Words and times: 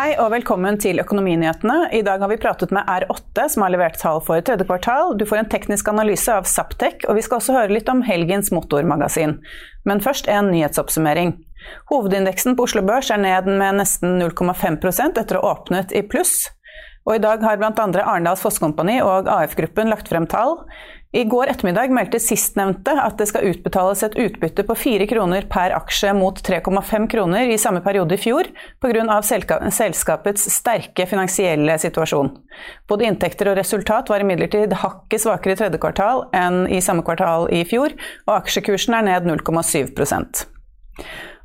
Hei 0.00 0.14
og 0.16 0.30
velkommen 0.32 0.78
til 0.80 0.96
Økonominyhetene. 1.02 1.90
I 1.92 1.98
dag 2.00 2.22
har 2.22 2.30
vi 2.30 2.38
pratet 2.40 2.70
med 2.72 2.88
R8, 2.88 3.42
som 3.52 3.66
har 3.66 3.72
levert 3.74 3.98
tall 4.00 4.22
for 4.24 4.40
tredje 4.40 4.64
kvartal. 4.64 5.10
Du 5.20 5.26
får 5.28 5.42
en 5.42 5.50
teknisk 5.52 5.90
analyse 5.92 6.32
av 6.32 6.46
Saptek, 6.48 7.04
og 7.04 7.18
vi 7.18 7.24
skal 7.26 7.36
også 7.36 7.52
høre 7.58 7.74
litt 7.74 7.90
om 7.92 8.00
helgens 8.06 8.48
motormagasin. 8.48 9.34
Men 9.84 10.00
først 10.00 10.30
en 10.32 10.48
nyhetsoppsummering. 10.54 11.34
Hovedindeksen 11.92 12.56
på 12.56 12.64
Oslo 12.64 12.80
Børs 12.88 13.12
er 13.12 13.20
ned 13.20 13.50
med 13.50 13.82
nesten 13.82 14.16
0,5 14.22 14.80
etter 15.10 15.36
å 15.36 15.44
ha 15.44 15.52
åpnet 15.58 15.92
i 15.92 16.00
pluss. 16.00 16.46
Og 17.04 17.18
i 17.18 17.20
dag 17.20 17.44
har 17.44 17.60
bl.a. 17.60 17.72
Arendals 17.76 18.40
Fosskompani 18.40 19.02
og 19.04 19.28
AF-gruppen 19.28 19.92
lagt 19.92 20.08
frem 20.08 20.24
tall. 20.32 20.62
I 21.12 21.24
går 21.24 21.50
ettermiddag 21.50 21.90
meldte 21.90 22.20
sistnevnte 22.22 22.92
at 23.02 23.16
det 23.18 23.26
skal 23.26 23.48
utbetales 23.48 24.04
et 24.06 24.14
utbytte 24.14 24.62
på 24.62 24.76
4 24.78 25.08
kroner 25.10 25.48
per 25.50 25.72
aksje 25.74 26.12
mot 26.14 26.38
3,5 26.38 27.08
kroner 27.10 27.50
i 27.50 27.56
samme 27.58 27.80
periode 27.82 28.14
i 28.14 28.20
fjor, 28.22 28.46
pga. 28.78 29.16
selskapets 29.74 30.46
sterke 30.54 31.08
finansielle 31.10 31.74
situasjon. 31.82 32.30
Både 32.86 33.08
inntekter 33.10 33.50
og 33.50 33.58
resultat 33.58 34.12
var 34.12 34.22
imidlertid 34.22 34.76
hakket 34.84 35.24
svakere 35.24 35.56
i 35.56 35.58
tredje 35.58 35.82
kvartal 35.82 36.28
enn 36.30 36.62
i 36.70 36.78
samme 36.78 37.02
kvartal 37.02 37.50
i 37.50 37.64
fjor, 37.66 37.90
og 38.28 38.36
aksjekursen 38.36 38.94
er 39.00 39.08
ned 39.10 39.26
0,7 39.26 39.90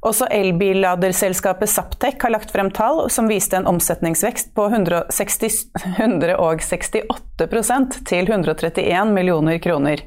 også 0.06 0.28
elbilladerselskapet 0.32 1.70
Saptek 1.70 2.22
har 2.24 2.34
lagt 2.36 2.54
frem 2.54 2.70
tall 2.74 3.06
som 3.14 3.30
viste 3.30 3.58
en 3.58 3.68
omsetningsvekst 3.70 4.54
på 4.58 4.68
160, 4.70 5.60
168% 5.98 8.00
til 8.08 8.30
131 8.30 9.14
millioner 9.16 9.60
kroner. 9.64 10.06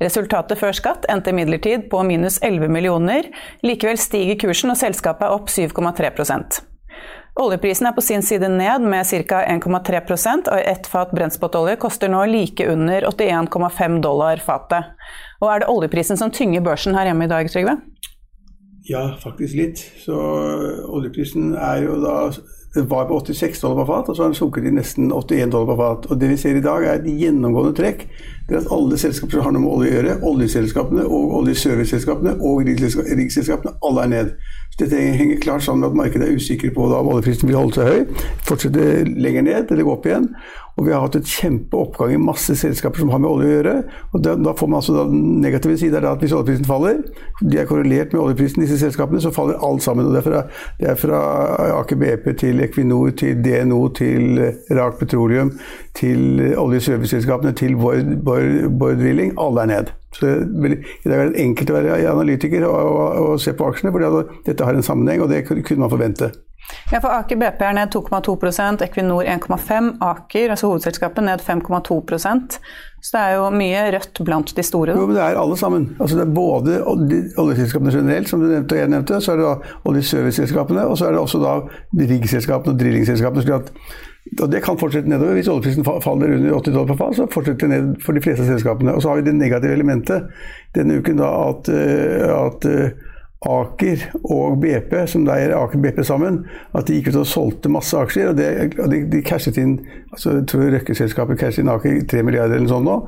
Resultatet 0.00 0.60
før 0.60 0.76
skatt 0.76 1.06
endte 1.12 1.34
imidlertid 1.34 1.88
på 1.92 2.02
minus 2.06 2.40
11 2.46 2.70
millioner. 2.72 3.28
Likevel 3.66 4.00
stiger 4.00 4.38
kursen, 4.40 4.72
og 4.72 4.80
selskapet 4.80 5.28
er 5.28 5.36
opp 5.36 5.50
7,3% 5.50 6.64
Oljeprisen 7.40 7.86
er 7.86 7.94
på 7.96 8.02
sin 8.02 8.24
side 8.26 8.48
ned 8.48 8.84
med 8.90 9.06
ca. 9.06 9.44
1,3% 9.46 10.50
og 10.50 10.58
ett 10.58 10.88
fat 10.90 11.12
brentspotolje 11.14 11.76
koster 11.80 12.10
nå 12.10 12.24
like 12.28 12.66
under 12.68 13.06
81,5 13.08 14.00
dollar 14.02 14.42
fatet. 14.44 14.90
Og 15.40 15.52
er 15.52 15.62
det 15.62 15.70
oljeprisen 15.72 16.18
som 16.20 16.32
tynger 16.34 16.64
børsen 16.66 16.98
her 16.98 17.08
hjemme 17.08 17.24
i 17.24 17.30
dag, 17.30 17.48
Trygve? 17.52 17.78
Ja, 18.88 19.16
faktisk 19.20 19.58
litt. 19.58 19.82
Så 20.00 20.16
oljeprisen 20.88 21.52
er 21.54 21.84
jo 21.84 22.00
da 22.00 22.30
det 22.74 22.84
var 22.86 23.08
på 23.08 23.16
86 23.18 23.60
dollar 23.60 23.82
på 23.82 23.86
fat, 23.92 24.08
og 24.08 24.16
så 24.16 24.22
har 24.22 24.28
den 24.30 24.38
sunket 24.38 24.62
til 24.62 24.74
nesten 24.76 25.08
81 25.10 25.50
dollar 25.50 25.72
på 25.72 25.78
fat. 25.80 26.06
Og 26.10 26.20
Det 26.20 26.28
vi 26.30 26.36
ser 26.38 26.56
i 26.56 26.62
dag, 26.62 26.84
er 26.84 27.00
et 27.00 27.08
gjennomgående 27.18 27.74
trekk. 27.74 28.06
Det 28.50 28.58
at 28.58 28.72
alle 28.74 28.98
selskaper 28.98 29.36
som 29.36 29.44
har 29.46 29.52
noe 29.54 29.62
med 29.62 29.72
olje 29.72 29.90
å 29.90 29.94
gjøre, 29.94 30.14
oljeselskapene 30.26 31.04
og 31.06 31.34
oljeserviceselskapene 31.40 32.32
og 32.42 32.64
riksselskapene, 32.66 33.76
alle 33.86 34.06
er 34.06 34.10
ned. 34.10 34.32
Så 34.70 34.84
Dette 34.84 35.02
henger 35.20 35.38
klart 35.42 35.62
sammen 35.62 35.84
med 35.84 35.92
at 35.92 36.00
markedet 36.00 36.28
er 36.28 36.34
usikker 36.34 36.74
på 36.74 36.88
om 36.88 37.12
oljeprisen 37.12 37.46
vil 37.46 37.58
holde 37.60 37.78
seg 37.78 37.86
høy, 37.90 38.26
fortsette 38.48 38.88
lenger 39.06 39.46
ned 39.46 39.70
eller 39.70 39.86
gå 39.86 39.94
opp 39.94 40.10
igjen. 40.10 40.28
Og 40.78 40.86
vi 40.86 40.92
har 40.94 41.02
hatt 41.04 41.16
et 41.18 41.28
kjempeoppgang 41.28 42.14
i 42.14 42.20
masse 42.22 42.54
selskaper 42.56 43.02
som 43.02 43.10
har 43.12 43.20
med 43.20 43.28
olje 43.28 43.48
å 43.48 43.50
gjøre. 43.52 43.74
og 44.14 44.22
Da, 44.24 44.34
da 44.38 44.54
får 44.56 44.70
man 44.70 44.78
altså 44.78 44.94
da, 44.94 45.02
Den 45.10 45.40
negative 45.42 45.76
siden 45.76 46.06
at 46.08 46.22
hvis 46.22 46.32
oljeprisen 46.32 46.64
faller, 46.64 47.02
de 47.42 47.58
er 47.58 47.68
korrelert 47.68 48.14
med 48.14 48.22
oljeprisen, 48.22 48.62
disse 48.64 48.78
selskapene, 48.80 49.20
så 49.20 49.32
faller 49.34 49.60
alt 49.66 49.82
sammen. 49.84 50.06
og 50.06 50.14
Det 50.14 50.22
er 50.22 50.28
fra, 50.30 50.42
det 50.80 50.88
er 50.88 50.96
fra 51.02 51.20
Aker 51.80 52.00
BP 52.00 52.30
til 52.40 52.64
Equinor 52.64 53.10
til 53.10 53.44
DNO 53.44 53.82
til 53.98 54.40
Rak 54.70 54.98
Petroleum 55.02 55.52
til 56.00 56.40
oljeserviceselskapene 56.56 57.52
til 57.52 57.76
Bård 57.76 58.24
Drilling. 59.00 59.34
Alle 59.40 59.64
er 59.64 59.72
ned. 59.72 59.94
Så 60.16 60.26
I 60.26 60.76
dag 61.06 61.16
er 61.16 61.30
det 61.30 61.42
enkelt 61.44 61.70
å 61.70 61.78
være 61.78 61.98
analytiker 62.10 62.66
og, 62.66 62.78
og, 62.78 63.18
og 63.24 63.42
se 63.42 63.54
på 63.54 63.68
aksjene, 63.70 63.92
for 63.94 64.30
dette 64.46 64.66
har 64.66 64.76
en 64.76 64.86
sammenheng, 64.86 65.22
og 65.22 65.30
det 65.30 65.44
kunne 65.46 65.84
man 65.84 65.92
forvente. 65.92 66.32
Ja, 66.90 66.98
for 66.98 67.12
Aker 67.14 67.38
BP 67.38 67.62
er 67.64 67.74
ned 67.76 67.94
2,2 67.94 68.82
Equinor 68.84 69.24
1,5 69.24 69.90
Aker, 70.02 70.50
altså 70.50 70.70
hovedselskapet, 70.70 71.24
ned 71.24 71.40
5,2% 71.40 72.58
Så 73.00 73.16
det 73.16 73.20
er 73.20 73.34
jo 73.38 73.48
mye 73.54 73.84
rødt 73.94 74.20
blant 74.26 74.52
de 74.56 74.62
store. 74.62 74.94
Jo, 74.98 75.06
men 75.06 75.16
det 75.16 75.24
er 75.24 75.38
alle 75.40 75.56
sammen. 75.56 75.88
Altså 76.00 76.18
det 76.18 76.26
er 76.26 76.34
både 76.34 76.80
oljeselskapene 76.84 77.94
generelt, 77.94 78.28
som 78.28 78.42
du 78.42 78.48
nevnte 78.50 78.76
og 78.76 78.82
jeg 78.82 78.92
nevnte, 78.92 79.20
så 79.20 79.32
er 79.32 79.40
det 79.40 79.48
da 79.48 79.74
oljeserviceselskapene, 79.90 80.86
og 80.86 80.98
så 80.98 81.08
er 81.08 81.16
det 81.16 81.22
også 81.22 81.42
da 81.42 81.56
riggselskapene 82.12 82.74
og 82.74 82.82
drillingselskapene. 82.82 83.64
Og 84.38 84.50
Det 84.50 84.62
kan 84.62 84.78
fortsette 84.78 85.10
nedover. 85.10 85.34
Hvis 85.34 85.48
oljeprisen 85.50 85.84
faller 85.84 86.34
under 86.36 86.52
80 86.54 86.74
dollar 86.74 86.86
per 86.92 86.98
fat, 87.00 87.16
så 87.18 87.26
fortsetter 87.30 87.66
det 87.66 87.70
ned 87.74 87.94
for 88.04 88.14
de 88.14 88.22
fleste 88.22 88.46
selskapene. 88.46 88.94
Og 88.94 89.02
så 89.02 89.10
har 89.10 89.18
vi 89.18 89.26
det 89.26 89.34
negative 89.34 89.74
elementet 89.74 90.28
denne 90.76 91.00
uken 91.00 91.18
da 91.18 91.30
at, 91.48 91.70
eh, 91.74 92.30
at 92.30 92.68
eh, 92.70 92.92
Aker 93.40 94.02
og 94.20 94.58
BP, 94.60 94.90
som 95.08 95.22
leier 95.24 95.54
Aker 95.56 95.80
BP 95.80 96.02
sammen, 96.04 96.42
at 96.76 96.84
de 96.84 96.98
gikk 96.98 97.08
ut 97.14 97.22
og 97.22 97.28
solgte 97.28 97.70
masse 97.72 97.96
aksjer. 97.96 98.28
og, 98.28 98.36
det, 98.36 98.48
og 98.76 98.90
de, 98.92 98.98
de, 99.08 99.22
cashet 99.24 99.56
inn 99.56 99.78
altså 100.10 100.34
jeg 100.34 100.44
tror 100.50 100.66
Røkke-selskapet 100.74 101.40
cashet 101.40 101.62
inn 101.62 101.70
Aker 101.72 102.02
3 102.10 102.24
milliarder 102.26 102.58
eller 102.58 102.66
noe 102.66 102.74
sånt 102.74 102.84
nå. 102.84 102.98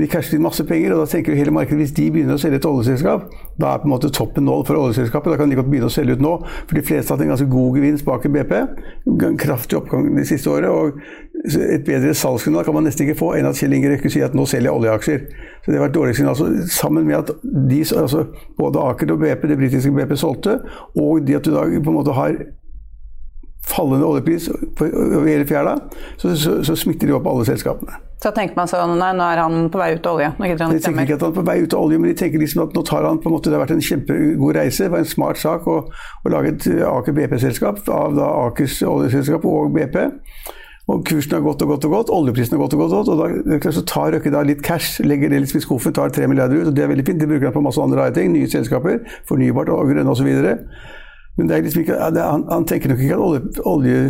De 0.00 0.08
cashet 0.08 0.38
inn 0.38 0.46
masse 0.46 0.64
penger, 0.64 0.94
og 0.94 1.02
da 1.02 1.10
tenker 1.12 1.34
jo 1.34 1.42
hele 1.42 1.52
markedet 1.52 1.82
hvis 1.82 1.92
de 1.98 2.08
begynner 2.14 2.38
å 2.38 2.40
selge 2.40 2.62
et 2.62 2.70
oljeselskap, 2.70 3.28
da 3.60 3.74
er 3.74 3.82
på 3.82 3.90
en 3.90 3.92
måte 3.92 4.12
toppen 4.14 4.48
nådd 4.48 4.64
for 4.70 4.80
oljeselskapet. 4.86 5.34
Da 5.34 5.42
kan 5.42 5.52
de 5.52 5.60
godt 5.60 5.68
begynne 5.68 5.92
å 5.92 5.96
selge 5.98 6.16
ut 6.16 6.24
nå. 6.24 6.32
For 6.64 6.80
de 6.80 6.86
fleste 6.88 7.12
har 7.12 7.20
hatt 7.20 7.26
en 7.26 7.34
ganske 7.34 7.50
god 7.52 7.76
gevinst 7.76 8.08
bak 8.08 8.24
i 8.24 8.32
BP. 8.32 8.56
Kraftig 9.44 9.82
oppgang 9.82 10.08
det 10.16 10.24
siste 10.30 10.48
året. 10.54 10.72
og 10.72 10.96
et 11.44 11.84
bedre 11.84 12.14
salgsgrunnlag 12.16 12.64
kan 12.64 12.76
man 12.76 12.86
nesten 12.86 13.04
ikke 13.04 13.18
få 13.18 13.34
enn 13.36 13.44
at 13.44 13.58
Kjell 13.58 13.74
Inge 13.76 13.90
Røkke 13.92 14.08
sier 14.12 14.30
at 14.30 14.36
nå 14.38 14.46
selger 14.48 14.70
jeg 14.70 14.78
oljeaksjer. 14.78 15.24
Så 15.64 15.72
Det 15.72 15.80
var 15.80 15.90
et 15.90 15.94
dårlig 15.94 16.16
signal. 16.16 16.32
Altså, 16.32 16.68
sammen 16.72 17.06
med 17.06 17.16
at 17.18 17.30
de, 17.42 17.80
altså, 17.96 18.26
både 18.56 18.80
Aker 18.80 19.12
og 19.12 19.20
BP, 19.20 19.48
det 19.50 19.58
britiske 19.74 19.94
BP 19.94 20.18
solgte, 20.18 20.58
og 20.96 21.24
de 21.26 21.36
at 21.36 21.44
du 21.46 21.54
da 21.54 21.66
på 21.66 21.90
en 21.90 21.98
måte 21.98 22.14
har 22.14 22.38
fallende 23.64 24.04
oljepris 24.06 24.50
over 24.52 25.28
hele 25.28 25.46
fjæra, 25.48 25.78
så, 26.20 26.36
så, 26.36 26.58
så, 26.64 26.74
smitter 26.76 27.08
de 27.08 27.14
opp 27.16 27.26
alle 27.26 27.46
selskapene. 27.48 27.96
Så 28.20 28.32
tenker 28.36 28.58
man 28.58 28.68
sånn 28.68 28.98
nei, 29.00 29.10
nå 29.16 29.24
er 29.24 29.40
han 29.40 29.70
på 29.72 29.80
vei 29.80 29.94
ut 29.96 30.08
av 30.08 30.18
olje? 30.18 30.32
Nå 30.36 30.50
de 30.50 30.80
tenker 30.84 31.06
ikke 31.06 31.16
at 31.16 31.24
han 31.24 31.32
er 31.32 31.38
på 31.38 31.46
vei 31.48 31.56
ut 31.62 31.76
av 31.76 31.86
olje, 31.86 32.00
men 32.00 32.12
de 32.12 32.18
tenker 32.20 32.42
liksom 32.42 32.66
at 32.66 32.76
nå 32.76 32.82
tar 32.84 33.08
han 33.08 33.20
på 33.22 33.30
en 33.30 33.36
måte, 33.36 33.48
det 33.48 33.56
har 33.56 33.64
vært 33.64 33.76
en 33.76 33.86
kjempegod 33.88 34.58
reise. 34.58 34.84
Det 34.84 34.92
var 34.92 35.04
en 35.04 35.08
smart 35.08 35.40
sak 35.40 35.68
å, 35.68 35.78
å 35.88 36.34
lage 36.34 36.52
et 36.52 36.68
Aker 36.90 37.16
BP-selskap 37.16 37.80
av 37.88 38.18
da 38.18 38.28
Akers 38.44 38.82
oljeselskap 38.84 39.48
og 39.48 39.72
BP. 39.76 39.96
Og 40.92 41.04
kursen 41.08 41.32
har 41.32 41.44
gått 41.44 41.62
og 41.64 41.70
gått 41.72 41.84
og 41.88 41.94
gått, 41.94 42.10
oljeprisen 42.12 42.58
har 42.58 42.60
gått 42.60 42.74
og 42.76 42.82
gått. 42.82 42.92
og 42.92 43.20
gått, 43.20 43.46
og 43.48 43.62
da 43.62 43.72
så 43.72 43.84
tar 43.88 44.12
Røkke 44.12 44.32
da 44.34 44.42
litt 44.44 44.60
cash, 44.62 45.00
legger 45.00 45.32
det 45.32 45.40
litt 45.40 45.54
i 45.56 45.62
skuffen, 45.64 45.94
tar 45.96 46.12
tre 46.12 46.28
milliarder 46.28 46.60
ut. 46.60 46.68
og 46.68 46.74
Det 46.76 46.84
er 46.84 46.92
veldig 46.92 47.06
fint. 47.06 47.20
Det 47.20 47.28
bruker 47.28 47.48
han 47.48 47.56
på 47.56 47.64
masse 47.64 47.80
andre 47.80 48.02
rare 48.02 48.12
ting. 48.12 48.34
Nye 48.34 48.50
selskaper, 48.50 49.00
fornybart 49.28 49.72
og 49.72 49.88
grønne 49.88 50.12
osv. 50.12 50.28
Men 51.36 51.48
det 51.48 51.56
er 51.56 51.64
liksom 51.64 51.82
ikke, 51.86 51.96
han, 51.98 52.44
han 52.50 52.68
tenker 52.68 52.92
nok 52.92 53.00
ikke 53.00 53.16
at 53.16 53.60
olje, 53.64 54.02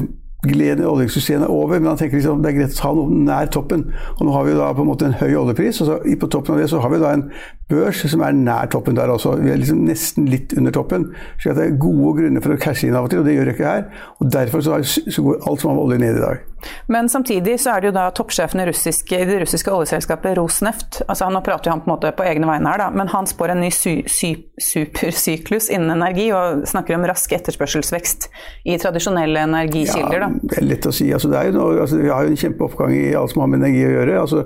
oljegleden 0.44 0.86
oljesuksessen 0.86 1.44
er 1.44 1.52
over, 1.52 1.78
men 1.78 1.88
han 1.92 1.98
tenker 1.98 2.18
liksom 2.18 2.42
det 2.44 2.52
er 2.52 2.58
greit 2.58 2.76
å 2.76 2.80
ta 2.80 2.92
noe 2.96 3.18
nær 3.26 3.50
toppen. 3.52 3.86
Og 4.18 4.24
nå 4.26 4.34
har 4.34 4.46
vi 4.46 4.56
da 4.58 4.70
på 4.76 4.84
en 4.84 4.90
måte 4.90 5.08
en 5.08 5.16
høy 5.18 5.34
oljepris, 5.40 5.80
og 5.82 5.90
så, 5.90 5.98
på 6.20 6.30
toppen 6.32 6.54
av 6.54 6.62
det 6.62 6.70
så 6.72 6.80
har 6.82 6.92
vi 6.92 7.02
da 7.02 7.12
en 7.16 7.26
børs 7.70 8.04
som 8.12 8.22
er 8.24 8.36
nær 8.36 8.68
toppen 8.72 8.96
der 8.98 9.12
også. 9.12 9.36
Vi 9.40 9.52
er 9.52 9.60
liksom 9.60 9.84
nesten 9.88 10.28
litt 10.30 10.52
under 10.58 10.74
toppen. 10.74 11.10
Så 11.40 11.54
det 11.56 11.68
er 11.68 11.78
gode 11.80 12.18
grunner 12.20 12.44
for 12.44 12.54
å 12.54 12.60
cashe 12.60 12.88
inn 12.88 12.98
av 12.98 13.08
og 13.08 13.12
til, 13.12 13.22
og 13.22 13.28
det 13.28 13.38
gjør 13.38 13.54
ikke 13.54 13.70
her. 13.70 13.86
Og 14.20 14.32
derfor 14.34 14.64
så, 14.64 14.80
så 14.84 15.24
går 15.24 15.40
alt 15.48 15.62
som 15.62 15.72
har 15.72 15.78
med 15.78 15.86
olje 15.86 16.02
ned 16.04 16.20
i 16.20 16.24
dag. 16.24 16.50
Men 16.86 17.08
samtidig 17.08 17.58
så 17.60 17.74
er 17.74 17.82
det 17.82 17.90
jo 17.90 17.96
da 17.96 18.04
toppsjefen 18.14 18.62
i, 18.62 18.66
russiske, 18.70 19.18
i 19.20 19.28
det 19.28 19.40
russiske 19.42 19.72
oljeselskapet 19.72 20.38
Rosneft 20.38 21.02
altså 21.04 21.28
Nå 21.32 21.42
prater 21.44 21.68
jo 21.68 21.74
han 21.74 21.82
på 21.84 21.90
en 21.90 21.94
måte 21.94 22.12
på 22.16 22.24
egne 22.24 22.48
vegne 22.48 22.70
her, 22.72 22.80
da, 22.80 22.86
men 22.94 23.10
han 23.12 23.28
spår 23.28 23.54
en 23.54 23.62
ny 23.64 23.70
sy, 23.74 23.94
sy, 24.10 24.30
supersyklus 24.60 25.70
innen 25.74 25.92
energi 25.96 26.30
og 26.36 26.64
snakker 26.70 26.96
om 26.96 27.06
rask 27.08 27.32
etterspørselsvekst 27.36 28.28
i 28.70 28.78
tradisjonelle 28.80 29.44
energikilder. 29.48 30.24
Ja, 30.24 30.30
det 30.42 30.58
er 30.58 30.66
lett 30.66 30.86
å 30.88 30.92
si. 30.94 31.06
Altså, 31.14 31.30
det 31.32 31.38
er 31.38 31.50
jo 31.50 31.56
noe, 31.58 31.78
altså, 31.84 32.00
vi 32.02 32.10
har 32.12 32.24
jo 32.24 32.32
en 32.32 32.40
kjempeoppgang 32.40 32.94
i 32.96 33.14
alt 33.18 33.32
som 33.32 33.44
har 33.44 33.50
med 33.52 33.62
energi 33.62 33.84
å 33.86 33.94
gjøre. 33.94 34.18
Altså, 34.20 34.44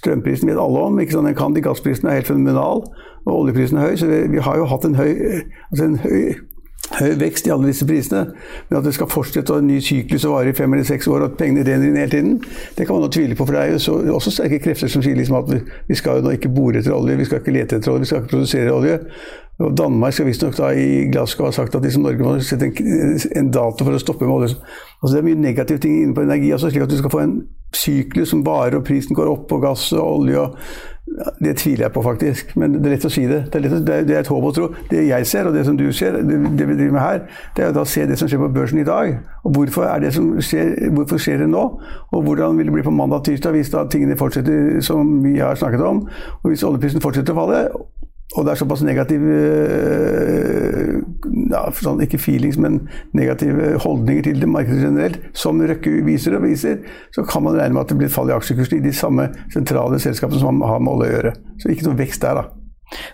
strømprisen 0.00 0.50
vet 0.50 0.60
alle 0.60 0.84
om. 0.84 1.00
ikke 1.00 1.16
sånn 1.16 1.28
Den 1.30 1.38
kan 1.38 1.56
de 1.56 1.64
Gassprisen 1.64 2.08
er 2.08 2.20
helt 2.20 2.30
fenomenal, 2.30 2.84
og 3.24 3.32
oljeprisen 3.34 3.78
er 3.78 3.90
høy. 3.90 3.98
Så 4.00 4.10
vi, 4.10 4.20
vi 4.34 4.44
har 4.44 4.58
jo 4.58 4.68
hatt 4.70 4.86
en 4.88 4.98
høy, 4.98 5.12
altså 5.70 5.88
en 5.88 5.98
høy 6.04 6.22
høy 6.98 7.14
vekst 7.20 7.46
i 7.46 7.52
alle 7.52 7.68
disse 7.68 7.86
prisene. 7.86 8.24
Men 8.68 8.78
at 8.80 8.86
det 8.86 8.94
skal 8.96 9.10
fortsette 9.10 9.52
og 9.52 9.62
en 9.62 9.68
ny 9.70 9.80
syklus 9.84 10.24
og 10.28 10.36
vare 10.36 10.52
i 10.52 10.56
fem 10.56 10.72
eller 10.72 10.86
seks 10.88 11.08
år, 11.10 11.24
og 11.24 11.32
at 11.32 11.40
pengene 11.40 11.64
renner 11.66 11.90
inn 11.90 12.00
hele 12.00 12.14
tiden, 12.14 12.38
det 12.78 12.86
kan 12.86 12.96
man 12.96 13.06
jo 13.06 13.10
tvile 13.18 13.36
på. 13.38 13.46
For 13.46 13.56
det 13.56 13.64
er 13.64 13.74
jo 13.74 13.82
så, 13.84 13.98
også 14.14 14.34
sterke 14.38 14.62
krefter 14.64 14.92
som 14.92 15.04
sier 15.04 15.18
liksom 15.18 15.40
at 15.40 15.52
vi, 15.52 15.60
vi, 15.90 15.98
skal 15.98 16.18
jo 16.18 16.28
nå 16.28 16.38
ikke 16.38 16.52
bore 16.54 16.80
etter 16.80 16.96
olje, 16.96 17.18
vi 17.20 17.28
skal 17.28 17.42
ikke 17.42 17.54
lete 17.54 17.78
etter 17.78 17.92
olje, 17.92 18.06
vi 18.06 18.10
skal 18.10 18.24
ikke 18.24 18.34
produsere 18.36 18.74
olje. 18.74 18.98
Og 19.58 19.72
Danmark 19.74 20.14
skal 20.14 20.28
visstnok 20.28 20.54
da 20.54 20.68
i 20.70 21.08
Glasgow 21.10 21.48
ha 21.48 21.54
sagt 21.54 21.74
at 21.74 21.82
liksom 21.82 22.04
Norge 22.06 22.22
må 22.22 22.36
sette 22.46 22.68
en, 22.68 23.16
en, 23.40 23.48
dato 23.50 23.82
for 23.82 23.96
å 23.96 24.02
stoppe 24.02 24.26
med 24.26 24.36
olje. 24.36 24.52
Altså 25.00 25.16
Det 25.16 25.18
er 25.18 25.26
mye 25.26 25.40
negative 25.40 25.82
ting 25.82 25.96
inne 26.02 26.14
på 26.14 26.22
energi, 26.22 26.52
altså, 26.54 26.70
slik 26.70 26.86
at 26.86 26.92
du 26.92 27.00
skal 27.00 27.10
få 27.10 27.24
en 27.24 27.40
syklus 27.74 28.30
som 28.30 28.44
varer 28.46 28.78
og 28.78 28.86
prisen 28.86 29.18
går 29.18 29.28
opp 29.32 29.48
på 29.50 29.58
gass 29.62 29.90
og 29.96 30.04
olje. 30.20 30.44
og 30.46 30.54
det 31.40 31.56
tviler 31.56 31.84
jeg 31.84 31.92
på, 31.92 32.02
faktisk. 32.02 32.52
Men 32.56 32.76
det 32.76 32.86
er 32.86 32.94
lett 32.94 33.06
å 33.08 33.10
si 33.12 33.24
det. 33.28 33.40
Det 33.50 33.58
er, 33.58 33.64
lett, 33.64 33.86
det 33.86 34.14
er 34.14 34.20
et 34.20 34.30
håp 34.30 34.44
å 34.48 34.52
tro. 34.54 34.68
Det 34.90 35.02
jeg 35.08 35.26
ser, 35.26 35.48
og 35.48 35.56
det 35.56 35.64
som 35.66 35.76
du 35.78 35.86
ser, 35.96 36.18
det, 36.22 36.38
det 36.58 36.68
vi 36.68 36.76
driver 36.78 36.94
med 36.94 37.02
her, 37.02 37.20
det 37.56 37.66
er 37.66 37.80
å 37.80 37.86
se 37.88 38.06
det 38.08 38.18
som 38.20 38.30
skjer 38.30 38.42
på 38.44 38.50
børsen 38.54 38.82
i 38.82 38.86
dag. 38.86 39.18
Og 39.42 39.54
hvorfor, 39.56 39.88
det 40.02 40.12
skjer, 40.14 40.74
hvorfor 40.94 41.22
skjer 41.22 41.42
det 41.44 41.50
nå? 41.50 41.64
Og 42.12 42.26
hvordan 42.26 42.58
vil 42.58 42.70
det 42.70 42.76
bli 42.76 42.86
på 42.86 42.94
mandag-tirsdag 42.94 43.56
hvis 43.56 43.72
da 43.74 43.84
tingene 43.90 44.18
fortsetter 44.18 44.82
som 44.84 45.18
vi 45.24 45.38
har 45.40 45.58
snakket 45.58 45.84
om? 45.84 46.04
Og 46.42 46.50
hvis 46.52 46.66
oljeprisen 46.66 47.04
fortsetter 47.04 47.34
å 47.34 47.40
falle, 47.42 47.62
og 48.36 48.44
det 48.44 48.52
er 48.52 48.60
såpass 48.60 48.82
negative 48.84 49.36
eh, 49.72 50.98
ja, 51.48 51.62
sånn, 51.72 52.02
Ikke 52.04 52.20
feelings, 52.20 52.58
men 52.60 52.82
negative 53.16 53.78
holdninger 53.80 54.28
til 54.28 54.42
det 54.42 54.50
markedet 54.52 54.82
generelt, 54.84 55.18
som 55.32 55.62
Røkke 55.64 55.94
viser 56.04 56.36
og 56.36 56.44
viser, 56.44 56.82
så 57.14 57.24
kan 57.28 57.46
man 57.46 57.56
regne 57.56 57.78
med 57.78 57.86
at 57.86 57.94
det 57.94 57.98
blir 58.02 58.10
et 58.10 58.14
fall 58.14 58.28
i 58.28 58.36
aksjekursen 58.36 58.82
i 58.82 58.84
de 58.84 58.92
samme 58.96 59.30
sentrale 59.54 60.00
selskapene 60.02 60.42
som 60.42 60.60
har 60.60 60.84
med 60.84 60.92
olje 60.92 61.08
å 61.08 61.16
gjøre. 61.16 61.34
Så 61.62 61.72
ikke 61.72 61.88
noe 61.88 62.00
vekst 62.02 62.24
der, 62.26 62.42
da. 62.42 62.46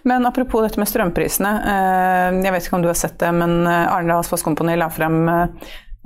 Men 0.07 0.27
apropos 0.27 0.63
dette 0.63 0.79
med 0.83 0.91
strømprisene. 0.91 1.55
Eh, 1.71 2.43
jeg 2.43 2.55
vet 2.55 2.67
ikke 2.67 2.79
om 2.79 2.85
du 2.85 2.91
har 2.91 2.99
sett 2.99 3.17
det, 3.23 3.31
men 3.39 3.63
eh, 3.71 3.87
Arendals 3.87 4.31
Foss 4.31 4.45
la 4.45 4.91
frem 4.91 5.23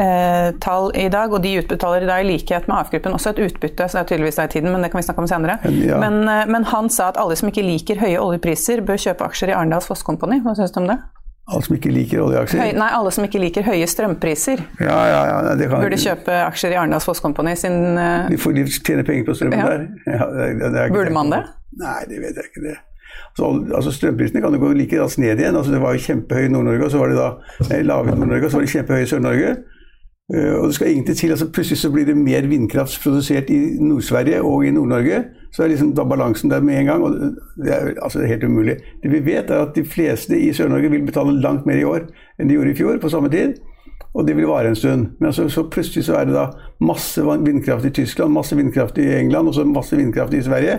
eh, 0.03 0.55
tall 0.61 0.91
i 0.97 1.09
dag, 1.13 1.33
og 1.33 1.43
de 1.43 1.57
utbetaler 1.61 2.07
i 2.07 2.09
dag 2.09 2.25
i 2.25 2.29
likhet 2.29 2.69
med 2.71 2.77
AF-gruppen 2.79 3.17
også 3.17 3.35
et 3.35 3.43
utbytte, 3.49 3.89
så 3.89 3.99
det 3.99 4.05
er 4.05 4.11
tydeligvis 4.13 4.41
det 4.41 4.49
i 4.49 4.55
tiden, 4.57 4.73
men 4.73 4.85
det 4.85 4.93
kan 4.93 5.01
vi 5.01 5.07
snakke 5.09 5.25
om 5.25 5.31
senere. 5.31 5.59
Ja. 5.85 6.01
Men, 6.03 6.21
eh, 6.29 6.47
men, 6.51 6.67
han 6.73 6.91
sa 6.93 7.11
at 7.13 7.21
alle 7.21 7.37
som 7.39 7.51
ikke 7.51 7.67
liker 7.67 8.01
høye 8.03 8.19
oljepriser, 8.23 8.83
bør 8.87 9.01
kjøpe 9.09 9.27
aksjer 9.29 9.53
i 9.53 9.57
Arendals 9.59 9.89
Fosskompani. 9.91 10.41
Hva 10.45 10.57
syns 10.59 10.75
du 10.75 10.83
om 10.83 10.91
det? 10.91 10.99
Alle 11.49 11.65
som 11.65 11.79
ikke 11.79 11.91
liker 11.93 12.21
oljeaksjer? 12.21 12.61
Høy, 12.61 12.73
nei, 12.77 12.89
alle 12.93 13.11
som 13.15 13.25
ikke 13.25 13.41
liker 13.41 13.65
høye 13.65 13.87
strømpriser. 13.89 14.61
Ja, 14.85 14.99
ja, 15.09 15.21
ja, 15.31 15.55
det 15.57 15.71
kan 15.71 15.81
Burde 15.81 15.97
kjøpe 16.01 16.43
aksjer 16.45 16.75
i 16.75 16.77
Arendals 16.77 17.09
Fosskompani 17.09 17.55
sin 17.57 17.97
uh... 17.97 18.27
De 18.29 18.37
får 18.37 18.59
de 18.59 18.67
tjener 18.69 19.09
penger 19.09 19.25
på 19.31 19.39
strømmen 19.39 19.63
ja. 19.63 19.71
der. 19.71 19.89
Ja, 20.05 20.29
det, 20.35 20.75
det 20.75 20.85
Burde 20.93 21.15
man 21.17 21.33
det? 21.33 21.47
Nei, 21.81 22.03
det 22.11 22.21
vet 22.21 22.37
jeg 22.37 22.53
ikke. 22.53 22.67
det. 22.67 22.77
Så, 23.39 23.49
altså 23.75 23.95
Strømprisene 23.95 24.43
kan 24.45 24.55
jo 24.55 24.61
gå 24.61 24.75
like 24.77 25.01
raskt 25.01 25.23
ned 25.23 25.41
igjen. 25.41 25.57
altså 25.57 25.73
Det 25.73 25.81
var 25.81 25.97
jo 25.97 26.05
kjempehøy 26.05 26.51
i 26.51 26.53
Nord-Norge, 26.53 26.85
og 26.85 26.93
så 26.93 27.01
var 27.01 27.13
det 27.13 27.19
da 27.19 27.81
lave 27.87 28.13
i 28.13 28.19
Nord-Norge, 28.19 28.45
og 28.45 28.51
så 28.51 28.59
var 28.59 28.67
det 28.67 28.73
kjempehøye 28.75 29.07
i 29.07 29.11
Sør-Norge. 29.15 29.57
Eh, 30.35 30.55
og 30.55 30.67
det 30.69 30.75
skal 30.77 30.91
egentlig 30.91 31.17
til, 31.17 31.31
altså 31.31 31.49
Plutselig 31.49 31.79
så 31.79 31.91
blir 31.91 32.05
det 32.05 32.17
mer 32.17 32.47
vindkraft 32.47 33.01
produsert 33.03 33.51
i 33.51 33.59
Nord-Sverige 33.81 34.43
og 34.43 34.67
i 34.67 34.71
Nord-Norge. 34.71 35.23
Så 35.53 35.63
er 35.65 35.73
liksom 35.73 35.95
da 35.97 36.05
balansen 36.05 36.51
der 36.51 36.61
med 36.61 36.81
en 36.81 36.87
gang. 36.87 37.03
og 37.03 37.11
Det 37.57 37.73
er, 37.75 37.95
altså 38.03 38.27
helt 38.27 38.45
umulig. 38.45 38.77
Det 39.03 39.13
vi 39.13 39.25
vet, 39.25 39.51
er 39.51 39.65
at 39.65 39.75
de 39.77 39.85
fleste 39.85 40.39
i 40.39 40.53
Sør-Norge 40.53 40.91
vil 40.91 41.07
betale 41.07 41.41
langt 41.41 41.67
mer 41.67 41.81
i 41.81 41.85
år 41.85 42.05
enn 42.39 42.49
de 42.49 42.55
gjorde 42.55 42.71
i 42.71 42.77
fjor 42.77 43.01
på 43.01 43.09
samme 43.09 43.33
tid. 43.33 43.57
Og 44.15 44.27
det 44.27 44.37
vil 44.37 44.49
vare 44.49 44.69
en 44.69 44.77
stund. 44.77 45.07
Men 45.19 45.27
altså, 45.27 45.49
så 45.49 45.65
plutselig 45.71 46.05
så 46.05 46.17
er 46.19 46.25
det 46.25 46.35
da 46.35 46.51
masse 46.81 47.23
vindkraft 47.23 47.85
i 47.85 47.91
Tyskland, 47.91 48.33
masse 48.33 48.57
vindkraft 48.57 48.99
i 48.99 49.09
England 49.19 49.49
og 49.49 49.55
så 49.55 49.65
masse 49.65 49.97
vindkraft 49.97 50.35
i 50.35 50.43
Sverige. 50.43 50.79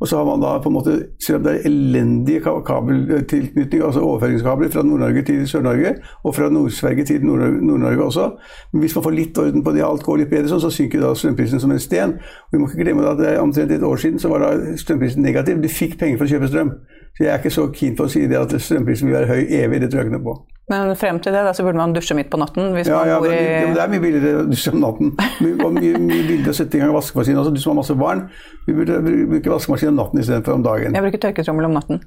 Og 0.00 0.08
så 0.08 0.16
har 0.16 0.24
man 0.24 0.40
da 0.40 0.54
på 0.62 0.70
en 0.70 0.76
måte, 0.78 0.94
selv 1.20 1.38
om 1.38 1.44
det 1.44 1.52
er 1.52 1.66
elendige 1.68 2.40
kabeltilknytninger, 2.40 3.86
altså 3.86 4.00
overføringskabler 4.00 4.70
fra 4.72 4.82
Nord-Norge 4.82 5.22
til 5.28 5.48
Sør-Norge, 5.48 5.94
og 6.24 6.34
fra 6.34 6.48
Nord-Sverige 6.50 7.04
til 7.04 7.26
Nord-Norge 7.26 8.04
også, 8.04 8.30
men 8.72 8.80
hvis 8.80 8.96
man 8.96 9.04
får 9.04 9.16
litt 9.16 9.38
orden 9.38 9.64
på 9.64 9.74
det, 9.76 9.84
alt 9.84 10.06
går 10.06 10.22
litt 10.22 10.30
bedre, 10.32 10.48
sånn, 10.48 10.62
så 10.64 10.70
synker 10.72 11.04
da 11.04 11.12
strømprisen 11.14 11.60
som 11.60 11.74
en 11.74 11.82
sten. 11.82 12.16
Og 12.48 12.56
vi 12.56 12.62
må 12.62 12.70
ikke 12.70 12.84
glemme 12.84 13.04
at 13.10 13.20
det 13.20 13.34
er 13.34 13.42
omtrent 13.42 13.72
et 13.76 13.84
år 13.84 14.00
siden 14.00 14.22
så 14.22 14.32
var 14.32 14.46
da 14.46 14.76
strømprisen 14.80 15.22
negativ. 15.22 15.60
Du 15.60 15.68
fikk 15.68 15.98
penger 16.00 16.20
for 16.20 16.28
å 16.28 16.32
kjøpe 16.32 16.48
strøm. 16.48 16.72
Så 17.16 17.24
jeg 17.26 17.32
er 17.34 17.42
ikke 17.42 17.52
så 17.52 17.66
keen 17.74 17.96
på 17.98 18.06
å 18.06 18.12
si 18.12 18.24
det 18.30 18.38
at 18.38 18.54
strømprisen 18.56 19.10
vil 19.10 19.18
være 19.18 19.34
høy 19.34 19.60
evig. 19.60 19.82
Det 19.82 19.90
tror 19.90 20.02
jeg 20.02 20.10
ikke 20.10 20.16
noe 20.16 20.28
på. 20.30 20.36
Men 20.70 20.92
frem 20.98 21.18
til 21.18 21.34
det 21.34 21.42
da, 21.42 21.52
så 21.56 21.64
burde 21.66 21.80
man 21.80 21.92
dusje 21.94 22.14
midt 22.14 22.30
på 22.30 22.38
natten? 22.38 22.70
hvis 22.76 22.86
ja, 22.86 23.00
man 23.00 23.08
ja, 23.10 23.18
bor 23.18 23.32
i... 23.32 23.38
Ja, 23.40 23.72
det 23.74 23.82
er 23.82 23.90
mye 23.90 24.02
billigere 24.04 24.44
å 24.44 24.46
dusje 24.46 24.70
om 24.70 24.80
natten. 24.84 25.12
Og 25.50 25.74
mye, 25.74 25.98
mye 25.98 26.22
billigere 26.28 26.54
å 26.54 26.58
sette 26.60 26.78
i 26.78 26.82
gang 26.82 26.94
vaskemaskinen 26.94 27.42
også. 27.42 27.54
Du 27.56 27.60
som 27.62 27.72
har 27.72 27.80
masse 27.80 27.96
barn, 27.98 28.24
vi 28.68 28.76
burde 28.78 29.00
bruke 29.02 29.50
vaskemaskin 29.50 29.90
om 29.90 29.98
natten 29.98 30.22
istedenfor 30.22 30.60
om 30.60 30.64
dagen. 30.66 30.94
Jeg 30.94 31.06
bruker 31.08 31.24
tørketrommel 31.26 31.66
om 31.66 31.74
natten. 31.74 32.02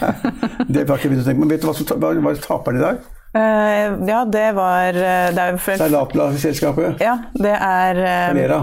det 0.72 0.86
har 0.88 0.96
ikke 0.96 1.12
begynt 1.12 1.24
å 1.24 1.28
tenke 1.28 1.44
Men 1.44 1.52
vet 1.52 1.62
du 1.62 1.68
hva 1.68 1.76
som 1.76 1.90
hva, 1.92 2.14
var 2.24 2.44
taperen 2.46 2.80
i 2.80 2.84
dag? 2.86 3.08
Uh, 3.30 4.00
ja, 4.08 4.24
det 4.26 4.48
var 4.56 4.96
uh, 4.96 5.28
det 5.36 5.44
er 5.44 5.60
for... 5.62 5.78
Salatbladselskapet? 5.84 7.04
Ja, 7.04 7.18
det 7.36 7.52
er 7.54 8.00
uh, 8.00 8.14
Calera. 8.32 8.62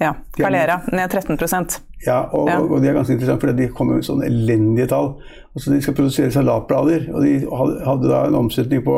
Ja, 0.00 0.14
Calera. 0.36 0.80
Ned 0.92 1.10
13 1.10 1.36
Ja, 2.06 2.28
og, 2.32 2.48
ja. 2.50 2.60
og, 2.60 2.80
det 2.82 2.90
er 2.90 2.96
ganske 2.96 3.12
interessant, 3.16 3.40
for 3.40 3.52
de 3.56 3.68
kommer 3.72 3.98
med 3.98 4.06
sånne 4.06 4.28
elendige 4.28 4.90
tall. 4.92 5.14
Altså, 5.56 5.72
de 5.72 5.82
skal 5.82 5.96
produsere 5.96 6.30
salatblader, 6.34 7.08
og 7.16 7.24
de 7.24 7.38
hadde 7.86 8.10
da 8.10 8.26
en 8.28 8.42
omsetning 8.44 8.84
på 8.84 8.96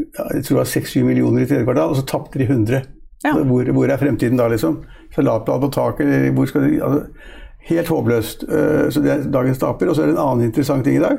jeg 0.00 0.44
tror 0.44 0.54
det 0.54 0.60
var 0.60 0.70
6-7 0.70 1.02
millioner 1.04 1.42
i 1.42 1.46
tredje 1.48 1.64
kvartal, 1.64 1.92
og 1.92 1.96
så 1.96 2.06
tapte 2.08 2.38
de 2.38 2.46
100. 2.46 2.82
Ja. 3.24 3.34
Hvor, 3.36 3.72
hvor, 3.72 3.84
er 3.84 4.00
fremtiden 4.00 4.38
da, 4.38 4.46
liksom? 4.48 4.78
Salatblad 5.14 5.60
på 5.60 5.68
taket, 5.74 6.32
hvor 6.32 6.48
skal 6.48 6.64
de 6.64 6.78
altså, 6.84 7.02
Helt 7.68 7.88
håpløst. 7.88 8.44
Så 8.90 9.02
det 9.04 9.10
er 9.12 9.26
dagens 9.32 9.58
taper. 9.58 9.90
Og 9.90 9.96
så 9.96 10.02
er 10.02 10.06
det 10.08 10.14
en 10.14 10.22
annen 10.22 10.46
interessant 10.46 10.84
ting 10.84 10.96
i 10.96 11.02
dag. 11.02 11.18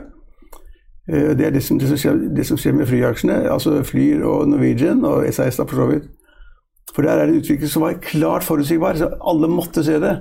Det 1.05 1.45
er 1.45 1.53
det 1.53 1.61
som, 1.63 1.77
det 1.79 1.91
som, 1.91 1.99
skjer, 2.01 2.17
det 2.35 2.45
som 2.47 2.57
skjer, 2.57 2.73
med 2.73 2.89
flyaksjene, 2.89 3.35
altså 3.51 3.83
Flyr 3.85 4.23
og 4.25 4.49
Norwegian 4.49 5.05
og 5.05 5.27
SAS 5.33 5.59
da 5.59 5.67
for 5.69 5.83
så 5.83 5.87
vidt. 5.91 6.07
For 6.95 7.05
der 7.05 7.21
er 7.21 7.29
det 7.29 7.35
en 7.35 7.43
utvikling 7.43 7.71
som 7.71 7.85
var 7.85 7.99
klart 8.03 8.43
forutsigbar, 8.43 8.97
så 8.97 9.11
alle 9.21 9.51
måtte 9.51 9.83
se 9.85 9.99
det. 10.01 10.15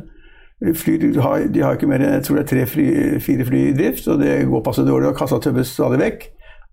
Fly, 0.60 0.98
de, 1.00 1.14
har, 1.24 1.46
de 1.48 1.62
har 1.64 1.78
ikke 1.78 1.88
mer 1.88 2.02
enn 2.04 2.18
jeg 2.18 2.26
tror 2.26 2.36
det 2.36 2.42
er 2.42 2.50
tre-fire 2.50 3.20
fly, 3.24 3.36
fly 3.48 3.60
i 3.70 3.76
drift, 3.78 4.08
og 4.12 4.20
det 4.20 4.34
går 4.50 4.62
passe 4.66 4.84
dårlig, 4.84 5.08
og 5.08 5.16
kassa 5.16 5.38
tømmes 5.40 5.72
stadig 5.72 6.00
vekk. 6.02 6.26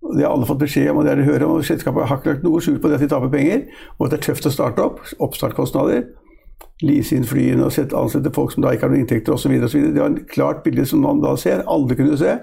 Og 0.04 0.16
Det 0.16 0.26
har 0.26 0.34
alle 0.34 0.48
fått 0.50 0.60
beskjed 0.60 0.92
om, 0.92 1.00
og 1.00 1.08
det 1.08 1.14
er 1.14 1.22
det 1.22 1.28
hører 1.30 1.46
om, 1.48 1.56
og 1.58 1.66
selskapet 1.66 2.08
har 2.10 2.20
ikke 2.20 2.34
lagt 2.34 2.44
noe 2.44 2.62
skjul 2.62 2.82
på 2.84 2.92
det 2.92 3.00
at 3.00 3.06
de 3.06 3.10
taper 3.14 3.32
penger, 3.32 3.64
og 3.98 4.06
at 4.06 4.14
det 4.14 4.20
er 4.20 4.26
tøft 4.28 4.50
å 4.50 4.54
starte 4.54 4.84
opp. 4.84 5.00
Oppstartkostnader. 5.24 6.04
Lease 6.84 7.16
inn 7.16 7.26
flyene 7.26 7.66
og 7.66 7.96
ansette 7.98 8.34
folk 8.36 8.54
som 8.54 8.66
da 8.66 8.76
ikke 8.76 8.86
har 8.86 8.94
noen 8.94 9.06
inntekter 9.06 9.34
osv. 9.34 9.56
Det 9.56 9.98
var 9.98 10.12
et 10.12 10.28
klart 10.30 10.62
bilde 10.66 10.86
som 10.86 11.02
man 11.02 11.24
da 11.24 11.34
ser, 11.40 11.64
alle 11.66 11.98
kunne 11.98 12.20
se. 12.20 12.36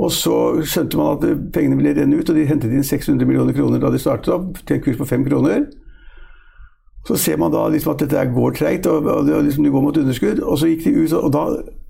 Og 0.00 0.08
så 0.14 0.36
skjønte 0.64 0.96
man 0.96 1.18
at 1.18 1.52
pengene 1.52 1.76
ville 1.76 1.92
renne 1.98 2.16
ut, 2.16 2.30
og 2.30 2.38
de 2.38 2.46
hentet 2.48 2.72
inn 2.72 2.86
600 2.86 3.28
millioner 3.28 3.56
kroner 3.56 3.82
da 3.82 3.90
de 3.92 4.00
startet 4.00 4.32
opp, 4.32 4.62
til 4.62 4.78
en 4.78 4.84
kurs 4.86 5.00
på 5.02 5.10
5 5.10 5.26
kroner. 5.28 5.66
Så 7.06 7.16
ser 7.18 7.38
man 7.38 7.50
da 7.50 7.64
liksom 7.68 7.96
at 7.96 8.02
dette 8.04 8.24
går 8.30 8.52
treigt, 8.54 8.86
og, 8.86 9.06
og, 9.10 9.30
liksom 9.42 9.64
det, 9.64 9.72
går 9.74 9.82
mot 9.82 9.96
underskudd. 9.96 10.40
Og 10.40 10.58
så 10.58 10.68
gikk 10.70 10.84
de 10.84 10.92
ut, 11.02 11.14
og 11.18 11.32
da, 11.34 11.40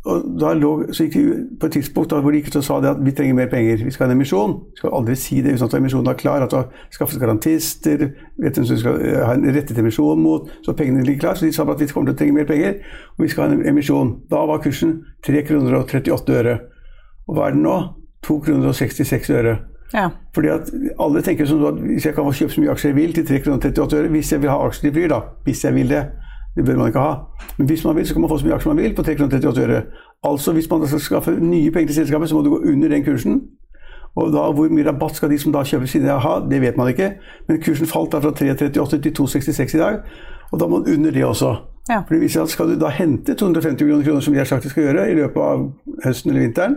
og 0.08 0.22
da 0.40 0.52
lå, 0.56 0.70
så 0.88 1.04
gikk 1.04 1.18
de 1.18 1.24
ut 1.26 1.50
på 1.60 1.68
et 1.68 1.74
tidspunkt 1.76 2.10
da, 2.10 2.20
hvor 2.24 2.32
de 2.32 2.40
gikk 2.40 2.48
ut 2.48 2.56
og 2.62 2.64
sa 2.64 2.78
det 2.80 2.90
at 2.94 3.02
vi 3.04 3.12
trenger 3.16 3.36
mer 3.36 3.50
penger, 3.52 3.84
vi 3.84 3.92
skal 3.92 4.06
ha 4.06 4.10
en 4.10 4.16
emisjon. 4.16 4.56
Vi 4.72 4.80
skal 4.80 4.96
aldri 4.96 5.16
si 5.20 5.42
det 5.44 5.52
uten 5.52 5.66
at 5.68 5.76
emisjonen 5.78 6.12
er 6.14 6.18
klar, 6.22 6.46
at 6.46 6.54
du 6.54 6.56
har 6.56 6.88
skaffet 6.96 7.20
garantister, 7.20 8.06
vet 8.40 8.56
du, 8.56 8.62
du 8.64 8.80
skal 8.80 9.04
eh, 9.04 9.20
ha 9.20 9.34
en 9.36 9.44
rettet 9.52 9.78
emisjon 9.84 10.22
mot, 10.22 10.48
så 10.64 10.74
pengene 10.78 11.04
ligger 11.04 11.26
klar. 11.26 11.36
Så 11.36 11.44
de 11.44 11.52
sa 11.52 11.68
at 11.68 11.82
vi 11.82 11.90
kommer 11.92 12.08
til 12.08 12.16
å 12.16 12.20
trenge 12.22 12.38
mer 12.38 12.48
penger, 12.48 12.80
og 13.18 13.26
vi 13.26 13.32
skal 13.34 13.44
ha 13.44 13.52
en 13.52 13.66
emisjon. 13.68 14.14
Da 14.32 14.46
var 14.48 14.64
kursen 14.64 15.02
3 15.28 15.44
kroner 15.50 15.76
og 15.76 15.92
38 15.92 16.38
øre. 16.40 16.56
Og 17.28 17.36
hva 17.36 17.50
er 17.50 17.58
den 17.58 17.66
nå? 17.68 17.76
2 18.24 18.40
kroner 18.46 18.72
og 18.72 18.80
66 18.80 19.30
øre. 19.36 19.58
Ja. 19.94 20.08
Fordi 20.34 20.48
at 20.48 20.70
alle 21.00 21.22
tenker 21.22 21.48
sånn 21.48 21.64
at 21.68 21.80
hvis 21.84 22.06
jeg 22.06 22.16
kan 22.16 22.24
få 22.24 22.34
kjøpt 22.36 22.54
så 22.54 22.62
mye 22.62 22.74
aksjer 22.74 22.92
jeg 22.92 22.98
vil 22.98 23.16
til 23.16 23.26
3,38 23.28 23.98
øre, 23.98 24.12
hvis 24.14 24.32
jeg 24.32 24.42
vil 24.42 24.52
ha 24.52 24.58
aksjer 24.66 24.88
i 24.88 24.92
Flyr, 24.94 25.08
da, 25.12 25.20
hvis 25.44 25.64
jeg 25.64 25.74
vil 25.76 25.92
det, 25.92 26.02
det 26.56 26.64
bør 26.64 26.78
man 26.80 26.92
ikke 26.92 27.04
ha. 27.04 27.14
Men 27.58 27.68
hvis 27.68 27.84
man 27.84 27.96
vil, 27.96 28.06
så 28.06 28.14
kan 28.14 28.24
man 28.24 28.32
få 28.32 28.38
så 28.40 28.46
mye 28.46 28.56
aksjer 28.56 28.72
man 28.72 28.82
vil 28.82 28.94
på 28.96 29.04
3,38 29.08 29.66
øre. 29.66 29.82
Altså 30.28 30.52
hvis 30.52 30.70
man 30.70 30.86
skal 30.86 31.00
skaffe 31.00 31.36
nye 31.40 31.70
penger 31.70 31.92
til 31.92 32.00
selskapet, 32.02 32.28
så 32.28 32.36
må 32.36 32.42
du 32.42 32.50
gå 32.54 32.62
under 32.72 32.88
den 32.88 33.04
kursen. 33.04 33.42
Og 34.16 34.32
da, 34.32 34.50
Hvor 34.52 34.68
mye 34.68 34.86
rabatt 34.88 35.16
skal 35.16 35.30
de 35.30 35.38
som 35.40 35.52
da 35.52 35.64
kjøper 35.64 35.88
sine 35.88 36.18
ha, 36.20 36.34
det 36.50 36.60
vet 36.60 36.76
man 36.76 36.88
ikke. 36.92 37.14
Men 37.48 37.60
kursen 37.64 37.88
falt 37.88 38.12
da 38.12 38.20
fra 38.20 38.32
3,38 38.36 39.00
til 39.00 39.14
2,66 39.16 39.76
i 39.76 39.80
dag, 39.80 40.00
og 40.52 40.60
da 40.60 40.68
må 40.68 40.80
man 40.80 40.94
under 40.94 41.10
det 41.10 41.24
også. 41.24 41.56
Ja. 41.88 42.02
For 42.06 42.14
det 42.14 42.20
viser 42.20 42.42
at 42.42 42.52
Skal 42.52 42.68
du 42.68 42.78
da 42.78 42.88
hente 42.88 43.34
250 43.34 43.84
millioner 43.84 44.04
kroner, 44.04 44.20
som 44.20 44.34
de 44.34 44.38
har 44.38 44.46
sagt 44.46 44.64
de 44.64 44.70
skal 44.70 44.84
gjøre 44.84 45.10
i 45.10 45.14
løpet 45.14 45.40
av 45.42 45.72
høsten 46.04 46.30
eller 46.30 46.46
vinteren, 46.46 46.76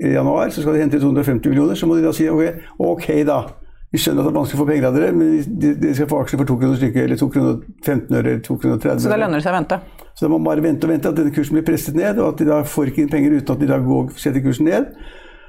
i 0.00 0.14
januar, 0.14 0.50
så 0.50 0.62
skal 0.62 0.76
de 0.76 0.84
hente 0.84 1.00
250 1.00 1.50
millioner. 1.52 1.76
Så 1.76 1.88
må 1.88 1.96
de 1.98 2.04
da 2.06 2.12
si 2.16 2.28
ok, 2.30 2.62
ok 2.78 3.08
da, 3.28 3.42
Vi 3.90 3.98
skjønner 3.98 4.22
at 4.22 4.28
det 4.28 4.30
er 4.30 4.38
vanskelig 4.38 4.54
å 4.54 4.62
få 4.62 4.66
penger 4.68 4.84
av 4.86 4.94
dere, 4.94 5.14
men 5.18 5.30
dere 5.58 5.94
skal 5.98 6.06
få 6.12 6.20
aksjer 6.22 6.38
for 6.38 6.46
2 6.46 6.56
kroner 6.60 6.76
stykket, 6.78 7.08
eller 7.08 7.18
2 7.18 7.26
kroner 7.34 7.56
15 7.82 8.14
øre, 8.20 8.20
eller 8.22 8.44
2 8.46 8.54
kroner 8.62 8.78
30 8.84 9.02
Så 9.02 9.10
da 9.10 9.16
lønner 9.18 9.40
det 9.40 9.46
seg 9.48 9.50
å 9.50 9.56
vente? 9.56 9.78
Så 10.14 10.22
da 10.22 10.30
må 10.30 10.38
man 10.38 10.46
bare 10.46 10.62
vente 10.62 10.86
og 10.86 10.92
vente 10.92 11.10
at 11.10 11.16
denne 11.18 11.32
kursen 11.34 11.56
blir 11.58 11.64
presset 11.66 11.98
ned, 11.98 12.20
og 12.22 12.28
at 12.28 12.38
de 12.38 12.46
da 12.46 12.60
får 12.62 12.92
ikke 12.92 13.02
inn 13.02 13.10
penger 13.10 13.34
uten 13.34 13.56
at 13.56 13.64
de 13.64 13.70
da 13.72 13.80
går, 13.82 14.12
setter 14.22 14.44
kursen 14.44 14.70
ned. 14.70 14.94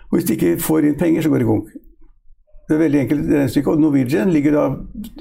Og 0.09 0.17
hvis 0.17 0.25
de 0.25 0.39
ikke 0.39 0.55
får 0.65 0.89
inn 0.89 0.97
penger, 0.97 1.21
så 1.21 1.29
går 1.29 1.43
det 1.43 1.49
konk. 1.51 1.69
Det 2.69 2.77
er 2.77 2.83
veldig 2.85 2.99
enkelt 3.01 3.25
regnestykke. 3.27 3.73
Og 3.73 3.81
Norwegian 3.81 4.31
ligger 4.31 4.55
da, 4.55 4.67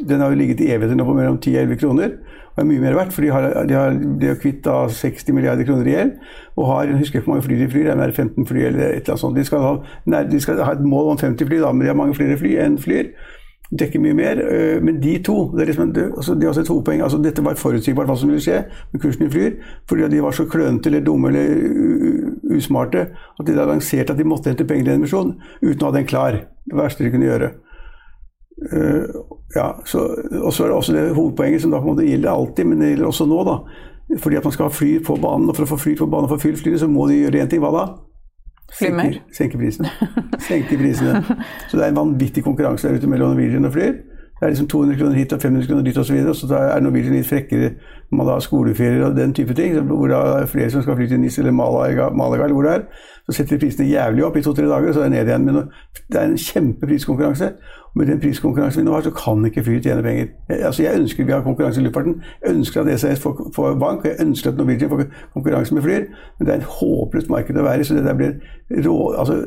den 0.09 0.21
har 0.21 0.31
jo 0.31 0.39
ligget 0.39 0.61
i 0.61 0.69
evigheter 0.71 0.99
nå 0.99 1.07
på 1.09 1.17
mellom 1.17 1.39
10 1.41 1.57
og 1.57 1.63
11 1.63 1.81
kroner. 1.81 2.13
Og 2.51 2.63
er 2.63 2.69
mye 2.69 2.83
mer 2.83 2.99
verdt, 2.99 3.15
for 3.15 3.25
de 3.25 3.33
har, 3.35 3.49
de 3.67 3.75
har, 3.75 3.97
de 4.21 4.31
har 4.31 4.39
kvitt 4.43 4.63
da 4.67 4.77
60 4.93 5.35
milliarder 5.35 5.67
kroner 5.67 5.89
i 5.89 5.97
gjeld. 5.97 6.15
Og 6.57 6.71
har, 6.71 6.85
jeg 6.91 7.01
husker 7.01 7.19
ikke 7.19 7.31
hvor 7.31 7.35
mange 7.35 7.49
fly 7.49 7.59
de 7.59 7.69
flyr, 7.73 7.91
det 7.91 8.07
er 8.07 8.13
15 8.13 8.47
fly 8.47 8.65
eller 8.69 8.87
et 8.87 9.03
eller 9.03 9.17
annet 9.17 9.25
sånt. 9.25 9.37
De 9.39 9.45
skal, 9.49 9.67
ha, 9.67 10.23
de 10.31 10.41
skal 10.41 10.63
ha 10.63 10.73
et 10.77 10.87
mål 10.87 11.15
om 11.15 11.21
50 11.21 11.51
fly, 11.51 11.61
da, 11.65 11.73
men 11.73 11.87
de 11.87 11.93
har 11.93 11.99
mange 11.99 12.19
flere 12.19 12.39
fly 12.39 12.57
enn 12.61 12.79
flyr 12.79 13.15
dekker 13.79 14.01
mye 14.01 14.15
mer. 14.15 14.41
øh, 14.51 14.83
Men 14.83 15.03
de 15.03 15.19
to 15.23 15.53
det 15.55 15.63
er 15.63 15.67
liksom, 15.67 15.93
det, 15.95 16.03
altså, 16.17 16.35
har 16.35 16.49
også 16.49 16.61
et 16.61 16.69
hovedpoeng. 16.69 17.03
altså 17.03 17.19
Dette 17.19 17.45
var 17.45 17.55
forutsigbart 17.55 18.07
hva 18.07 18.17
som 18.17 18.29
ville 18.29 18.43
skje 18.43 18.65
med 18.93 19.01
kursen 19.01 19.27
i 19.27 19.31
Flyr. 19.31 19.51
Fordi 19.89 20.09
de 20.11 20.23
var 20.23 20.31
så 20.31 20.45
klønete 20.45 20.87
eller 20.87 21.05
dumme 21.05 21.29
eller 21.29 21.47
usmarte 22.57 23.09
at 23.14 23.47
de 23.47 23.57
da 23.57 23.66
lanserte 23.69 24.14
at 24.14 24.21
de 24.21 24.26
måtte 24.28 24.50
hente 24.50 24.66
penger 24.69 24.88
til 24.88 24.95
en 24.95 25.02
emisjon 25.02 25.35
uten 25.62 25.85
å 25.85 25.90
ha 25.90 25.97
den 25.97 26.09
klar. 26.09 26.38
Det 26.66 26.78
verste 26.78 27.04
de 27.04 27.12
kunne 27.14 27.28
gjøre. 27.28 27.52
Uh, 28.61 29.04
ja, 29.54 29.69
så, 29.88 30.02
og 30.42 30.52
så 30.52 30.66
er 30.66 30.69
det 30.69 30.76
også 30.76 30.95
det 30.95 31.07
hovedpoenget 31.16 31.62
som 31.62 31.73
da 31.73 31.80
på 31.80 31.88
en 31.88 31.95
måte 31.95 32.09
gjelder 32.09 32.30
alltid, 32.33 32.69
men 32.69 32.83
det 32.83 32.92
gjelder 32.92 33.09
også 33.09 33.26
nå. 33.30 33.40
da. 33.49 33.57
Fordi 34.21 34.37
at 34.37 34.47
man 34.47 34.54
skal 34.54 34.69
ha 34.69 34.75
fly 34.75 34.92
på 35.07 35.16
banen, 35.23 35.49
og 35.49 35.57
for 35.57 35.66
å 35.66 35.73
få 35.73 35.80
fly 35.80 35.97
på 35.99 36.09
banen 36.11 36.26
og 36.26 36.35
få 36.35 36.45
fylt 36.49 36.62
flyet, 36.62 36.80
så 36.83 36.90
må 36.90 37.07
de 37.09 37.21
gjøre 37.23 37.45
én 37.45 37.50
ting. 37.50 37.62
Hva 37.62 37.73
da? 37.75 37.85
Senke, 38.75 39.25
senker 39.35 39.59
prisene. 39.59 39.90
Senke 40.49 40.78
prisene. 40.78 41.23
Så 41.71 41.78
det 41.78 41.85
er 41.85 41.90
en 41.90 41.99
vanvittig 41.99 42.45
konkurranse 42.47 42.88
der 42.88 43.00
ute 43.00 43.11
mellom 43.11 43.35
Norwegian 43.35 43.66
og 43.66 43.75
Flyr. 43.75 43.97
Det 44.41 44.47
er 44.47 44.51
liksom 44.51 44.69
200 44.69 44.99
kroner 44.99 45.17
hit 45.17 45.33
og 45.33 45.41
500 45.41 45.67
kroner 45.67 45.83
dit 45.85 45.99
osv. 45.99 46.17
Så 46.17 46.29
og 46.29 46.37
så 46.37 46.57
er 46.57 46.81
Norwegian 46.81 47.13
litt 47.13 47.27
frekkere 47.29 47.75
når 48.11 48.17
man 48.17 48.27
har 48.27 48.41
skoleferier 48.41 49.05
og 49.05 49.17
den 49.17 49.35
type 49.35 49.55
ting. 49.55 49.75
Hvor 49.81 50.07
det 50.09 50.17
er 50.17 50.47
flere 50.47 50.71
som 50.71 50.83
skal 50.83 50.97
fly 50.97 51.09
til 51.09 51.21
NIS 51.21 51.39
eller 51.39 51.53
Malaga, 51.53 52.09
Malaga 52.09 52.45
eller 52.45 52.55
hvor 52.55 52.63
det 52.63 52.73
er. 52.73 52.87
Så 53.27 53.37
setter 53.37 53.57
de 53.57 53.67
prisene 53.67 53.91
jævlig 53.91 54.25
opp 54.25 54.37
i 54.37 54.43
to-tre 54.43 54.65
dager, 54.65 54.89
og 54.89 54.95
så 54.95 55.01
er 55.01 55.11
det 55.11 55.13
ned 55.13 55.29
igjen. 55.29 55.45
Men 55.45 55.55
det 56.13 56.21
er 56.21 56.25
en 56.25 56.39
kjempepriskonkurranse. 56.39 57.53
Med 57.95 58.07
den 58.07 58.21
priskonkurransen 58.21 58.81
vi 58.81 58.87
nå 58.87 58.93
har, 58.95 59.03
så 59.03 59.11
kan 59.11 59.45
ikke 59.45 59.65
Flyr 59.65 59.81
tjene 59.83 60.03
penger. 60.03 60.27
Altså 60.49 60.83
jeg 60.83 61.01
ønsker 61.01 61.25
vi 61.25 61.33
har 61.33 61.43
konkurranse 61.43 61.81
i 61.81 61.85
luftfarten. 61.85 62.23
Jeg 62.45 62.55
ønsker 62.55 62.81
at 62.81 63.01
SAS 63.01 63.21
får, 63.21 63.51
får 63.55 63.75
bank, 63.75 64.05
jeg 64.05 64.27
ønsker 64.27 64.51
at 64.51 64.57
Norwegian 64.57 64.91
får 64.91 65.03
konkurranse 65.35 65.75
med 65.75 65.83
Flyr. 65.83 66.05
Men 66.39 66.47
det 66.47 66.55
er 66.55 66.59
et 66.59 66.69
håpløst 66.81 67.31
marked 67.31 67.59
å 67.59 67.65
være 67.67 67.81
i, 67.81 67.85
så 67.85 67.95
det 67.95 68.05
der 68.05 68.15
blir 68.15 68.37
rå, 68.87 68.97
altså, 69.19 69.41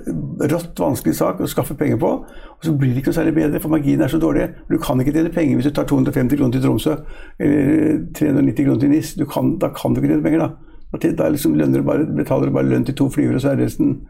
rått 0.52 0.80
vanskelig 0.80 1.16
sak 1.16 1.40
å 1.40 1.48
skaffe 1.48 1.78
penger 1.80 2.02
på. 2.04 2.12
Og 2.58 2.68
så 2.68 2.76
blir 2.76 2.92
det 2.92 3.04
ikke 3.04 3.14
noe 3.14 3.20
særlig 3.22 3.36
bedre, 3.38 3.62
for 3.64 3.72
marginene 3.72 4.10
er 4.10 4.12
så 4.12 4.20
dårlig. 4.20 4.50
Du 4.72 4.78
kan 4.78 5.00
ikke 5.00 5.16
tjene 5.16 5.32
penger 5.32 5.60
hvis 5.60 5.70
du 5.72 5.76
tar 5.78 5.88
250 5.88 6.38
kroner 6.38 6.58
til 6.58 6.66
Tromsø 6.68 6.98
eller 7.40 8.04
390 8.20 8.66
kroner 8.66 8.80
til 8.80 8.92
NIS. 8.92 9.16
Kan, 9.34 9.56
da 9.64 9.72
kan 9.72 9.96
du 9.96 10.02
ikke 10.02 10.12
tjene 10.12 10.28
penger. 10.28 10.50
Da, 10.94 11.14
da 11.18 11.30
liksom 11.32 11.56
lønner 11.56 11.80
du 11.80 11.88
bare, 11.88 12.10
betaler 12.18 12.52
du 12.52 12.58
bare 12.60 12.68
lønn 12.70 12.86
til 12.86 12.98
to 13.00 13.08
flyvere, 13.10 13.40
og 13.40 13.46
så 13.46 13.54
er 13.54 13.64
resten 13.64 14.02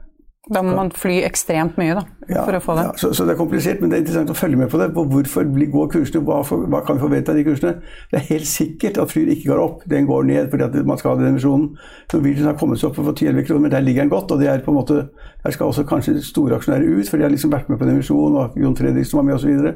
Da 0.51 0.59
må 0.59 0.73
man 0.75 0.89
fly 0.91 1.21
ekstremt 1.23 1.77
mye 1.79 1.93
da, 1.95 2.01
for 2.33 2.57
å 2.57 2.59
få 2.59 2.73
det. 2.75 2.81
Ja, 2.83 2.95
så, 2.99 3.13
så, 3.15 3.23
det 3.23 3.31
er 3.31 3.39
komplisert, 3.39 3.79
men 3.79 3.91
det 3.91 3.95
er 3.95 4.01
interessant 4.01 4.31
å 4.33 4.35
følge 4.35 4.57
med 4.59 4.67
på 4.73 4.79
det. 4.81 4.89
På 4.91 5.05
hvorfor 5.07 5.45
går 5.47 5.91
kursene, 5.93 6.23
hva, 6.27 6.41
for, 6.43 6.65
hva 6.67 6.81
kan 6.83 6.97
vi 6.97 7.03
forvente 7.05 7.31
av 7.31 7.37
de 7.39 7.45
kursene? 7.47 7.77
Det 8.11 8.17
er 8.19 8.25
helt 8.27 8.49
sikkert 8.51 8.99
at 8.99 9.13
Flyr 9.13 9.31
ikke 9.31 9.53
går 9.53 9.61
opp, 9.63 9.85
den 9.87 10.09
går 10.09 10.25
ned 10.27 10.49
fordi 10.51 10.65
at 10.65 10.75
man 10.89 10.99
skal 10.99 11.13
ha 11.13 11.21
den 11.21 11.29
emisjonen. 11.31 11.69
Norwegian 12.11 12.49
har 12.49 12.57
kommet 12.59 12.81
seg 12.81 12.89
opp 12.89 12.99
for 12.99 13.13
10-11 13.13 13.45
kroner, 13.47 13.63
men 13.63 13.71
der 13.71 13.85
ligger 13.85 14.03
den 14.03 14.11
godt. 14.11 14.33
og 14.35 14.43
det 14.43 14.49
er 14.51 14.65
på 14.65 14.73
en 14.73 14.79
måte, 14.81 14.97
Der 15.45 15.55
skal 15.55 15.71
også 15.71 15.85
kanskje 15.87 16.17
store 16.23 16.57
aksjonærer 16.59 16.91
ut, 16.91 17.07
for 17.07 17.17
de 17.17 17.23
har 17.23 17.31
liksom 17.31 17.51
vært 17.51 17.69
med 17.71 17.79
på 17.79 17.87
en 17.87 17.93
emisjon, 17.93 18.35
og 18.35 18.57
Jon 18.59 18.75
Fredriksen 18.75 19.17
var 19.17 19.23
med 19.29 19.35
osv. 19.37 19.47
Så, 19.47 19.47
videre. 19.47 19.73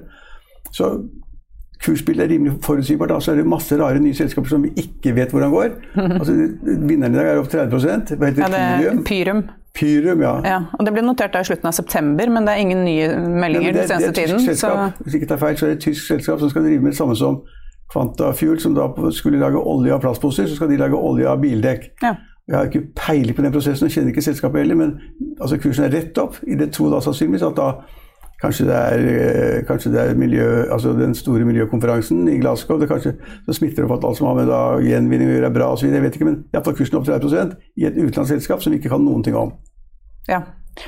så 0.71 0.89
kursbildet 1.83 2.25
er 2.25 2.33
rimelig 2.33 2.57
forutsigbart. 2.65 3.13
Da. 3.13 3.21
Så 3.23 3.31
er 3.31 3.39
det 3.39 3.47
masse 3.47 3.77
rare 3.79 4.01
nye 4.03 4.15
selskaper 4.17 4.51
som 4.51 4.67
vi 4.67 4.73
ikke 4.83 5.15
vet 5.15 5.31
hvordan 5.31 5.53
går. 5.55 5.79
Altså, 6.19 6.35
Vinneren 6.63 7.15
i 7.15 7.19
dag 7.21 7.31
er 7.31 7.39
opp 7.39 7.51
30 7.51 8.17
Hva 8.17 8.31
heter 8.33 8.43
Ja, 8.43 8.51
det 8.51 9.05
Pyrium? 9.07 9.45
Pyrum. 9.77 10.21
Ja. 10.25 10.33
Ja, 10.45 10.57
og 10.73 10.85
Det 10.85 10.93
ble 10.95 11.03
notert 11.05 11.33
da 11.35 11.39
i 11.45 11.47
slutten 11.47 11.69
av 11.69 11.75
september, 11.77 12.29
men 12.33 12.47
det 12.47 12.53
er 12.55 12.63
ingen 12.65 12.83
nye 12.87 13.11
meldinger 13.17 13.73
det, 13.77 13.83
den 13.85 13.91
seneste 13.93 14.11
det 14.11 14.17
er 14.17 14.23
et 14.23 14.29
tiden. 14.29 14.39
tysk 14.41 14.61
selskap. 14.61 15.01
Hvis 15.05 15.19
ikke 15.19 15.29
tar 15.29 15.41
feil, 15.43 15.57
så 15.59 15.65
er 15.65 15.69
det 15.73 15.77
et 15.77 15.85
tysk 15.89 16.07
selskap 16.07 16.39
som 16.41 16.49
skal 16.49 16.65
drive 16.65 16.81
med 16.81 16.91
det 16.95 16.97
samme 16.97 17.15
som 17.19 17.41
Quantafuel, 17.93 18.59
som 18.59 18.73
da 18.75 18.87
skulle 19.15 19.39
lage 19.39 19.59
olje 19.61 19.93
av 19.95 20.01
plastposer. 20.03 20.47
Så 20.47 20.55
skal 20.59 20.69
de 20.73 20.77
lage 20.81 20.97
olje 20.97 21.29
av 21.29 21.39
bildekk. 21.41 21.93
ja. 22.03 22.15
Jeg 22.47 22.55
har 22.55 22.65
ikke 22.69 22.87
peiling 22.95 23.35
på 23.35 23.43
den 23.43 23.51
prosessen, 23.51 23.85
og 23.85 23.91
kjenner 23.91 24.13
ikke 24.13 24.21
selskapet 24.23 24.61
heller, 24.61 24.75
men 24.79 24.93
altså, 25.41 25.57
kursen 25.59 25.83
er 25.83 25.91
rett 25.91 26.17
opp. 26.17 26.37
I 26.47 26.55
det 26.55 26.69
tro 26.71 26.87
da 26.93 27.01
sannsynligvis 27.03 27.43
at 27.43 27.57
da 27.57 27.65
kanskje 28.41 28.67
det 28.67 28.75
er, 28.75 29.05
eh, 29.13 29.63
kanskje 29.65 29.91
det 29.93 30.01
er 30.01 30.19
miljø, 30.19 30.65
altså 30.71 30.93
den 30.93 31.15
store 31.15 31.45
miljøkonferansen 31.45 32.27
i 32.29 32.37
Glasgow. 32.39 32.79
Det 32.79 32.89
kanskje 32.89 33.15
så 33.45 33.53
smitter 33.53 33.83
det 33.83 33.89
på 33.89 33.97
at 33.97 34.05
alt 34.05 34.17
som 34.17 34.27
har 34.27 34.35
med 34.35 34.47
da, 34.51 34.61
gjenvinning 34.83 35.31
å 35.31 35.35
gjøre, 35.37 35.49
er 35.49 35.57
bra 35.57 35.71
osv. 35.73 35.89
Jeg 35.89 36.03
vet 36.03 36.15
ikke, 36.15 36.29
men 36.29 36.43
iallfall 36.53 36.77
kursen 36.77 36.99
opp 36.99 37.07
30% 37.07 37.57
i 37.77 37.87
et 37.89 37.97
utenlandsselskap 37.97 38.61
som 38.61 38.71
vi 38.71 38.79
ikke 38.79 38.93
kan 38.93 39.05
noen 39.05 39.23
ting 39.25 39.35
om. 39.35 39.53
Ja. 40.29 40.43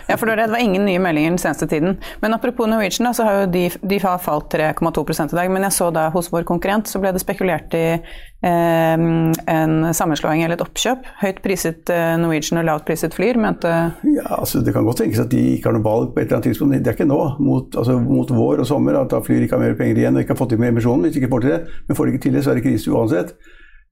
Ja, 0.08 0.18
for 0.18 0.30
det 0.30 0.48
var 0.52 0.62
ingen 0.62 0.86
nye 0.88 1.02
meldinger 1.02 1.36
den 1.36 1.42
seneste 1.42 1.68
tiden. 1.68 1.98
Men 2.22 2.34
apropos 2.34 2.70
Norwegian, 2.70 3.10
da, 3.10 3.14
så 3.14 3.28
har 3.28 3.42
jo 3.42 3.52
de, 3.54 3.66
de 3.82 4.00
har 4.04 4.22
falt 4.24 4.54
3,2 4.54 5.06
i 5.26 5.36
dag. 5.36 5.52
Men 5.52 5.68
jeg 5.68 5.78
så 5.78 5.90
da 5.94 6.10
hos 6.14 6.32
vår 6.34 6.48
konkurrent 6.50 6.90
så 6.90 7.02
ble 7.02 7.14
det 7.16 7.22
spekulert 7.24 7.74
i 7.78 7.86
eh, 7.96 8.96
en 9.00 9.76
sammenslåing 9.96 10.44
eller 10.44 10.58
et 10.58 10.66
oppkjøp. 10.66 11.08
Høyt 11.24 11.42
priset 11.46 11.92
eh, 11.94 12.16
Norwegian 12.22 12.62
og 12.62 12.68
lavt 12.70 12.88
priset 12.90 13.16
Flyr, 13.18 13.40
mente 13.42 13.70
Ja, 13.70 14.28
altså 14.40 14.64
Det 14.66 14.74
kan 14.76 14.88
godt 14.88 15.04
tenkes 15.04 15.22
at 15.24 15.32
de 15.34 15.44
ikke 15.56 15.70
har 15.70 15.78
noe 15.78 15.86
valg 15.86 16.14
på 16.14 16.22
et 16.22 16.28
eller 16.28 16.40
annet 16.40 16.52
tidspunkt. 16.52 16.78
Det 16.80 16.94
er 16.94 16.98
ikke 16.98 17.10
nå, 17.10 17.22
mot, 17.44 17.80
altså, 17.80 18.00
mot 18.04 18.36
vår 18.36 18.66
og 18.66 18.70
sommer, 18.70 19.00
at 19.00 19.14
da 19.14 19.24
Flyr 19.26 19.46
ikke 19.46 19.58
har 19.58 19.66
mer 19.66 19.80
penger 19.80 20.04
igjen 20.04 20.20
og 20.20 20.26
ikke 20.26 20.36
har 20.36 20.44
fått 20.44 20.54
til 20.56 20.62
mer 20.62 20.74
emisjonen. 20.74 21.08
Hvis 21.08 21.18
de 21.18 21.24
ikke 21.24 21.34
får 21.34 21.46
til 21.46 21.56
det, 21.56 21.64
men 21.88 22.00
får 22.00 22.06
de 22.06 22.16
ikke 22.16 22.28
til 22.28 22.38
det, 22.38 22.46
så 22.46 22.54
er 22.54 22.60
det 22.60 22.68
krise 22.68 22.94
uansett. 22.94 23.36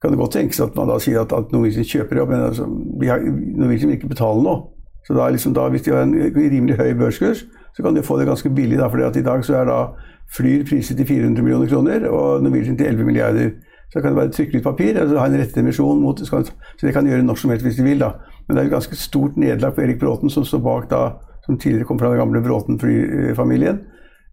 Kan 0.02 0.14
det 0.14 0.20
godt 0.20 0.36
tenkes 0.38 0.60
at 0.62 0.76
man 0.78 0.92
da 0.92 1.00
sier 1.02 1.24
at, 1.24 1.32
at 1.34 1.54
Norwegian 1.54 1.88
kjøper 1.88 2.20
jobb, 2.22 2.34
men 2.34 2.44
altså, 2.52 2.68
Norwegian 2.70 3.90
vil 3.90 3.98
ikke 3.98 4.12
betale 4.14 4.44
nå. 4.46 4.58
Så 5.08 5.16
da, 5.16 5.30
liksom, 5.32 5.54
da, 5.56 5.70
hvis 5.72 5.86
de 5.86 5.94
har 5.96 6.04
en 6.04 6.16
rimelig 6.36 6.76
høy 6.76 6.92
børskurs, 7.00 7.46
så 7.76 7.84
kan 7.84 7.96
de 7.96 8.04
få 8.04 8.20
det 8.20 8.28
ganske 8.28 8.50
billig. 8.50 8.80
Da, 8.80 8.90
fordi 8.92 9.08
at 9.08 9.16
i 9.16 9.24
dag 9.24 9.46
så 9.46 9.62
er 9.62 9.70
da 9.70 9.80
Flyr 10.36 10.66
priset 10.68 10.98
til 11.00 11.08
400 11.08 11.44
millioner 11.44 11.70
kroner 11.72 12.10
og 12.10 12.44
Norwegian 12.44 12.78
til 12.78 12.88
11 12.88 13.06
milliarder. 13.08 13.50
Så 13.94 14.02
kan 14.02 14.12
det 14.12 14.18
bare 14.18 14.32
trykke 14.36 14.58
litt 14.58 14.64
papir 14.64 14.98
og 14.98 15.06
altså 15.06 15.20
ha 15.22 15.28
en 15.30 15.38
rettet 15.40 15.62
emisjon 15.62 16.02
mot 16.02 16.20
Så 16.20 16.42
det 16.82 16.94
kan 16.94 17.06
de 17.06 17.14
gjøre 17.14 17.24
når 17.24 17.36
som 17.40 17.54
helst 17.54 17.64
hvis 17.64 17.78
de 17.78 17.84
vil. 17.84 18.00
da. 18.00 18.12
Men 18.48 18.58
det 18.58 18.64
er 18.64 18.68
et 18.68 18.74
ganske 18.76 18.96
stort 18.96 19.38
nederlag 19.38 19.76
for 19.76 19.82
Erik 19.82 20.00
Bråten, 20.00 20.30
som 20.30 20.46
står 20.46 20.60
bak 20.60 20.90
da, 20.92 21.04
som 21.46 21.58
tidligere 21.58 21.88
kom 21.88 22.00
fra 22.00 22.10
den 22.10 22.20
gamle 22.20 22.44
Bråten-familien. 22.44 23.80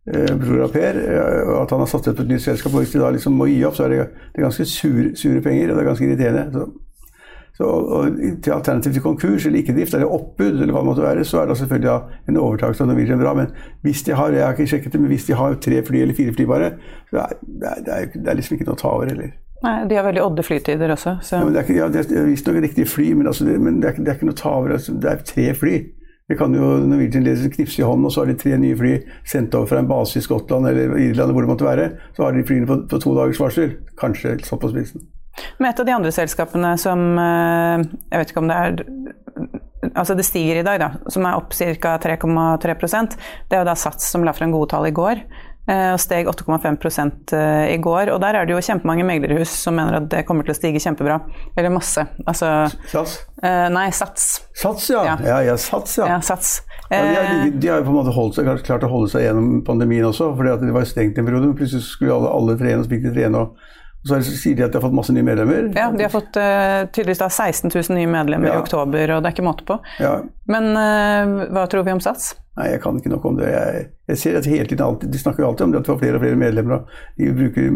Eh, 0.07 0.35
bror 0.37 0.65
av 0.67 0.73
Per. 0.75 0.99
Eh, 0.99 1.63
at 1.63 1.71
han 1.71 1.81
har 1.81 1.87
satset 1.87 2.17
på 2.17 2.23
et 2.23 2.29
nytt 2.35 2.43
selskap. 2.43 2.75
Og 2.75 2.83
hvis 2.83 2.93
de 2.93 3.01
da 3.01 3.13
liksom 3.15 3.39
må 3.39 3.47
gi 3.47 3.63
opp, 3.65 3.77
så 3.79 3.87
er 3.87 3.95
det, 3.95 4.09
det 4.35 4.43
er 4.43 4.49
ganske 4.49 4.67
sure, 4.67 5.15
sure 5.17 5.41
penger, 5.41 5.71
og 5.71 5.79
det 5.79 5.85
er 5.85 5.91
ganske 5.93 6.09
irriterende. 6.09 6.45
Så, 6.53 6.67
så, 7.55 7.69
og 7.69 8.17
til 8.43 8.51
alternativ 8.51 8.97
til 8.97 9.03
konkurs 9.03 9.45
eller 9.47 9.61
ikke-drift 9.61 9.95
eller 9.95 10.11
oppbud, 10.11 10.57
eller 10.57 10.73
hva 10.75 10.81
det 10.83 10.89
måtte 10.89 11.05
være, 11.05 11.25
så 11.25 11.39
er 11.41 11.47
det 11.47 11.59
selvfølgelig 11.61 11.87
da 11.87 12.17
en 12.29 12.39
overtakelse 12.43 12.83
av 12.83 12.89
Norwegian 12.91 13.21
bra. 13.21 13.35
Men 13.39 13.53
hvis 13.87 14.03
de 14.03 14.17
har 14.19 14.35
jeg 14.35 14.43
har 14.43 14.57
ikke 14.57 14.73
sjekket 14.73 14.97
det, 14.97 15.01
men 15.01 15.13
hvis 15.13 15.29
de 15.29 15.37
har 15.39 15.55
tre 15.63 15.79
fly 15.87 16.01
eller 16.03 16.19
fire 16.19 16.35
fly 16.35 16.49
bare, 16.51 16.73
så 17.13 17.23
er 17.23 17.37
det, 17.47 17.71
er, 17.71 18.09
det, 18.15 18.27
er, 18.27 18.39
liksom 18.41 18.57
ikke 18.57 18.67
noe 18.67 18.75
å 18.75 18.83
ta 18.83 18.91
over 18.91 19.13
heller. 19.13 19.31
Nei, 19.65 19.77
de 19.89 19.97
har 19.97 20.05
veldig 20.09 20.25
odde 20.25 20.45
flytider 20.45 20.97
også. 20.97 21.15
Så. 21.23 21.39
Ja, 21.39 21.45
men 21.47 21.55
det 21.55 21.63
er, 21.63 21.69
ikke, 21.69 21.79
ja, 21.79 21.87
det 21.95 22.03
er 22.03 22.27
visstnok 22.27 22.59
riktige 22.67 22.91
fly, 22.91 23.13
men, 23.15 23.31
altså, 23.31 23.47
men 23.47 23.79
det, 23.79 23.93
er, 23.93 24.03
det 24.03 24.11
er 24.11 24.19
ikke 24.19 24.29
noe 24.33 24.37
å 24.37 24.43
ta 24.43 24.57
over. 24.59 24.75
Altså, 24.75 24.97
det 24.99 25.13
er 25.13 25.23
tre 25.31 25.47
fly. 25.61 25.77
Det 26.29 26.39
kan 26.41 26.55
jo 26.57 26.79
Norwegian 26.81 27.25
ledelsen 27.27 27.53
knipse 27.53 27.83
i 27.83 27.85
hånden, 27.85 28.07
og 28.09 28.13
så 28.13 28.23
har 28.23 28.31
de 28.31 28.37
tre 28.41 28.57
nye 28.57 28.77
fly 28.79 28.95
sendt 29.29 29.55
over 29.59 29.69
fra 29.69 29.83
en 29.83 29.89
base 29.91 30.17
i 30.17 30.25
Skottland 30.25 30.71
eller 30.71 30.97
Irland, 30.97 31.35
hvor 31.37 31.45
det 31.45 31.51
måtte 31.51 31.67
være. 31.67 31.91
Så 32.17 32.25
har 32.25 32.33
de 32.33 32.45
flyene 32.49 32.69
på, 32.71 32.79
på 32.89 33.01
to 33.03 33.13
dagers 33.19 33.41
varsel. 33.43 33.75
Kanskje 34.01 34.39
sånn 34.47 34.63
på 34.63 34.73
spissen. 34.73 35.05
Men 35.59 35.69
et 35.69 35.83
av 35.83 35.87
de 35.89 35.93
andre 35.93 36.13
selskapene 36.15 36.77
som 36.79 37.01
eh, 37.19 37.81
Jeg 38.07 38.21
vet 38.21 38.31
ikke 38.31 38.43
om 38.45 38.51
det 38.53 38.59
er 38.63 38.75
Altså 39.91 40.15
det 40.17 40.25
stiger 40.25 40.61
i 40.61 40.65
dag, 40.65 40.79
da, 40.81 41.11
som 41.13 41.27
er 41.27 41.37
opp 41.37 41.53
ca. 41.53 41.97
3,3% 42.01 43.17
Det 43.51 43.59
er 43.59 43.65
jo 43.65 43.67
da 43.69 43.75
Sats 43.77 44.07
som 44.15 44.25
la 44.25 44.33
frem 44.33 44.55
gode 44.55 44.71
tall 44.73 44.89
i 44.89 44.95
går. 44.95 45.21
Eh, 45.69 45.93
Og 45.95 46.01
steg 46.01 46.27
8,5 46.27 47.35
i 47.75 47.77
går. 47.83 48.11
Og 48.15 48.21
der 48.21 48.35
er 48.41 48.47
det 48.47 48.55
jo 48.57 48.61
kjempemange 48.65 49.05
meglerhus 49.05 49.49
som 49.65 49.75
mener 49.77 49.97
at 50.01 50.09
det 50.13 50.25
kommer 50.29 50.45
til 50.45 50.55
å 50.55 50.59
stige 50.59 50.81
kjempebra. 50.83 51.21
Eller 51.57 51.71
masse. 51.71 52.07
Altså 52.27 52.51
Sats? 52.91 53.19
eh, 53.43 53.69
Nei, 53.75 53.89
Sats. 53.91 54.29
Sats, 54.55 54.91
ja. 54.91 55.05
Ja. 55.05 55.17
Ja, 55.25 55.39
ja, 55.53 55.57
Sats, 55.57 55.99
ja. 55.99 56.07
Ja, 56.15 56.21
Sats. 56.21 56.63
Ja, 56.91 57.01
de, 57.03 57.15
har, 57.17 57.25
Eh, 57.47 57.51
de 57.51 57.69
har 57.69 57.79
jo 57.81 57.85
på 57.85 57.95
en 57.95 57.97
måte 58.05 58.13
holdt 58.15 58.35
seg, 58.37 58.45
klart- 58.45 58.65
klart 58.67 58.83
å 58.85 58.91
holde 58.93 59.09
seg 59.11 59.23
gjennom 59.25 59.63
pandemien 59.65 60.05
også, 60.05 60.35
fordi 60.37 60.53
at 60.53 60.61
det 60.61 60.73
var 60.75 60.85
stengt 60.85 61.19
en 61.19 61.25
periode. 61.27 61.47
men 61.49 61.57
Plutselig 61.57 61.83
skulle 61.89 62.13
alle, 62.15 62.29
alle 62.29 62.57
trene, 62.61 62.79
og 62.79 62.85
så 62.85 62.91
trene. 63.15 63.41
Og 63.41 63.57
så 64.05 64.19
er 64.19 64.25
sier 64.27 64.57
de 64.59 64.65
at 64.67 64.73
de 64.73 64.77
har 64.79 64.85
fått 64.85 64.95
masse 64.97 65.13
nye 65.17 65.25
medlemmer. 65.25 65.71
ja, 65.77 65.87
de 65.91 66.03
har 66.05 66.13
fått 66.13 66.37
uh, 66.37 66.85
tydeligvis 66.93 67.23
da 67.23 67.29
16 67.33 67.71
000 67.75 67.97
nye 67.99 68.11
medlemmer 68.11 68.49
Ja. 68.51 68.55
i 68.59 68.63
oktober, 68.65 69.15
og 69.17 69.23
det 69.25 69.31
er 69.31 69.37
ikke 69.37 69.47
måte 69.47 69.65
på. 69.65 69.79
Ja. 70.01 70.19
Men 70.47 70.71
uh, 70.77 71.47
hva 71.55 71.67
tror 71.73 71.87
vi 71.87 71.95
om 71.97 72.01
Sats? 72.05 72.35
Nei, 72.55 72.69
jeg 72.71 72.83
kan 72.85 72.99
ikke 73.01 73.11
noe 73.11 73.25
om 73.27 73.39
det. 73.41 73.49
Jeg, 73.51 73.87
jeg 74.13 74.19
ser 74.21 74.37
at 74.39 74.47
hele 74.47 74.67
tiden 74.71 74.85
alltid, 74.87 75.11
De 75.11 75.19
snakker 75.19 75.43
jo 75.43 75.49
alltid 75.49 75.65
om 75.65 75.73
det 75.73 75.81
at 75.81 75.89
vi 75.89 75.93
har 75.95 75.99
flere 76.05 76.19
og 76.21 76.23
flere 76.23 76.37
medlemmer. 76.39 76.75
og 76.77 77.19
De 77.19 77.33
bruker 77.35 77.73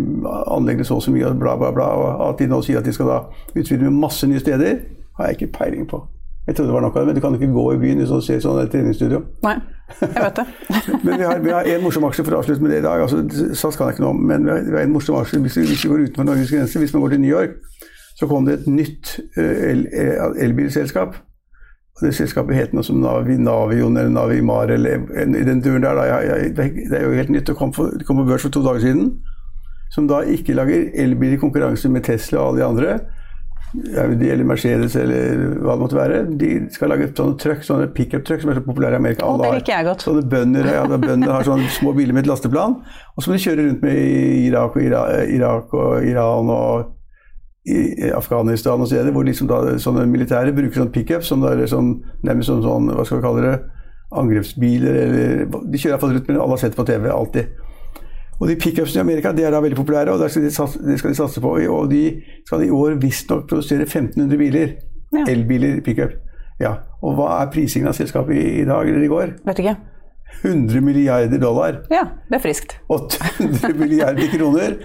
anleggene 0.55 0.85
så 0.87 0.95
og 1.01 1.03
så 1.03 1.11
mye, 1.11 1.27
og 1.27 1.41
bla, 1.41 1.57
bla, 1.59 1.73
bla. 1.75 1.89
Og 1.99 2.29
at 2.29 2.39
de 2.39 2.47
nå 2.53 2.61
sier 2.63 2.79
at 2.79 2.87
de 2.87 2.93
skal 2.95 3.11
da 3.11 3.17
utvide 3.59 3.83
med 3.89 3.97
masse 4.05 4.29
nye 4.31 4.39
steder, 4.45 4.79
har 5.19 5.27
jeg 5.33 5.41
ikke 5.41 5.53
peiling 5.59 5.89
på. 5.91 6.05
Jeg 6.49 6.57
trodde 6.57 6.71
det 6.71 6.75
var 6.75 6.81
nok 6.81 6.95
av 6.97 7.03
det, 7.03 7.07
men 7.07 7.17
du 7.17 7.21
kan 7.21 7.35
ikke 7.37 7.53
gå 7.53 7.63
i 7.75 7.79
byen 7.83 7.99
hvis 8.01 8.09
du 8.09 8.23
ser 8.25 8.39
sånn 8.41 8.63
et 8.63 8.71
treningsstudio. 8.73 9.19
Nei. 9.45 9.59
Jeg 10.01 10.23
vet 10.23 10.39
det. 10.39 10.45
men 11.05 11.19
vi 11.21 11.27
har, 11.29 11.43
vi 11.45 11.53
har 11.53 11.69
en 11.75 11.83
morsom 11.85 12.07
aksje 12.09 12.25
for 12.25 12.37
å 12.37 12.41
avslutte 12.41 12.65
med 12.65 12.73
det 12.73 12.79
i 12.81 12.85
dag. 12.87 13.03
altså 13.05 13.53
SAS 13.53 13.77
kan 13.77 13.91
jeg 13.91 13.99
ikke 13.99 14.05
noe 14.07 14.15
om, 14.15 14.23
men 14.31 14.47
vi 14.47 14.55
har, 14.55 14.63
vi 14.65 14.79
har 14.79 14.89
en 14.89 14.95
morsom 14.95 15.19
aksje 15.21 15.43
hvis 15.45 15.59
vi, 15.61 15.67
hvis 15.69 15.85
vi 15.85 15.91
går 15.93 16.07
utenfor 16.07 16.29
Norges 16.31 16.55
grenser. 16.55 16.81
Hvis 16.81 16.95
man 16.97 17.05
går 17.05 17.13
til 17.15 17.21
New 17.21 17.35
York, 17.35 17.83
så 18.17 18.31
kom 18.31 18.49
det 18.49 18.55
et 18.55 18.71
nytt 18.79 19.13
uh, 19.37 19.59
el, 19.69 19.85
elbilselskap. 20.47 21.21
Og 21.99 22.07
det 22.07 22.15
selskapet 22.17 22.57
het 22.57 22.73
noe 22.73 22.87
som 22.87 23.05
Navi, 23.05 23.37
Navion 23.37 24.01
eller 24.01 24.15
Navimar 24.15 24.73
eller 24.73 25.05
i 25.27 25.45
den 25.45 25.61
duren 25.61 25.85
der. 25.85 26.01
Da, 26.01 26.09
jeg, 26.09 26.33
jeg, 26.57 26.89
det 26.89 26.97
er 26.97 27.05
jo 27.05 27.13
helt 27.21 27.35
nytt. 27.35 27.45
Det 27.51 27.59
kom, 27.61 27.77
for, 27.77 27.93
det 27.93 28.09
kom 28.09 28.23
på 28.23 28.29
børs 28.31 28.49
for 28.49 28.57
to 28.57 28.65
dager 28.65 28.87
siden. 28.89 29.19
Som 29.93 30.09
da 30.09 30.25
ikke 30.25 30.57
lager 30.57 30.89
elbil 30.97 31.37
i 31.37 31.41
konkurranse 31.45 31.93
med 31.93 32.09
Tesla 32.09 32.41
og 32.41 32.55
alle 32.55 32.63
de 32.63 32.69
andre 32.73 32.99
det 33.73 34.29
gjelder 34.29 34.47
Mercedes 34.49 34.95
eller 34.97 35.41
hva 35.61 35.75
det 35.75 35.83
måtte 35.83 35.99
være. 35.99 36.21
De 36.41 36.51
skal 36.73 36.93
lage 36.93 37.11
sånne 37.13 37.37
truck, 37.41 37.65
sånne 37.67 37.89
pickup-truck 37.97 38.43
som 38.43 38.53
er 38.53 38.61
så 38.61 38.65
populære 38.65 38.97
i 38.97 39.01
Amerika. 39.03 39.27
Alle 39.29 39.51
liker 39.59 39.75
jeg 39.75 39.89
godt. 39.91 40.05
Sånne 40.07 40.25
bønder, 40.33 40.69
ja, 40.73 40.85
bønder 40.89 41.35
har 41.35 41.49
sånne 41.49 41.69
små 41.77 41.93
biler 41.97 42.17
med 42.17 42.25
et 42.25 42.31
lasteplan, 42.31 42.79
og 43.15 43.25
så 43.25 43.31
må 43.31 43.37
de 43.37 43.43
kjøre 43.45 43.67
rundt 43.67 43.85
med 43.85 43.99
i 43.99 44.47
Irak 44.49 44.79
og, 44.79 44.87
Irak 45.37 45.75
og 45.77 46.07
Iran 46.09 46.55
og 46.55 46.95
i 47.69 48.09
Afghanistan 48.17 48.81
og 48.81 48.89
steder 48.89 49.13
hvor 49.13 49.27
liksom 49.29 49.49
da, 49.51 49.61
sånne 49.83 50.07
militære 50.09 50.55
bruker 50.57 50.81
sånne 50.81 50.95
pickups 50.95 51.29
som 51.29 51.43
da 51.45 51.53
er 51.53 51.69
sånn, 51.69 51.99
nærmest 52.25 52.49
sånn, 52.49 52.65
sånn, 52.65 52.89
hva 52.97 53.05
skal 53.05 53.21
vi 53.21 53.27
kalle 53.27 53.45
det, 53.45 53.57
angrepsbiler 54.19 55.03
eller 55.03 55.43
De 55.69 55.77
kjører 55.81 55.99
iallfall 55.99 56.15
rundt, 56.15 56.31
men 56.31 56.39
alle 56.41 56.57
har 56.57 56.63
sett 56.63 56.79
på 56.79 56.87
TV 56.89 57.11
alltid. 57.13 57.51
Og 58.39 58.47
de 58.49 58.57
pickupsene 58.57 59.01
i 59.01 59.07
Amerika 59.07 59.33
de 59.35 59.43
er 59.43 59.55
da 59.55 59.61
veldig 59.63 59.79
populære, 59.79 60.15
og 60.15 60.23
det 60.23 60.31
skal 60.31 60.45
de 60.47 60.53
satse, 60.55 60.79
det 60.85 60.99
skal 61.01 61.11
de 61.11 61.19
satse 61.19 61.43
på. 61.43 61.57
Og 61.75 61.91
de 61.91 62.03
skal 62.47 62.65
i 62.67 62.71
år 62.71 62.99
visstnok 63.03 63.49
produsere 63.51 63.87
1500 63.87 64.39
biler. 64.39 64.75
Ja. 65.13 65.25
Elbiler 65.33 65.81
pickup. 65.85 66.15
Ja. 66.61 66.75
Og 67.03 67.17
hva 67.19 67.31
er 67.41 67.51
prisingen 67.55 67.91
av 67.91 67.97
selskapet 67.99 68.37
i, 68.37 68.47
i, 68.63 68.67
dag 68.69 68.89
eller 68.89 69.03
i 69.03 69.11
går? 69.11 69.35
Vet 69.47 69.63
ikke. 69.63 69.77
100 70.43 70.85
milliarder 70.85 71.41
dollar. 71.41 71.83
Ja, 71.91 72.05
det 72.29 72.39
er 72.39 72.45
friskt. 72.45 72.77
800 72.93 73.75
milliarder 73.79 74.31
kroner. 74.35 74.79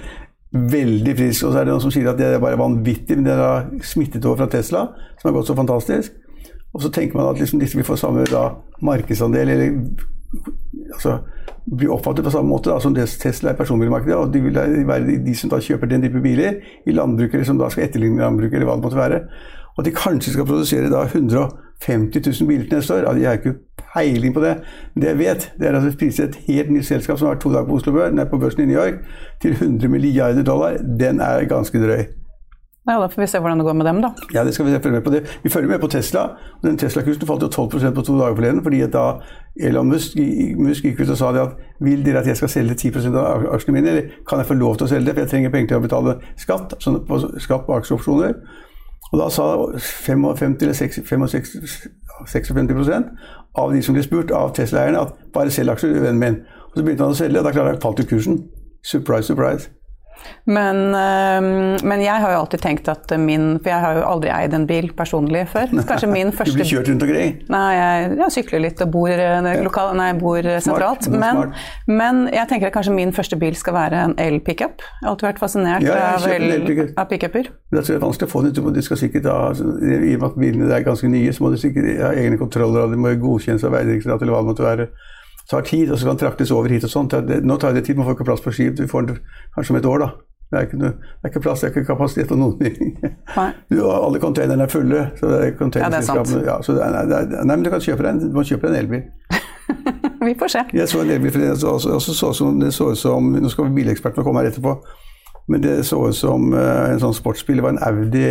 Veldig 0.53 1.15
frisk. 1.17 1.45
Og 1.45 1.53
så 1.53 1.59
er 1.59 1.67
det 1.67 1.73
noen 1.73 1.83
som 1.83 1.93
sier 1.93 2.09
at 2.09 2.17
det 2.17 2.29
er 2.29 2.41
bare 2.41 2.57
vanvittig, 2.61 3.17
men 3.17 3.27
det 3.27 3.35
er 3.35 3.41
da 3.41 3.85
smittet 3.85 4.25
over 4.25 4.43
fra 4.43 4.49
Tesla, 4.53 4.87
som 5.19 5.29
har 5.29 5.37
gått 5.37 5.49
så 5.49 5.57
fantastisk. 5.57 6.17
Og 6.73 6.81
så 6.81 6.89
tenker 6.93 7.19
man 7.19 7.29
at 7.29 7.41
liksom 7.41 7.61
disse 7.61 7.77
vil 7.77 7.85
få 7.85 7.97
samme 7.99 8.25
da, 8.29 8.47
markedsandel, 8.81 9.49
eller 9.53 9.75
altså, 10.93 11.19
blir 11.65 11.91
oppfattet 11.93 12.25
på 12.25 12.31
samme 12.33 12.49
måte 12.49 12.69
da, 12.71 12.79
som 12.83 12.95
Tesla 12.95 13.51
er 13.53 13.57
personbilmarkedet. 13.59 14.15
Og 14.19 14.33
de 14.33 14.41
vil 14.43 14.55
være 14.87 15.17
de 15.25 15.35
som 15.35 15.49
da 15.49 15.59
kjøper 15.63 15.87
den 15.91 16.01
type 16.03 16.21
biler, 16.23 16.59
i 16.87 16.91
landbrukere 16.95 17.45
som 17.45 17.57
da 17.59 17.69
skal 17.69 17.87
etterligne 17.87 18.21
landbrukere, 18.21 18.59
eller 18.59 18.71
hva 18.71 18.75
det 18.79 18.83
måtte 18.87 18.99
være. 18.99 19.21
Og 19.73 19.79
at 19.81 19.85
de 19.85 19.95
kanskje 19.97 20.33
skal 20.35 20.45
produsere 20.45 20.89
da 20.91 21.03
150 21.07 22.41
000 22.41 22.47
biler 22.49 22.67
til 22.69 22.77
neste 22.77 22.93
år. 22.93 23.07
Ja, 23.07 23.13
jeg 23.19 23.27
har 23.27 23.39
ikke 23.39 23.55
peiling 23.93 24.33
på 24.35 24.41
det. 24.43 24.55
Men 24.93 25.01
det 25.01 25.09
jeg 25.09 25.17
vet, 25.19 25.51
det 25.59 25.67
er 25.67 25.77
at 25.79 25.85
vi 25.87 25.95
priser 26.03 26.27
et 26.29 26.35
helt 26.47 26.69
nytt 26.71 26.85
selskap 26.85 27.17
som 27.17 27.27
har 27.27 27.35
vært 27.35 27.43
to 27.45 27.53
dager 27.53 27.69
på 27.69 27.79
Oslo 27.79 27.93
Børs, 27.95 28.11
den 28.13 28.19
er 28.19 28.29
på 28.29 28.37
børsen 28.41 28.61
i 28.63 28.65
New 28.69 28.77
York, 28.77 28.99
til 29.41 29.55
100 29.57 29.87
milliarder 29.89 30.43
dollar. 30.43 30.77
Den 30.99 31.19
er 31.21 31.47
ganske 31.49 31.81
drøy. 31.81 32.03
Ja, 32.83 32.97
Da 32.99 33.07
får 33.07 33.21
vi 33.21 33.27
se 33.31 33.39
hvordan 33.39 33.57
det 33.61 33.65
går 33.65 33.73
med 33.79 33.85
dem, 33.85 34.01
da. 34.03 34.09
Ja, 34.33 34.43
det 34.43 34.53
skal 34.53 34.65
Vi 34.65 34.71
følge 34.83 34.91
med 34.99 35.03
på 35.03 35.11
det. 35.11 35.21
Vi 35.43 35.49
følger 35.49 35.69
med 35.69 35.79
på 35.79 35.87
Tesla. 35.87 36.19
og 36.61 36.63
den 36.63 36.77
Tesla-kursen 36.77 37.27
falt 37.27 37.41
jo 37.41 37.47
12% 37.47 37.95
på 37.95 38.01
to 38.01 38.19
dager 38.19 38.35
forleden. 38.35 38.63
fordi 38.63 38.81
at 38.81 38.93
da 38.93 39.19
Elon 39.61 39.87
Musk, 39.87 40.17
Musk 40.57 40.85
gikk 40.87 41.03
ut 41.03 41.11
og 41.13 41.17
sa 41.17 41.31
det 41.33 41.41
at 41.43 41.57
vil 41.83 42.01
dere 42.05 42.23
at 42.23 42.27
jeg 42.27 42.39
skal 42.39 42.49
selge 42.49 42.75
10 42.89 43.11
av 43.19 43.43
aksjene 43.53 43.75
mine, 43.75 43.89
eller 43.91 44.15
kan 44.29 44.41
jeg 44.41 44.49
få 44.49 44.57
lov 44.57 44.77
til 44.77 44.87
å 44.87 44.89
selge 44.89 45.05
det, 45.05 45.13
for 45.13 45.25
jeg 45.25 45.31
trenger 45.33 45.53
penger 45.53 45.67
til 45.73 45.77
å 45.77 45.83
betale 45.83 46.15
skatt, 46.41 46.73
sånn 46.81 47.03
på, 47.05 47.19
skatt 47.43 47.67
på 47.67 47.75
aksjeopsjoner. 47.77 48.33
Og 49.11 49.19
da 49.21 49.29
sa 49.29 49.45
55 49.77 50.57
eller 50.65 50.73
56, 50.73 51.77
56 52.33 53.11
av 53.53 53.73
de 53.73 53.83
som 53.85 53.93
ble 53.93 54.03
spurt 54.05 54.33
av 54.33 54.55
Tesla-eierne, 54.57 55.05
at 55.05 55.33
bare 55.35 55.53
selg 55.53 55.75
aksjer, 55.75 55.99
vennen 56.01 56.21
min. 56.23 56.41
Og 56.71 56.79
så 56.79 56.85
begynte 56.87 57.05
han 57.05 57.13
å 57.13 57.19
selge, 57.21 57.37
og 57.37 57.45
da 57.45 57.53
klarte 57.53 57.75
han 57.75 57.83
falt 57.83 58.01
jo 58.01 58.09
kursen. 58.09 58.41
Surprise, 58.81 59.29
surprise. 59.29 59.69
Men, 60.45 60.79
ehm, 60.95 61.77
men, 61.87 62.01
jeg 62.03 62.19
har 62.19 62.33
jo 62.33 62.39
alltid 62.41 62.61
tenkt 62.63 62.89
at 62.91 63.11
min 63.19 63.59
For 63.63 63.71
jeg 63.71 63.79
har 63.79 63.97
jo 63.97 64.03
aldri 64.07 64.31
eid 64.33 64.55
en 64.55 64.65
bil 64.67 64.89
personlig 64.95 65.45
før. 65.51 65.71
Kanskje 65.87 66.09
min 66.11 66.33
første 66.37 66.53
Du 66.53 66.59
blir 66.59 66.69
kjørt 66.69 66.91
rundt 66.91 67.05
omkring? 67.05 67.37
Nei, 67.53 67.63
jeg, 67.77 68.09
jeg 68.19 68.35
sykler 68.37 68.63
litt 68.65 68.83
og 68.83 68.91
bor, 68.93 69.11
eh, 69.11 69.49
lokal, 69.63 69.93
nei, 69.99 70.09
bor 70.19 70.49
sentralt. 70.63 71.07
Men, 71.11 71.53
men, 71.87 72.23
jeg 72.33 72.49
tenker 72.51 72.69
at 72.69 72.75
kanskje 72.75 72.95
min 72.95 73.15
første 73.15 73.39
bil 73.39 73.55
skal 73.59 73.77
være 73.77 74.03
en 74.09 74.17
el-pickup. 74.21 74.83
Jeg 74.83 75.07
har 75.07 75.13
alltid 75.13 75.29
vært 75.29 75.43
fascinert 75.43 75.87
ja, 75.87 75.97
av, 76.17 76.27
av 76.99 77.09
pickuper. 77.09 77.49
Det 77.73 77.83
er 77.83 78.03
vanskelig 78.03 78.29
å 78.29 78.33
få 78.33 78.43
det. 78.45 78.53
Du 78.55 78.83
skal 78.85 78.99
sikkert 78.99 79.31
ha, 79.31 79.39
I 79.53 80.15
og 80.15 80.23
med 80.23 80.29
at 80.29 80.39
bilene 80.39 80.69
er 80.75 80.85
ganske 80.85 81.09
nye, 81.09 81.33
så 81.33 81.45
må 81.45 81.53
du 81.53 81.59
sikkert 81.61 81.89
ha 82.03 82.13
egne 82.19 82.39
kontroller, 82.41 82.87
og 82.87 82.93
de 82.93 82.99
må 82.99 83.15
godkjennes 83.21 83.63
av 83.67 83.75
Vegdirektoratet 83.77 84.25
eller 84.25 84.35
hva 84.35 84.43
det 84.43 84.51
måtte 84.51 84.67
være 84.67 84.89
tar 85.49 85.65
tid, 85.67 85.91
og 85.91 85.99
så 85.99 86.07
kan 86.07 86.19
traktes 86.19 86.51
over 86.51 86.71
hit 86.71 86.85
og 86.87 86.91
sånt. 86.91 87.15
Nå 87.43 87.57
tar 87.57 87.73
det 87.75 87.85
tid, 87.87 87.97
man 87.97 88.07
får 88.07 88.17
ikke 88.17 88.29
plass 88.29 88.43
på 88.43 88.53
skip. 88.55 88.79
Vi 88.79 88.87
får 88.87 89.09
den 89.09 89.19
kanskje 89.55 89.75
om 89.75 89.79
et 89.81 89.89
år, 89.89 90.05
da. 90.05 90.11
Det 90.53 90.59
er, 90.59 90.65
ikke, 90.67 90.77
det 90.77 90.89
er 91.23 91.29
ikke 91.31 91.39
plass, 91.41 91.61
det 91.61 91.67
er 91.67 91.71
ikke 91.73 91.87
kapasitet 91.87 92.27
på 92.29 92.35
noen 92.37 92.59
ting. 92.59 92.91
alle 94.05 94.19
containerne 94.21 94.67
er 94.67 94.69
fulle. 94.69 95.07
så 95.17 95.31
det 95.31 95.39
er 95.39 95.45
ja, 95.81 95.89
det 95.89 95.97
er 95.97 96.05
sant. 96.05 96.33
Ja, 96.45 96.59
så 96.61 96.75
det 96.77 96.83
er, 96.85 97.07
det 97.09 97.17
er, 97.17 97.41
nei, 97.41 97.55
men 97.55 97.63
du 97.65 97.71
kan 97.73 97.81
kjøpe 97.81 98.05
deg 98.05 98.11
en, 98.11 98.21
du 98.29 98.37
må 98.37 98.43
kjøpe 98.45 98.69
deg 98.69 98.75
en 98.75 98.83
elbil. 98.83 99.01
vi 100.27 100.35
får 100.39 100.53
se. 100.53 100.63
Jeg 100.77 100.91
så 100.91 101.01
en 101.01 101.09
elbil, 101.15 101.33
for 101.33 101.41
det 101.41 101.57
så, 101.57 101.73
også, 101.73 102.13
så, 102.13 102.29
så, 102.37 102.51
det 102.61 102.69
så 102.73 102.91
ut 102.93 103.01
som 103.01 103.33
Nå 103.33 103.49
skal 103.49 103.73
bilekspertene 103.73 104.27
komme 104.27 104.43
her 104.43 104.51
etterpå, 104.51 104.75
men 105.49 105.65
det 105.65 105.79
så 105.89 106.03
ut 106.05 106.21
som 106.21 106.53
uh, 106.53 106.85
en 106.91 107.01
sånn 107.01 107.17
sportsbil. 107.17 107.57
Det 107.57 107.65
var 107.65 107.73
en 107.73 107.83
Audi. 107.89 108.27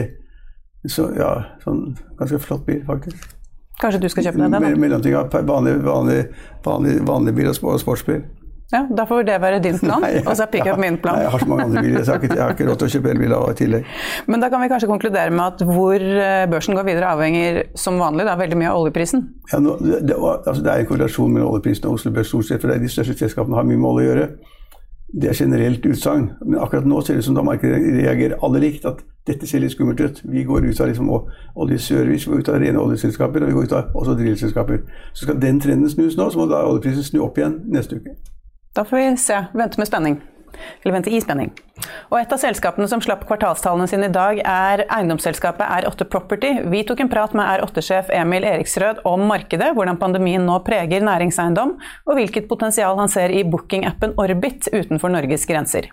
Så, 0.87 1.11
ja, 1.19 1.35
sånn 1.67 1.89
ganske 2.23 2.39
flott 2.43 2.63
bil, 2.71 2.85
faktisk. 2.87 3.35
Kanskje 3.83 4.05
du 4.05 4.09
skal 4.13 4.29
kjøpe 4.29 4.45
deg 4.45 4.55
den? 4.55 4.79
Mellomting 4.83 5.19
av 5.19 5.35
vanlig, 5.49 5.75
vanlig, 5.83 6.21
vanlig, 6.67 7.01
vanlig 7.09 7.35
bil 7.41 7.51
og 7.51 7.83
sportsbil. 7.83 8.23
Ja, 8.73 8.87
Da 8.97 9.05
får 9.05 9.27
det 9.29 9.35
være 9.41 9.59
din 9.61 9.77
plan, 9.79 10.01
nei, 10.05 10.23
og 10.23 10.33
så 10.33 10.47
er 10.47 10.51
pickup 10.53 10.79
min 10.81 10.97
plan. 11.01 11.19
Nei, 11.19 11.27
jeg 11.27 11.33
har 11.35 11.43
så 11.43 11.49
mange 11.51 11.65
andre 11.67 11.83
biler, 11.85 12.05
så 12.07 12.15
jeg 12.15 12.23
har 12.23 12.55
ikke, 12.55 12.63
jeg 12.63 12.69
råd 12.71 12.79
til 12.81 12.89
å 12.89 12.93
kjøpe 12.95 13.11
elbil 13.13 13.35
i 13.37 13.57
tillegg. 13.59 13.91
Men 14.33 14.45
da 14.45 14.49
kan 14.53 14.63
vi 14.63 14.71
kanskje 14.73 14.89
konkludere 14.89 15.35
med 15.35 15.45
at 15.45 15.65
hvor 15.69 16.07
eh, 16.07 16.45
børsen 16.49 16.79
går 16.79 16.87
videre 16.89 17.11
avhenger 17.13 17.61
som 17.83 18.01
vanlig 18.01 18.25
da, 18.29 18.39
veldig 18.41 18.61
mye 18.63 18.71
av 18.71 18.81
oljeprisen? 18.81 19.27
Ja, 19.53 19.61
nå, 19.61 19.77
det, 19.83 20.01
det, 20.09 20.17
altså, 20.17 20.57
det, 20.63 20.73
er 20.73 20.87
en 20.87 20.89
korrelasjon 20.89 21.37
mellom 21.37 21.53
oljeprisen 21.53 21.91
og 21.91 21.99
Oslo 21.99 22.15
Børs 22.17 22.33
stort 22.33 22.49
sett, 22.49 22.65
for 22.65 22.73
de 22.73 22.93
største 22.97 23.19
selskapene 23.21 23.61
har 23.61 23.69
mye 23.69 23.83
med 23.83 23.91
olje 23.91 24.07
å 24.07 24.11
gjøre. 24.13 24.31
Det 25.13 25.29
er 25.29 25.37
generelt 25.37 25.87
utsagn, 25.87 26.31
men 26.41 26.61
akkurat 26.61 26.87
nå 26.89 27.01
ser 27.01 27.15
det 27.15 27.19
ut 27.19 27.25
som 27.25 27.35
da 27.37 27.45
markedet 27.45 27.83
reagerer 27.99 28.39
alle 28.43 28.63
likt. 28.63 28.87
At 28.89 29.03
dette 29.29 29.47
ser 29.47 29.61
litt 29.61 29.75
skummelt 29.75 30.01
ut. 30.01 30.23
Vi 30.25 30.45
går 30.49 30.65
ut 30.65 30.81
av 30.81 30.89
liksom, 30.89 31.11
oljeservice, 31.55 32.27
vi 32.27 32.33
går 32.33 32.41
ut 32.41 32.49
av 32.49 32.61
rene 32.63 32.81
oljeselskaper, 32.81 33.45
og 33.45 33.51
vi 33.51 33.57
går 33.59 33.69
ut 33.69 33.77
av 33.77 33.93
også 33.95 34.17
drillselskaper. 34.19 34.83
Så 35.13 35.27
skal 35.27 35.41
den 35.43 35.61
trenden 35.61 35.91
snus 35.91 36.17
nå, 36.17 36.31
så 36.31 36.41
må 36.41 36.49
da 36.51 36.65
oljeprisen 36.65 37.05
snu 37.05 37.21
opp 37.27 37.39
igjen 37.39 37.61
neste 37.75 38.01
uke. 38.01 38.17
Da 38.77 38.87
får 38.89 38.97
vi 38.97 39.17
se. 39.21 39.45
Vente 39.53 39.79
med 39.79 39.91
spenning. 39.91 40.21
Eller 40.83 40.97
vente 40.97 41.13
i 41.13 41.21
spenning. 41.23 41.53
Og 42.11 42.19
et 42.21 42.33
av 42.35 42.41
selskapene 42.41 42.89
som 42.91 43.03
slapp 43.03 43.25
kvartalstallene 43.29 43.89
sine 43.91 44.11
i 44.11 44.15
dag, 44.15 44.43
er 44.43 44.85
eiendomsselskapet 44.89 45.65
R8 45.67 46.09
Property. 46.13 46.53
Vi 46.73 46.85
tok 46.89 47.03
en 47.05 47.13
prat 47.13 47.35
med 47.39 47.49
R8-sjef 47.57 48.13
Emil 48.15 48.47
Eriksrød 48.49 49.03
om 49.09 49.27
markedet, 49.31 49.73
hvordan 49.77 50.01
pandemien 50.01 50.45
nå 50.47 50.61
preger 50.67 51.05
næringseiendom, 51.07 51.77
og 52.07 52.19
hvilket 52.19 52.51
potensial 52.51 52.99
han 53.01 53.13
ser 53.13 53.35
i 53.35 53.45
booking-appen 53.49 54.17
Orbit 54.21 54.71
utenfor 54.73 55.13
Norges 55.13 55.49
grenser. 55.49 55.93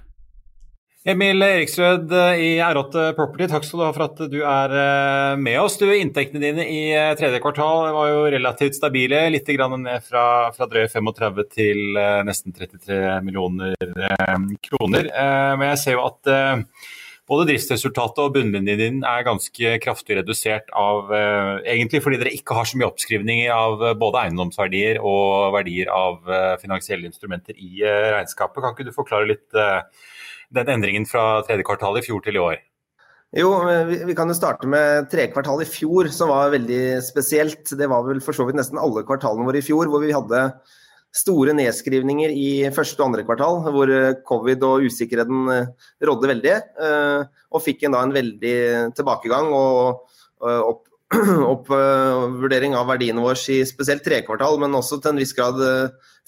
Emil 1.08 1.40
Eriksrød 1.40 2.12
i 2.44 2.48
R8 2.60 3.14
Property, 3.16 3.46
takk 3.48 3.64
skal 3.64 3.80
du 3.80 3.84
ha 3.86 3.92
for 3.96 4.04
at 4.04 4.18
du 4.34 4.42
er 4.44 4.74
eh, 4.76 5.38
med 5.40 5.56
oss. 5.62 5.78
Du, 5.80 5.86
Inntektene 5.96 6.42
dine 6.44 6.66
i 6.68 6.90
eh, 6.92 7.14
tredje 7.16 7.40
kvartal 7.40 7.94
var 7.96 8.10
jo 8.12 8.26
relativt 8.34 8.76
stabile, 8.76 9.22
litt 9.32 9.48
ned 9.48 10.04
fra, 10.04 10.26
fra 10.52 10.68
drøye 10.68 10.90
35 10.92 11.40
til 11.56 11.96
eh, 11.96 12.20
nesten 12.28 12.52
33 12.52 13.00
millioner 13.24 13.80
kroner. 14.60 15.08
Men 15.56 15.66
jeg 15.72 15.82
ser 15.86 15.96
jo 15.96 16.04
at 16.04 16.34
både 17.30 17.48
driftsresultatet 17.48 18.22
og 18.26 18.36
bunnlinjen 18.36 18.84
din 18.84 19.00
er 19.08 19.24
ganske 19.24 19.74
kraftig 19.80 20.20
redusert 20.20 20.68
av 20.76 21.14
Egentlig 21.16 22.04
fordi 22.04 22.20
dere 22.20 22.36
ikke 22.36 22.60
har 22.60 22.68
så 22.68 22.76
mye 22.76 22.90
oppskrivninger 22.90 23.56
av 23.56 23.88
både 24.02 24.26
eiendomsverdier 24.26 25.00
og 25.00 25.56
verdier 25.56 25.96
av 25.96 26.20
finansielle 26.60 27.08
instrumenter 27.08 27.56
i 27.56 27.86
regnskapet. 27.88 28.60
Kan 28.66 28.76
ikke 28.76 28.90
du 28.90 28.98
forklare 28.98 29.32
litt 29.32 29.62
den 30.56 30.74
endringen 30.74 31.06
fra 31.10 31.44
tredje 31.48 31.66
kvartal 31.68 32.00
i 32.00 32.04
fjor 32.06 32.24
til 32.26 32.40
i 32.40 32.44
år? 32.44 32.60
Jo, 33.38 33.52
vi 33.86 34.16
kan 34.18 34.32
jo 34.32 34.34
starte 34.34 34.66
med 34.70 35.06
tredje 35.12 35.30
kvartal 35.36 35.62
i 35.62 35.70
fjor, 35.70 36.08
som 36.10 36.32
var 36.32 36.50
veldig 36.56 36.98
spesielt. 37.06 37.76
Det 37.78 37.90
var 37.92 38.08
vel 38.08 38.22
for 38.26 38.34
så 38.34 38.48
vidt 38.48 38.58
nesten 38.58 38.82
alle 38.82 39.06
kvartalene 39.06 39.46
våre 39.46 39.62
i 39.62 39.66
fjor, 39.66 39.86
hvor 39.92 40.02
vi 40.02 40.16
hadde 40.16 40.48
store 41.14 41.54
nedskrivninger 41.58 42.34
i 42.34 42.50
første 42.74 43.02
og 43.02 43.12
andre 43.12 43.26
kvartal, 43.26 43.62
hvor 43.74 43.94
covid 44.30 44.66
og 44.66 44.90
usikkerheten 44.90 45.54
eh, 45.54 45.90
rådde 46.06 46.32
veldig. 46.34 46.56
Eh, 46.86 47.46
og 47.54 47.66
fikk 47.66 47.86
en 47.86 47.98
da 47.98 48.04
en 48.06 48.16
veldig 48.18 48.58
tilbakegang 48.98 49.54
og 49.54 50.18
opp, 50.40 50.89
oppvurdering 51.54 52.76
av 52.78 52.90
verdiene 52.92 53.24
våre 53.24 53.40
i 53.50 53.64
spesielt 53.66 54.04
tredje 54.06 54.28
kvartal, 54.28 54.60
men 54.62 54.76
også 54.78 55.00
til 55.02 55.14
en 55.14 55.22
viss 55.22 55.34
grad 55.34 55.58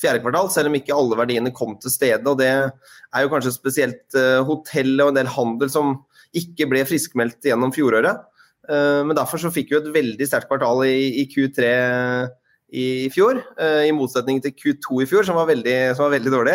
fjerde 0.02 0.24
kvartal, 0.24 0.50
selv 0.50 0.72
om 0.72 0.78
ikke 0.80 0.96
alle 0.96 1.20
verdiene 1.20 1.54
kom 1.54 1.76
til 1.82 1.94
stede. 1.94 2.26
og 2.26 2.40
Det 2.40 2.50
er 2.50 3.24
jo 3.24 3.30
kanskje 3.30 3.54
spesielt 3.54 4.18
uh, 4.18 4.42
hotell 4.48 4.96
og 5.04 5.12
en 5.12 5.20
del 5.20 5.30
handel 5.30 5.70
som 5.70 6.00
ikke 6.38 6.66
ble 6.72 6.82
friskmeldt 6.88 7.46
gjennom 7.46 7.74
fjoråret. 7.76 8.28
Men 8.72 9.18
derfor 9.18 9.42
så 9.42 9.50
fikk 9.52 9.72
vi 9.74 9.76
et 9.80 9.88
veldig 9.92 10.26
sterkt 10.30 10.48
kvartal 10.48 10.84
i, 10.86 11.26
Q3 11.28 11.72
i 12.78 12.86
fjor, 13.12 13.42
i 13.60 13.90
motsetning 13.92 14.38
til 14.46 14.54
Q2 14.54 15.02
i 15.02 15.08
fjor, 15.10 15.26
som 15.28 15.36
var 15.36 15.50
veldig, 15.50 15.76
som 15.98 16.06
var 16.06 16.14
veldig 16.14 16.32
dårlig. 16.32 16.54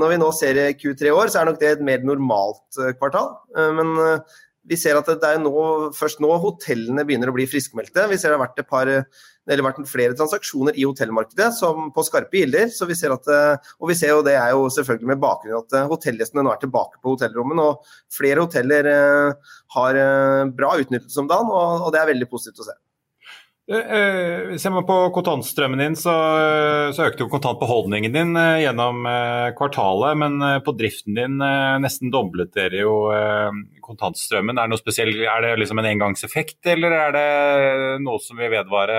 Når 0.00 0.14
vi 0.14 0.20
nå 0.22 0.30
ser 0.38 0.60
Q3 0.80 1.10
i 1.10 1.12
år, 1.12 1.28
så 1.28 1.42
er 1.42 1.50
nok 1.50 1.58
det 1.60 1.74
et 1.74 1.84
mer 1.84 2.06
normalt 2.06 2.78
kvartal. 3.02 3.34
Men 3.76 3.92
vi 4.70 4.78
ser 4.78 4.98
at 4.98 5.08
det 5.10 5.26
er 5.26 5.40
nå, 5.42 5.52
først 5.96 6.20
nå 6.22 6.30
hotellene 6.42 7.02
begynner 7.06 7.32
å 7.32 7.34
bli 7.34 7.46
friskmeldte. 7.50 8.04
Vi 8.10 8.18
ser 8.20 8.30
det 8.30 8.38
har 8.38 8.44
vært, 8.44 8.60
par, 8.70 8.90
vært 9.50 9.80
flere 9.90 10.14
transaksjoner 10.18 10.78
i 10.78 10.86
hotellmarkedet 10.86 11.48
som 11.56 11.88
på 11.94 12.04
skarpe 12.06 12.38
gilder. 12.38 12.70
Så 12.70 12.86
vi 12.86 12.94
ser 12.98 13.16
at, 13.16 13.26
og 13.80 13.90
vi 13.90 13.96
ser 13.98 14.14
jo 14.14 14.22
det 14.26 14.36
er 14.38 14.52
jo 14.54 14.68
selvfølgelig 14.70 15.10
med 15.10 15.22
bakgrunn 15.24 15.56
i 15.56 15.58
at 15.58 15.90
hotellgjestene 15.90 16.44
nå 16.46 16.54
er 16.54 16.62
tilbake 16.62 17.02
på 17.02 17.16
hotellrommene. 17.16 17.66
Og 17.66 18.14
flere 18.14 18.46
hoteller 18.46 18.92
eh, 18.92 19.56
har 19.74 19.98
eh, 20.04 20.44
bra 20.54 20.76
utnyttelse 20.78 21.18
om 21.24 21.32
dagen, 21.34 21.50
og 21.50 21.90
det 21.90 22.04
er 22.04 22.12
veldig 22.14 22.30
positivt 22.30 22.62
å 22.62 22.70
se. 22.70 22.78
Eh, 23.70 24.56
ser 24.56 24.70
man 24.74 24.86
på 24.86 24.94
kontantstrømmen 25.14 25.78
din, 25.78 25.96
så, 25.96 26.10
så 26.90 27.04
økte 27.06 27.22
jo 27.22 27.28
kontantbeholdningen 27.30 28.16
din 28.16 28.32
eh, 28.34 28.64
gjennom 28.64 29.04
eh, 29.06 29.50
kvartalet. 29.54 30.18
Men 30.18 30.64
på 30.66 30.74
driften 30.74 31.14
din 31.14 31.36
nesten 31.84 32.10
doblet 32.10 32.50
dere 32.56 32.82
jo 32.82 32.96
kontantstrømmen. 33.86 34.58
Er 34.58 34.66
det 34.66 34.74
noe 34.74 34.82
spesiell, 34.82 35.14
er 35.22 35.46
det 35.46 35.54
liksom 35.62 35.82
en 35.82 35.90
engangseffekt, 35.92 36.58
eller 36.72 36.96
er 36.98 37.14
det 37.14 37.30
noe 38.02 38.18
som 38.24 38.42
vil 38.42 38.50
vedvare, 38.56 38.98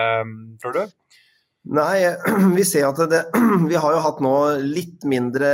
tror 0.63 0.77
du? 0.79 0.81
Nei, 1.75 2.07
vi 2.57 2.65
ser 2.67 2.87
at 2.93 3.03
det, 3.11 3.25
vi 3.71 3.75
har 3.75 3.97
jo 3.97 4.03
hatt 4.07 4.23
nå 4.23 4.35
litt 4.63 5.03
mindre 5.03 5.51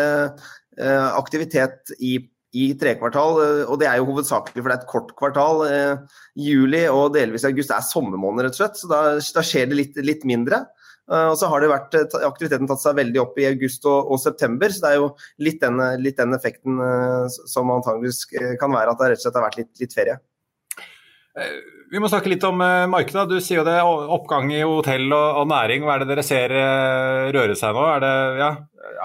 aktivitet 0.78 1.90
i 2.06 2.20
i 2.58 2.68
tre 2.80 2.96
kvartal, 3.00 3.42
eh, 3.44 3.62
og 3.68 3.78
det 3.82 3.90
er 3.90 4.00
jo 4.00 4.08
hovedsakelig 4.12 4.62
for 4.64 4.72
det 4.72 4.78
er 4.78 4.82
et 4.82 4.90
kort 4.92 5.14
kvartal. 5.20 5.64
Eh, 5.68 6.18
juli 6.48 6.86
og 6.92 7.14
delvis 7.16 7.46
august 7.50 7.74
er 7.74 7.86
sommermåned, 7.86 8.46
rett 8.46 8.58
og 8.58 8.62
slett, 8.64 8.80
så 8.80 8.90
da, 8.92 9.02
da 9.20 9.46
skjer 9.46 9.70
det 9.70 9.80
litt, 9.82 10.02
litt 10.06 10.28
mindre. 10.30 10.66
Uh, 11.08 11.30
og 11.32 11.38
så 11.40 11.48
har 11.48 11.64
det 11.64 11.70
vært, 11.72 11.94
aktiviteten 12.28 12.68
tatt 12.68 12.82
seg 12.82 12.98
veldig 12.98 13.22
opp 13.22 13.38
i 13.40 13.46
august 13.48 13.86
og, 13.88 14.10
og 14.12 14.18
september, 14.20 14.74
så 14.76 14.82
det 14.84 14.90
er 14.90 14.98
jo 15.00 15.06
litt 15.46 15.62
den, 15.62 15.80
litt 16.04 16.18
den 16.20 16.36
effekten 16.36 16.82
som 17.48 17.72
antageligvis 17.72 18.26
kan 18.60 18.76
være 18.76 18.92
at 18.92 19.00
det 19.00 19.08
rett 19.14 19.22
og 19.22 19.24
slett 19.24 19.40
har 19.40 19.46
vært 19.46 19.60
litt, 19.62 19.72
litt 19.80 19.96
ferie. 19.96 20.18
Vi 21.88 22.02
må 22.04 22.10
snakke 22.12 22.34
litt 22.34 22.44
om 22.44 22.60
markedet. 22.60 23.24
Du 23.32 23.38
sier 23.40 23.62
jo 23.62 23.64
det 23.64 23.78
oppgang 23.86 24.52
i 24.52 24.60
hotell 24.68 25.08
og, 25.08 25.40
og 25.46 25.48
næring. 25.48 25.88
Hva 25.88 25.96
er 25.96 26.04
det 26.04 26.10
dere 26.12 26.28
ser 26.28 26.56
røre 27.38 27.56
seg 27.56 27.78
nå? 27.78 27.88
Er 27.94 28.04
det, 28.04 28.14
ja, 28.42 28.52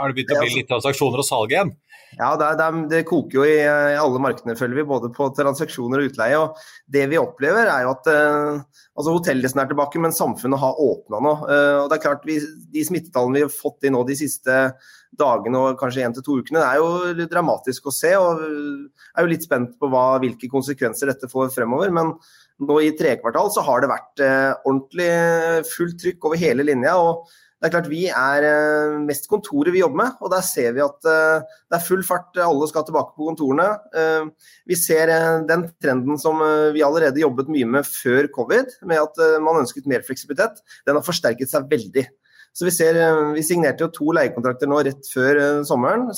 har 0.01 0.11
det 0.11 0.19
begynt 0.19 0.35
å 0.35 0.41
bli 0.41 0.49
altså- 0.49 0.59
litt 0.59 0.71
transaksjoner 0.75 1.23
og 1.23 1.29
salg 1.29 1.55
igjen? 1.55 1.75
Ja, 2.19 2.35
det, 2.37 2.49
det, 2.61 2.69
det, 2.91 3.03
koker 3.09 3.39
jo 3.39 3.45
i, 3.49 3.57
i, 3.65 3.99
alle 3.99 4.21
markedene, 4.21 4.57
følger 4.59 4.83
vi, 4.83 4.87
både 4.89 5.09
på 5.15 5.31
transaksjoner 5.37 6.03
og 6.03 6.11
utleie. 6.11 6.39
og 6.39 6.59
Det 6.93 7.07
vi 7.09 7.21
opplever, 7.21 7.71
er 7.73 7.87
jo 7.87 7.93
at 7.95 8.11
eh, 8.13 8.81
altså 8.93 9.15
hotellgjestene 9.17 9.65
er 9.65 9.71
tilbake, 9.73 10.03
men 10.03 10.17
samfunnet 10.17 10.61
har 10.61 10.83
åpna 10.83 11.23
nå. 11.25 11.37
Eh, 11.47 11.77
og 11.83 11.89
det 11.89 11.99
er 11.99 12.05
klart, 12.05 12.27
vi, 12.29 12.37
De 12.73 12.85
smittetallene 12.85 13.41
vi 13.41 13.47
har 13.47 13.55
fått 13.55 13.89
inn 13.89 13.97
nå 13.97 14.05
de 14.09 14.19
siste 14.19 14.59
dagene 15.19 15.61
og 15.61 15.81
kanskje 15.81 16.07
én 16.07 16.15
til 16.17 16.25
to 16.25 16.39
ukene, 16.41 16.61
det 16.63 16.69
er 16.71 16.79
jo 16.81 17.27
dramatisk 17.29 17.89
å 17.89 17.93
se. 17.93 18.15
og 18.17 18.41
er 18.43 19.27
jo 19.27 19.33
litt 19.33 19.45
spent 19.45 19.75
på 19.81 19.91
hva, 19.93 20.07
hvilke 20.23 20.49
konsekvenser 20.53 21.11
dette 21.13 21.29
får 21.33 21.53
fremover. 21.57 21.93
men 21.93 22.15
nå 22.63 22.77
i 22.85 22.93
trekvartal 22.97 23.51
så 23.53 23.65
har 23.67 23.83
det 23.83 23.91
vært 23.91 24.23
eh, 24.23 24.53
ordentlig 24.69 25.11
fullt 25.73 25.99
trykk 26.03 26.29
over 26.29 26.41
hele 26.41 26.67
linja. 26.69 26.95
og 26.97 27.27
det 27.63 27.69
er 27.69 27.75
klart 27.77 27.91
Vi 27.93 28.01
er 28.11 28.43
eh, 28.43 28.95
mest 29.07 29.29
kontoret 29.31 29.71
vi 29.71 29.85
jobber 29.85 30.01
med, 30.01 30.17
og 30.19 30.33
der 30.33 30.43
ser 30.43 30.73
vi 30.75 30.83
at 30.83 31.07
eh, 31.07 31.45
det 31.71 31.77
er 31.79 31.85
full 31.87 32.03
fart. 32.03 32.35
Alle 32.43 32.67
skal 32.67 32.83
tilbake 32.89 33.15
på 33.15 33.29
kontorene. 33.29 33.69
Eh, 33.95 34.51
vi 34.67 34.79
ser 34.79 35.13
den 35.47 35.69
trenden 35.79 36.19
som 36.19 36.43
vi 36.75 36.83
allerede 36.83 37.23
jobbet 37.23 37.53
mye 37.55 37.69
med 37.77 37.87
før 37.87 38.27
covid, 38.35 38.75
med 38.91 38.99
at 39.05 39.23
man 39.47 39.61
ønsket 39.63 39.87
mer 39.87 40.03
fleksibilitet. 40.03 40.59
Den 40.89 40.99
har 40.99 41.07
forsterket 41.07 41.55
seg 41.55 41.71
veldig. 41.71 42.09
Så 42.53 42.67
Vi 42.67 42.75
ser, 42.75 42.99
vi 43.33 43.47
signerte 43.47 43.87
jo 43.87 43.93
to 43.95 44.11
leiekontrakter 44.13 44.69
nå 44.69 44.83
rett 44.85 45.07
før 45.09 45.63
sommeren 45.65 46.11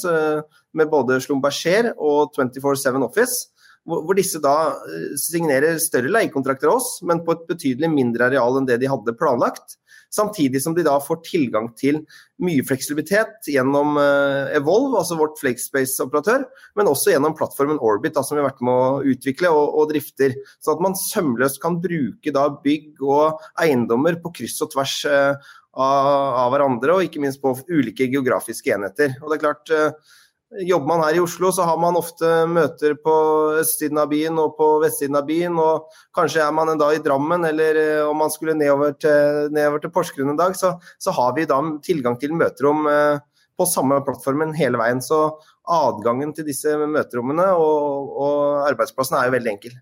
med 0.75 0.91
både 0.91 1.21
Slumberger 1.23 1.93
og 1.95 2.35
24-7 2.35 3.05
Office. 3.05 3.53
Hvor 3.85 4.17
disse 4.17 4.41
da 4.43 4.73
signerer 5.21 5.77
større 5.79 6.11
leiekontrakter 6.11 6.73
av 6.73 6.81
oss, 6.81 6.97
men 7.07 7.23
på 7.23 7.37
et 7.37 7.47
betydelig 7.53 7.93
mindre 7.93 8.33
areal 8.33 8.59
enn 8.59 8.67
det 8.67 8.81
de 8.83 8.91
hadde 8.91 9.15
planlagt. 9.21 9.77
Samtidig 10.15 10.63
som 10.63 10.77
de 10.77 10.85
da 10.87 10.95
får 11.03 11.23
tilgang 11.27 11.71
til 11.79 12.03
mye 12.45 12.63
fleksibilitet 12.67 13.49
gjennom 13.51 13.99
eh, 13.99 14.55
Evolve, 14.59 15.01
altså 15.01 15.19
vårt 15.19 15.41
Flakespace-operatør, 15.41 16.47
men 16.79 16.91
også 16.91 17.15
gjennom 17.15 17.35
plattformen 17.39 17.81
Orbit, 17.83 18.15
da, 18.15 18.23
som 18.27 18.39
vi 18.39 18.45
har 18.45 18.51
vært 18.53 18.63
med 18.65 18.75
å 18.75 19.15
utvikle 19.15 19.51
og, 19.51 19.75
og 19.81 19.91
drifter. 19.91 20.37
Så 20.63 20.75
at 20.75 20.83
man 20.85 20.97
sømløst 20.99 21.61
kan 21.63 21.81
bruke 21.83 22.35
da 22.35 22.47
bygg 22.65 23.03
og 23.03 23.43
eiendommer 23.61 24.21
på 24.23 24.35
kryss 24.39 24.61
og 24.65 24.73
tvers 24.75 25.01
eh, 25.11 25.53
av, 25.75 26.11
av, 26.45 26.53
hverandre, 26.55 26.95
og 26.95 27.09
ikke 27.09 27.23
minst 27.23 27.43
på 27.43 27.57
ulike 27.71 28.07
geografiske 28.13 28.75
enheter. 28.77 29.17
Og 29.23 29.31
det 29.31 29.39
er 29.39 29.45
klart, 29.49 29.75
eh, 29.75 30.21
Jobber 30.63 30.87
man 30.87 31.01
her 31.03 31.17
i 31.17 31.21
Oslo, 31.23 31.51
så 31.53 31.65
har 31.67 31.79
man 31.83 31.97
ofte 31.99 32.29
møter 32.47 32.95
på 33.03 33.15
østsiden 33.59 33.99
av 33.99 34.11
byen 34.13 34.39
og 34.39 34.53
på 34.59 34.69
vestsiden 34.85 35.19
av 35.19 35.27
byen. 35.27 35.57
og 35.59 35.89
Kanskje 36.15 36.45
er 36.45 36.53
man 36.55 36.71
en 36.71 36.79
dag 36.79 36.95
i 36.95 37.03
Drammen, 37.03 37.47
eller 37.49 37.79
eh, 37.81 38.03
om 38.07 38.21
man 38.23 38.31
skulle 38.31 38.55
nedover 38.55 38.95
til, 38.95 39.49
nedover 39.55 39.83
til 39.83 39.95
Porsgrunn 39.95 40.31
en 40.35 40.39
dag, 40.39 40.55
så, 40.59 40.77
så, 41.03 41.15
har 41.17 41.35
vi 41.35 41.49
da 41.51 41.59
tilgang 41.83 42.21
til 42.23 42.37
møterom 42.39 42.87
eh, 42.91 43.19
på 43.59 43.67
samme 43.67 43.99
plattformen 44.07 44.55
hele 44.55 44.79
veien. 44.79 45.03
Så 45.03 45.25
adgangen 45.65 46.35
til 46.37 46.47
disse 46.47 46.77
møterommene 46.79 47.51
og, 47.59 48.15
og 48.15 48.69
arbeidsplassene 48.69 49.23
er 49.23 49.31
jo 49.31 49.37
veldig 49.39 49.55
enkel. 49.57 49.75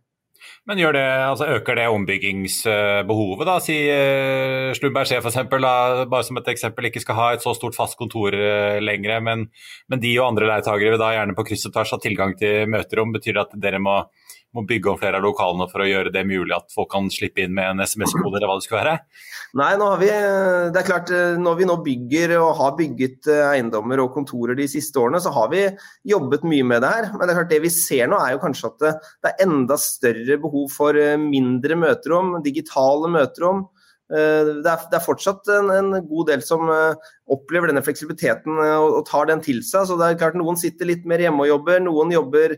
Men 0.70 0.78
det, 0.78 1.02
altså 1.02 1.48
øker 1.56 1.74
det 1.74 1.88
ombyggingsbehovet, 1.90 3.48
da? 3.48 3.56
Si 3.58 3.74
uh, 3.90 4.70
Slumberg 4.78 5.08
C 5.10 5.16
f.eks., 5.18 5.40
bare 5.50 6.22
som 6.22 6.38
et 6.38 6.50
eksempel, 6.52 6.86
ikke 6.86 7.02
skal 7.02 7.18
ha 7.18 7.24
et 7.34 7.42
så 7.42 7.50
stort 7.58 7.74
fast 7.74 7.98
kontor 7.98 8.36
uh, 8.36 8.78
lenger, 8.78 9.18
men, 9.26 9.48
men, 9.90 10.02
de 10.02 10.12
og 10.20 10.28
andre 10.28 10.46
leietagere 10.52 10.94
vil 10.94 11.02
da 11.02 11.10
gjerne 11.16 11.34
på 11.34 11.46
kryss 11.48 11.66
og 11.66 11.74
tvers 11.74 11.94
ha 11.96 11.98
tilgang 12.04 12.36
til 12.38 12.70
møterom. 12.70 13.10
Betyr 13.16 13.40
det 13.40 13.42
at 13.48 13.58
dere 13.64 13.82
må 13.82 13.96
må 14.52 14.64
bygge 14.68 14.90
om 14.92 14.98
flere 15.00 15.18
av 15.18 15.24
lokalene 15.24 15.66
for 15.70 15.82
å 15.82 15.88
gjøre 15.88 16.12
det 16.12 16.22
mulig 16.28 16.52
at 16.56 16.72
folk 16.74 16.90
kan 16.92 17.08
slippe 17.12 17.44
inn 17.44 17.54
med 17.56 17.70
en 17.70 17.84
SMS-kode 17.84 18.36
eller 18.36 18.50
hva 18.50 18.58
det 18.58 18.66
skulle 18.66 18.82
være? 18.82 18.96
Nei, 19.58 19.70
vi, 20.00 20.08
det 20.72 20.80
er 20.80 20.86
klart, 20.86 21.12
når 21.40 21.58
vi 21.58 21.68
nå 21.68 21.76
bygger 21.84 22.36
og 22.38 22.52
har 22.60 22.74
bygget 22.78 23.28
eh, 23.32 23.42
eiendommer 23.50 24.00
og 24.04 24.14
kontorer 24.14 24.56
de 24.58 24.68
siste 24.70 25.00
årene, 25.00 25.20
så 25.24 25.32
har 25.34 25.50
vi 25.52 25.64
jobbet 26.08 26.44
mye 26.48 26.66
med 26.68 26.84
det 26.84 26.92
her. 26.94 27.10
Men 27.12 27.24
det 27.24 27.34
er 27.34 27.40
klart 27.40 27.52
det 27.52 27.62
vi 27.64 27.72
ser 27.72 28.08
nå 28.12 28.20
er 28.20 28.34
jo 28.34 28.42
kanskje 28.44 28.70
at 28.70 28.84
det, 28.84 28.92
det 29.24 29.32
er 29.32 29.44
enda 29.46 29.78
større 29.80 30.38
behov 30.44 30.68
for 30.72 31.00
eh, 31.00 31.18
mindre 31.20 31.78
møterom, 31.80 32.38
digitale 32.44 33.12
møterom. 33.12 33.66
Eh, 34.12 34.52
det 34.60 34.68
er, 34.68 34.86
det 34.92 35.00
er, 35.00 35.04
fortsatt 35.04 35.52
en, 35.56 35.72
en, 35.72 35.98
god 36.08 36.32
del 36.32 36.44
som 36.44 36.68
opplever 37.32 37.72
denne 37.72 37.84
fleksibiliteten 37.84 38.56
og, 38.56 38.88
og, 39.00 39.02
tar 39.08 39.32
den 39.32 39.44
til 39.44 39.60
seg. 39.64 39.88
Så 39.88 40.00
det 40.00 40.08
er 40.10 40.20
klart 40.20 40.36
Noen 40.40 40.60
sitter 40.60 40.92
litt 40.92 41.08
mer 41.08 41.24
hjemme 41.24 41.44
og 41.44 41.54
jobber, 41.54 41.80
noen 41.84 42.12
jobber 42.16 42.56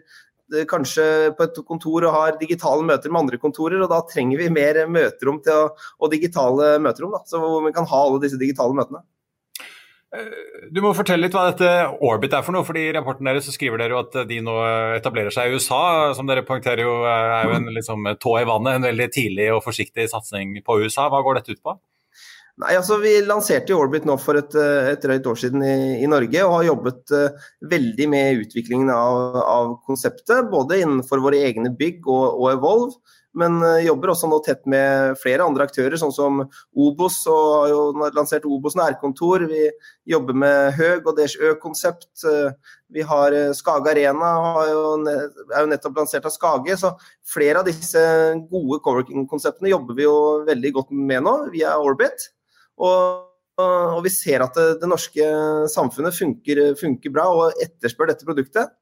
Eh, 0.55 0.67
kanskje 0.71 1.07
på 1.37 1.47
et 1.47 1.59
kontor 1.67 2.07
og 2.09 2.15
har 2.15 2.39
digitale 2.41 2.85
møter 2.87 3.13
med 3.13 3.25
andre 3.25 3.41
kontorer, 3.43 3.83
og 3.83 3.91
da 3.93 4.03
trenger 4.11 4.41
vi 4.41 4.53
mer 4.53 4.85
møterom 4.91 5.41
til 5.45 5.67
å, 5.67 5.73
og 6.01 6.13
digitale 6.13 6.77
møterom, 6.83 7.15
da, 7.17 7.25
så 7.29 7.41
hvor 7.43 7.65
vi 7.67 7.75
kan 7.75 7.89
ha 7.91 8.05
alle 8.07 8.23
disse 8.23 8.41
digitale 8.41 8.77
møtene. 8.77 9.05
Eh, 10.15 10.69
du 10.75 10.81
må 10.85 10.93
fortelle 10.95 11.27
litt 11.27 11.35
hva 11.35 11.49
dette 11.51 11.71
Orbit 12.07 12.37
er 12.37 12.45
for 12.47 12.55
noe. 12.55 12.67
fordi 12.67 12.87
I 12.89 12.93
rapporten 12.97 13.27
deres 13.27 13.49
så 13.49 13.55
skriver 13.55 13.83
dere 13.83 14.03
at 14.05 14.21
de 14.29 14.39
nå 14.45 14.55
etablerer 14.99 15.35
seg 15.35 15.51
i 15.51 15.59
USA. 15.59 16.13
Som 16.15 16.31
dere 16.31 16.47
poengterer 16.47 16.85
jo 16.87 17.01
er 17.09 17.49
jo 17.49 17.57
en 17.59 17.73
liksom, 17.75 18.07
tå 18.23 18.37
i 18.41 18.47
vannet, 18.49 18.79
en 18.79 18.89
veldig 18.91 19.11
tidlig 19.15 19.51
og 19.57 19.65
forsiktig 19.67 20.07
satsing 20.13 20.61
på 20.65 20.79
USA. 20.85 21.09
Hva 21.11 21.25
går 21.25 21.41
dette 21.41 21.57
ut 21.57 21.65
på? 21.65 21.77
Nei, 22.63 22.77
altså 22.79 23.01
Vi 23.03 23.17
lanserte 23.27 23.75
Orbit 23.75 24.05
nå 24.07 24.15
for 24.23 24.39
et, 24.39 24.53
eh, 24.55 24.93
et 24.93 25.03
drøyt 25.03 25.27
år 25.27 25.41
siden 25.41 25.65
i, 25.67 25.75
i, 26.05 26.11
Norge, 26.11 26.39
og 26.47 26.61
har 26.61 26.69
jobbet 26.69 27.11
uh, 27.11 27.49
veldig 27.67 28.07
med 28.13 28.45
utviklingen 28.45 28.93
av, 28.95 29.41
av, 29.43 29.73
konseptet. 29.89 30.47
Både 30.53 30.79
innenfor 30.85 31.23
våre 31.25 31.41
egne 31.49 31.73
bygg 31.75 32.07
og, 32.07 32.39
og 32.39 32.53
Evolve, 32.53 33.17
men 33.43 33.59
uh, 33.59 33.81
jobber 33.83 34.13
også 34.13 34.31
nå 34.31 34.39
tett 34.47 34.63
med 34.71 35.19
flere 35.19 35.43
andre 35.43 35.67
aktører, 35.67 35.97
sånn 35.99 36.15
som 36.15 36.45
Obos, 36.79 37.17
og 37.27 37.49
har 37.57 37.73
jo 37.73 37.81
lansert 38.21 38.47
Obos 38.47 38.79
nærkontor. 38.79 39.49
Vi 39.51 39.65
jobber 40.15 40.39
med 40.45 40.79
Høg 40.79 41.11
og 41.11 41.19
deres 41.19 41.35
Ø-konsept. 41.35 42.13
Uh, 42.23 42.55
vi 42.95 43.03
har 43.03 43.35
Skage 43.59 43.97
Arena, 43.97 44.31
jo, 44.71 44.87
er 45.11 45.59
jo 45.59 45.73
nettopp 45.75 45.99
lansert 46.05 46.31
av 46.31 46.37
Skage. 46.37 46.79
Så 46.79 46.95
flere 47.35 47.65
av 47.65 47.67
disse 47.67 48.07
gode 48.47 48.79
coworking-konseptene 48.87 49.75
jobber 49.75 49.99
vi 49.99 50.07
jo 50.07 50.17
veldig 50.47 50.75
godt 50.79 50.95
med 50.95 51.27
nå, 51.27 51.37
via 51.59 51.75
Orbit. 51.83 52.31
Og, 52.83 53.27
og 53.63 54.01
vi 54.05 54.13
ser 54.13 54.43
at 54.45 54.57
det, 54.59 54.81
det 54.83 54.91
norske 54.91 55.29
samfunnet 55.71 56.17
funker, 56.17 56.65
funker, 56.81 57.13
bra 57.15 57.29
og 57.31 57.63
etterspør 57.63 58.11
dette 58.11 58.27
produktet. 58.27 58.73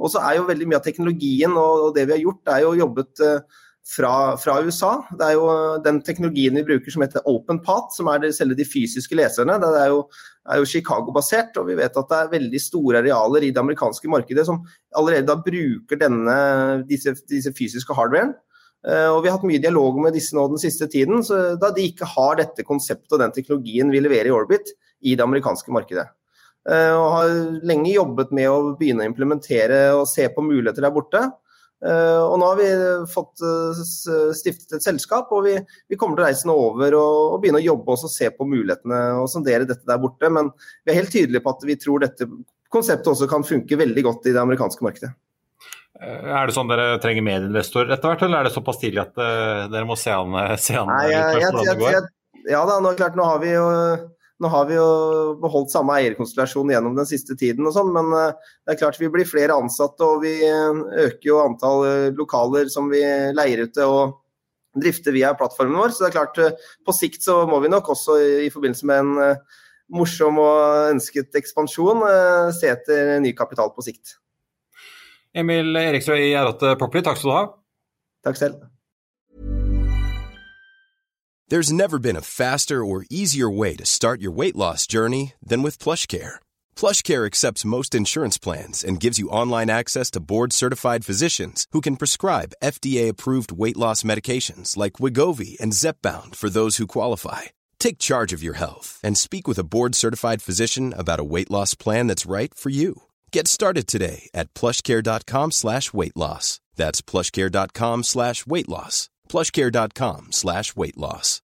Og 0.00 0.10
så 0.10 0.22
er 0.26 0.38
jo 0.38 0.48
veldig 0.48 0.70
mye 0.70 0.80
av 0.80 0.86
teknologien 0.86 1.52
og, 1.54 1.92
det 1.94 2.08
vi 2.08 2.16
har 2.16 2.24
gjort, 2.24 2.50
er 2.50 2.64
jo 2.64 2.72
jobbet 2.80 3.22
eh, 3.22 3.60
fra, 3.84 4.12
fra, 4.40 4.56
USA. 4.64 4.92
Det 5.12 5.26
er 5.26 5.36
jo 5.36 5.48
den 5.84 6.00
teknologien 6.06 6.56
vi 6.56 6.64
bruker 6.66 6.94
som 6.94 7.04
heter 7.04 7.26
OpenPath, 7.30 7.92
som 7.98 8.08
er 8.10 8.22
det, 8.22 8.32
selve 8.36 8.56
de 8.58 8.66
fysiske 8.66 9.16
leserne. 9.18 9.58
Det 9.62 9.70
er 9.82 9.92
jo, 9.92 10.00
jo 10.62 10.70
Chicago-basert, 10.72 11.54
og 11.60 11.68
vi 11.68 11.76
vet 11.78 12.00
at 12.00 12.10
det 12.10 12.20
er 12.20 12.32
veldig 12.32 12.62
store 12.62 13.04
arealer 13.04 13.46
i 13.46 13.52
det 13.52 13.62
amerikanske 13.62 14.10
markedet 14.10 14.46
som 14.48 14.64
allerede 14.96 15.28
da 15.30 15.38
bruker 15.38 16.00
denne, 16.00 16.38
disse, 16.88 17.14
disse 17.30 17.52
fysiske 17.54 17.96
hardwaren. 17.96 18.34
Og 18.84 19.22
Vi 19.24 19.30
har 19.30 19.38
hatt 19.38 19.46
mye 19.48 19.62
dialog 19.62 19.96
med 20.04 20.12
disse 20.12 20.36
nå 20.36 20.42
den 20.52 20.60
siste 20.60 20.84
tiden, 20.92 21.22
da 21.56 21.70
de 21.72 21.86
ikke 21.88 22.04
har 22.04 22.34
dette 22.36 22.66
konseptet 22.68 23.14
og 23.16 23.22
den 23.22 23.32
teknologien 23.32 23.88
vi 23.88 24.02
leverer 24.04 24.28
i 24.28 24.34
Orbit 24.34 24.74
i 25.00 25.14
det 25.16 25.24
amerikanske 25.24 25.72
markedet. 25.72 26.04
Og 26.68 27.06
har 27.14 27.32
lenge 27.64 27.94
jobbet 27.94 28.34
med 28.36 28.50
å 28.52 28.74
begynne 28.76 29.06
å 29.06 29.08
implementere 29.08 29.78
og 29.96 30.04
se 30.10 30.28
på 30.28 30.44
muligheter 30.44 30.84
der 30.84 30.92
borte. 30.92 31.22
Eh, 31.84 32.22
og 32.22 32.38
nå 32.40 32.46
har 32.48 32.60
vi 32.60 32.68
fått 33.12 33.42
eh, 33.44 33.80
stiftet 34.36 34.78
et 34.78 34.86
selskap, 34.86 35.32
og 35.36 35.44
vi, 35.44 35.58
vi 35.90 35.98
kommer 36.00 36.16
til 36.16 36.24
å 36.24 36.28
reise 36.30 36.48
nå 36.48 36.54
over 36.70 36.96
og, 36.96 37.18
og, 37.34 37.36
begynne 37.42 37.60
å 37.60 37.66
jobbe 37.66 37.92
og 37.92 38.08
se 38.08 38.30
på 38.32 38.46
mulighetene 38.48 39.00
og 39.20 39.28
sondere 39.32 39.68
dette 39.68 39.84
der 39.88 40.00
borte. 40.00 40.30
Men 40.32 40.48
vi 40.84 40.94
er 40.94 41.02
helt 41.02 41.12
tydelige 41.12 41.44
på 41.44 41.52
at 41.52 41.66
vi 41.68 41.76
tror 41.80 42.06
dette 42.06 42.28
konseptet 42.72 43.12
også 43.12 43.28
kan 43.30 43.44
funke 43.46 43.78
veldig 43.78 44.06
godt 44.06 44.30
i 44.30 44.34
det 44.34 44.40
amerikanske 44.40 44.86
markedet. 44.86 45.12
Eh, 46.00 46.26
er 46.34 46.48
det 46.48 46.56
sånn 46.56 46.70
dere 46.70 46.98
trenger 47.02 47.26
medieinvestorer 47.26 47.94
etter 47.94 48.10
hvert, 48.10 48.26
eller 48.26 48.40
er 48.40 48.48
det 48.48 48.56
såpass 48.56 48.80
tidlig 48.82 49.04
at 49.04 49.14
uh, 49.20 49.70
dere 49.70 49.86
må 49.86 49.98
se 50.00 50.10
an, 50.14 50.34
se 50.58 50.74
an 50.78 50.90
Nei, 50.90 51.06
jeg, 51.12 51.44
jeg, 51.44 51.78
jeg, 51.84 52.02
Ja 52.50 52.64
da, 52.68 52.80
nå, 52.82 52.96
klart, 52.98 53.14
nå 53.18 53.26
har 53.28 53.38
vi 53.44 53.54
jo 53.54 53.68
nå 54.42 54.50
har 54.50 54.66
vi 54.66 54.76
jo 54.76 54.88
beholdt 55.42 55.72
samme 55.72 55.94
eierkonstellasjon 56.00 56.72
gjennom 56.74 56.96
den 56.98 57.06
siste 57.08 57.36
tiden, 57.38 57.66
og 57.68 57.74
sånn, 57.76 57.92
men 57.94 58.10
eh, 58.18 58.50
det 58.66 58.74
er 58.74 58.80
klart 58.82 58.98
vi 59.00 59.10
blir 59.12 59.28
flere 59.28 59.56
ansatte 59.56 60.06
og 60.06 60.24
vi 60.24 60.34
eh, 60.44 60.80
øker 61.06 61.28
jo 61.28 61.40
antall 61.44 61.86
eh, 61.88 62.08
lokaler 62.18 62.70
som 62.72 62.90
vi 62.92 63.02
leier 63.36 63.64
ute 63.68 63.86
og 63.88 64.18
drifter 64.74 65.14
via 65.14 65.30
plattformen 65.38 65.78
vår. 65.78 65.94
Så 65.94 66.02
det 66.02 66.10
er 66.10 66.16
klart 66.16 66.64
på 66.82 66.96
sikt 66.96 67.22
så 67.22 67.44
må 67.46 67.60
vi 67.62 67.70
nok 67.70 67.92
også 67.94 68.18
i 68.42 68.50
forbindelse 68.50 68.88
med 68.90 69.04
en 69.04 69.36
morsom 69.94 70.40
og 70.42 70.90
ønsket 70.90 71.36
ekspansjon 71.38 72.02
se 72.56 72.72
etter 72.72 73.20
ny 73.22 73.30
kapital 73.38 73.70
på 73.76 73.84
sikt. 73.86 74.16
Emil 75.34 75.76
Eriksrød 75.76 76.18
i 76.18 76.32
R8 76.38 76.78
Property, 76.78 77.02
takk 77.02 77.18
skal 77.18 77.30
du 77.30 77.36
ha. 77.36 77.44
Takk 78.24 78.36
selv. 78.36 78.54
There's 81.48 81.72
never 81.72 81.98
been 81.98 82.16
a 82.16 82.22
faster 82.22 82.84
or 82.84 83.04
easier 83.10 83.50
way 83.50 83.76
to 83.76 83.84
start 83.84 84.20
your 84.20 84.32
weight 84.32 84.56
loss 84.56 84.86
journey 84.86 85.34
than 85.46 85.62
with 85.62 85.78
PlushCare. 85.78 86.36
PlushCare 86.74 87.26
accepts 87.26 87.66
most 87.66 87.94
insurance 87.94 88.38
plans 88.38 88.82
and 88.82 88.98
gives 88.98 89.18
you 89.18 89.28
online 89.28 89.68
access 89.68 90.10
to 90.12 90.20
board-certified 90.20 91.04
physicians 91.04 91.66
who 91.72 91.82
can 91.82 91.96
prescribe 91.96 92.54
FDA-approved 92.62 93.52
weight 93.52 93.76
loss 93.76 94.02
medications 94.04 94.76
like 94.76 94.94
Wigovi 94.94 95.60
and 95.60 95.74
Zepbound 95.74 96.34
for 96.34 96.48
those 96.48 96.78
who 96.78 96.86
qualify. 96.86 97.42
Take 97.78 97.98
charge 97.98 98.32
of 98.32 98.42
your 98.42 98.54
health 98.54 98.98
and 99.04 99.18
speak 99.18 99.46
with 99.46 99.58
a 99.58 99.68
board-certified 99.74 100.40
physician 100.40 100.94
about 100.96 101.20
a 101.20 101.24
weight 101.24 101.50
loss 101.50 101.74
plan 101.74 102.06
that's 102.06 102.24
right 102.26 102.54
for 102.54 102.70
you. 102.70 103.02
Get 103.34 103.48
started 103.48 103.86
today 103.86 104.28
at 104.32 104.54
plushcare.com 104.54 105.50
slash 105.52 105.92
weight 105.92 106.16
loss. 106.16 106.60
That's 106.76 107.02
plushcare.com 107.02 108.04
slash 108.04 108.46
weight 108.46 108.68
loss 108.68 109.08
plushcare.com 109.28 110.28
slash 110.30 110.74
weightloss. 110.74 111.40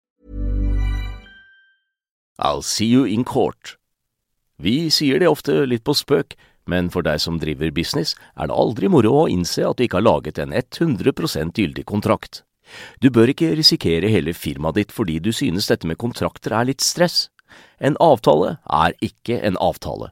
I'll 2.39 2.61
see 2.61 2.85
you 2.85 3.05
in 3.05 3.23
court. 3.23 3.77
Vi 4.59 4.89
sier 4.89 5.19
det 5.19 5.29
ofte 5.29 5.65
litt 5.65 5.85
på 5.85 5.95
spøk, 5.97 6.35
men 6.67 6.89
for 6.93 7.05
deg 7.05 7.21
som 7.21 7.39
driver 7.41 7.71
business, 7.71 8.13
er 8.35 8.49
det 8.49 8.57
aldri 8.57 8.89
moro 8.91 9.13
å 9.23 9.29
innse 9.31 9.65
at 9.65 9.77
du 9.77 9.85
ikke 9.85 10.01
har 10.01 10.05
laget 10.09 10.41
en 10.41 10.53
100 10.53 11.53
gyldig 11.55 11.85
kontrakt. 11.85 12.43
Du 12.99 13.09
bør 13.09 13.31
ikke 13.31 13.55
risikere 13.55 14.11
hele 14.11 14.33
firmaet 14.35 14.75
ditt 14.75 14.91
fordi 14.91 15.19
du 15.23 15.31
synes 15.31 15.69
dette 15.71 15.87
med 15.87 15.97
kontrakter 15.97 16.53
er 16.53 16.67
litt 16.67 16.83
stress. 16.83 17.29
En 17.79 17.95
avtale 18.03 18.57
er 18.67 18.93
ikke 19.01 19.39
en 19.39 19.57
avtale. 19.63 20.11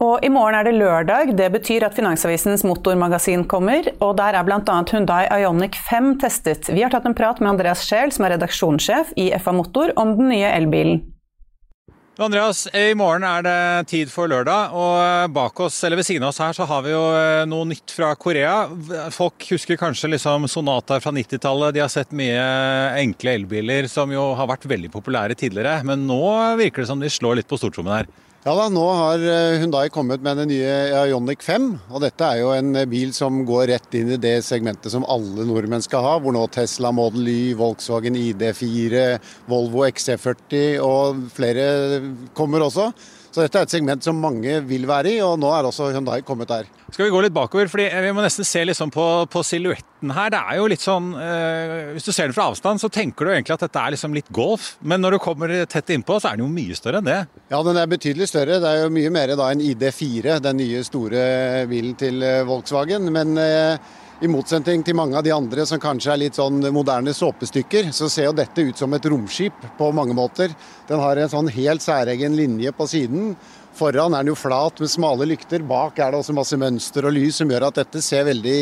Og 0.00 0.24
I 0.24 0.30
morgen 0.32 0.56
er 0.56 0.64
det 0.66 0.78
lørdag. 0.78 1.34
Det 1.36 1.50
betyr 1.52 1.84
at 1.86 1.96
Finansavisens 1.96 2.64
motormagasin 2.64 3.44
kommer. 3.50 3.92
og 4.00 4.16
Der 4.20 4.38
er 4.38 4.46
bl.a. 4.46 4.80
Hundai 4.90 5.26
Ionic 5.40 5.76
5 5.90 6.14
testet. 6.22 6.72
Vi 6.72 6.82
har 6.82 6.92
tatt 6.92 7.06
en 7.08 7.16
prat 7.16 7.40
med 7.40 7.54
Andreas 7.54 7.84
Scheel, 7.86 8.12
som 8.12 8.24
er 8.26 8.36
redaksjonssjef 8.38 9.14
i 9.20 9.30
FA 9.38 9.52
Motor, 9.52 9.92
om 10.00 10.16
den 10.16 10.32
nye 10.32 10.50
elbilen. 10.50 11.02
Andreas, 12.20 12.66
i 12.76 12.90
morgen 12.98 13.24
er 13.24 13.44
det 13.46 13.88
tid 13.88 14.10
for 14.12 14.28
lørdag, 14.28 14.74
og 14.76 15.30
bak 15.32 15.60
oss, 15.64 15.78
eller 15.86 15.96
ved 15.96 16.04
siden 16.04 16.26
av 16.26 16.34
oss 16.34 16.40
her 16.42 16.52
så 16.52 16.66
har 16.68 16.82
vi 16.84 16.92
jo 16.92 17.00
eh, 17.16 17.46
noe 17.48 17.68
nytt 17.70 17.94
fra 17.96 18.10
Korea. 18.12 18.66
Folk 19.14 19.46
husker 19.48 19.80
kanskje 19.80 20.10
liksom 20.12 20.44
Sonata 20.50 20.98
fra 21.00 21.14
90-tallet. 21.16 21.72
De 21.72 21.80
har 21.80 21.88
sett 21.92 22.12
mye 22.12 22.42
enkle 23.00 23.38
elbiler 23.38 23.88
som 23.88 24.12
jo 24.12 24.34
har 24.36 24.50
vært 24.52 24.68
veldig 24.68 24.92
populære 24.92 25.38
tidligere. 25.40 25.78
Men 25.88 26.04
nå 26.10 26.20
virker 26.60 26.84
det 26.84 26.90
som 26.92 27.00
de 27.00 27.08
slår 27.08 27.40
litt 27.40 27.48
på 27.48 27.56
stortrommen 27.60 28.02
her. 28.02 28.12
Ja 28.40 28.54
da, 28.56 28.70
Nå 28.72 28.82
har 28.96 29.20
Hundai 29.60 29.82
eh, 29.90 29.92
kommet 29.92 30.22
med 30.24 30.38
den 30.40 30.48
nye 30.48 30.76
Ioniq 31.10 31.42
5. 31.44 31.66
og 31.92 32.00
Dette 32.00 32.24
er 32.24 32.38
jo 32.40 32.54
en 32.54 32.72
bil 32.88 33.10
som 33.12 33.42
går 33.44 33.66
rett 33.68 33.96
inn 33.98 34.14
i 34.14 34.16
det 34.16 34.38
segmentet 34.46 34.94
som 34.94 35.04
alle 35.12 35.44
nordmenn 35.44 35.84
skal 35.84 36.06
ha. 36.06 36.14
Hvor 36.24 36.32
nå 36.32 36.46
Tesla 36.48 36.88
Model 36.88 37.28
Y, 37.28 37.52
Volkswagen 37.60 38.16
ID4, 38.16 39.02
Volvo 39.44 39.84
XC40 39.84 40.80
og 40.80 41.20
flere 41.36 41.66
kommer 42.32 42.64
også. 42.64 42.88
Så 43.30 43.44
dette 43.44 43.60
er 43.60 43.66
et 43.66 43.72
segment 43.72 44.02
som 44.02 44.18
mange 44.18 44.56
vil 44.66 44.88
være 44.90 45.12
i, 45.14 45.18
og 45.22 45.36
nå 45.38 45.50
er 45.54 45.66
også 45.68 45.92
Hyundai 45.94 46.18
kommet 46.26 46.50
der. 46.50 46.66
Skal 46.90 47.06
vi 47.06 47.12
gå 47.14 47.20
litt 47.22 47.34
bakover, 47.34 47.68
fordi 47.70 47.86
vi 48.02 48.10
må 48.16 48.24
nesten 48.24 48.46
se 48.46 48.64
liksom 48.66 48.90
på, 48.90 49.04
på 49.30 49.42
silhuetten 49.46 50.10
her. 50.16 50.32
Det 50.34 50.40
er 50.40 50.58
jo 50.58 50.66
litt 50.72 50.82
sånn 50.82 51.12
eh, 51.14 51.92
Hvis 51.94 52.08
du 52.08 52.10
ser 52.10 52.26
den 52.26 52.34
fra 52.34 52.48
avstand, 52.50 52.82
så 52.82 52.90
tenker 52.90 53.28
du 53.28 53.32
egentlig 53.36 53.54
at 53.54 53.62
dette 53.68 53.84
er 53.84 53.94
liksom 53.94 54.16
litt 54.16 54.32
golf. 54.34 54.72
Men 54.82 55.04
når 55.04 55.14
du 55.14 55.20
kommer 55.22 55.54
tett 55.70 55.94
innpå, 55.94 56.18
så 56.18 56.32
er 56.32 56.40
den 56.40 56.48
jo 56.48 56.50
mye 56.56 56.78
større 56.78 56.98
enn 56.98 57.06
det. 57.06 57.20
Ja, 57.52 57.62
den 57.66 57.78
er 57.78 57.94
betydelig 57.94 58.30
større. 58.32 58.58
Det 58.58 58.74
er 58.74 58.82
jo 58.82 58.92
mye 58.98 59.14
mer 59.14 59.36
da 59.38 59.52
enn 59.54 59.62
ID4, 59.62 60.40
den 60.42 60.62
nye 60.64 60.82
store 60.86 61.24
bilen 61.70 61.94
til 62.02 62.26
eh, 62.26 62.42
Volkswagen. 62.50 63.06
Men 63.14 63.38
eh, 63.38 63.90
i 64.20 64.28
motsetning 64.28 64.82
til 64.84 64.96
mange 64.98 65.16
av 65.16 65.24
de 65.24 65.32
andre 65.32 65.64
som 65.68 65.80
kanskje 65.80 66.10
er 66.12 66.20
litt 66.20 66.36
sånn 66.36 66.60
moderne 66.74 67.12
såpestykker, 67.16 67.88
så 67.96 68.08
ser 68.12 68.26
jo 68.28 68.34
dette 68.36 68.66
ut 68.68 68.76
som 68.76 68.92
et 68.92 69.06
romskip 69.08 69.64
på 69.78 69.88
mange 69.96 70.12
måter. 70.16 70.52
Den 70.88 71.00
har 71.00 71.16
en 71.16 71.30
sånn 71.32 71.48
helt 71.54 71.84
særegen 71.84 72.36
linje 72.36 72.72
på 72.76 72.86
siden. 72.90 73.32
Foran 73.78 74.12
er 74.12 74.24
den 74.24 74.34
jo 74.34 74.36
flat 74.36 74.82
med 74.82 74.92
smale 74.92 75.28
lykter. 75.30 75.64
Bak 75.64 76.02
er 76.02 76.12
det 76.12 76.20
også 76.20 76.36
masse 76.36 76.58
mønster 76.60 77.08
og 77.08 77.16
lys 77.16 77.40
som 77.40 77.48
gjør 77.48 77.70
at 77.70 77.80
dette 77.80 78.02
ser 78.04 78.26
veldig 78.28 78.58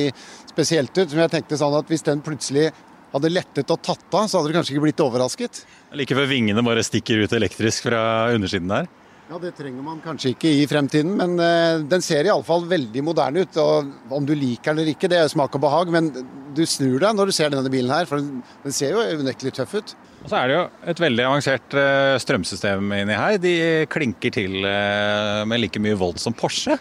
spesielt 0.52 0.94
ut. 0.94 1.10
Men 1.10 1.24
jeg 1.24 1.34
tenkte 1.34 1.58
sånn 1.58 1.74
at 1.80 1.90
Hvis 1.90 2.06
den 2.06 2.22
plutselig 2.22 2.68
hadde 3.10 3.32
lettet 3.32 3.74
og 3.74 3.82
tatt 3.82 4.14
av, 4.14 4.28
så 4.28 4.38
hadde 4.38 4.52
du 4.52 4.58
kanskje 4.60 4.76
ikke 4.76 4.84
blitt 4.84 5.02
overrasket. 5.02 5.64
Like 5.96 6.14
før 6.14 6.28
vingene 6.30 6.62
bare 6.62 6.86
stikker 6.86 7.24
ut 7.24 7.34
elektrisk 7.34 7.88
fra 7.88 8.02
undersiden 8.36 8.70
der? 8.70 8.86
Ja, 9.28 9.36
Det 9.36 9.50
trenger 9.58 9.84
man 9.84 9.98
kanskje 10.00 10.30
ikke 10.32 10.48
i 10.56 10.64
fremtiden, 10.64 11.10
men 11.18 11.34
uh, 11.36 11.84
den 11.84 12.00
ser 12.04 12.24
iallfall 12.24 12.62
veldig 12.70 13.02
moderne 13.04 13.42
ut. 13.44 13.58
og 13.60 14.14
Om 14.16 14.24
du 14.24 14.32
liker 14.32 14.72
den 14.72 14.80
eller 14.80 14.94
ikke, 14.94 15.10
det 15.12 15.18
er 15.20 15.28
smak 15.28 15.52
og 15.58 15.60
behag, 15.66 15.92
men 15.92 16.08
du 16.56 16.62
snur 16.64 16.96
deg 17.02 17.12
når 17.16 17.28
du 17.28 17.34
ser 17.36 17.52
denne 17.52 17.72
bilen 17.72 17.92
her, 17.92 18.08
for 18.08 18.24
den, 18.24 18.40
ser 18.72 18.96
jo 18.96 19.20
unektelig 19.20 19.52
tøff 19.58 19.74
ut. 19.76 19.92
Og 20.24 20.32
Så 20.32 20.38
er 20.38 20.48
det 20.48 20.56
jo 20.56 20.62
et 20.94 21.02
veldig 21.04 21.26
avansert 21.28 21.76
uh, 21.76 22.14
strømsystem 22.24 22.88
inni 23.02 23.20
her. 23.20 23.36
De 23.42 23.54
klinker 23.92 24.32
til 24.32 24.64
uh, 24.64 25.44
med 25.44 25.60
like 25.60 25.84
mye 25.84 26.00
volt 26.00 26.24
som 26.24 26.32
Porsche. 26.32 26.78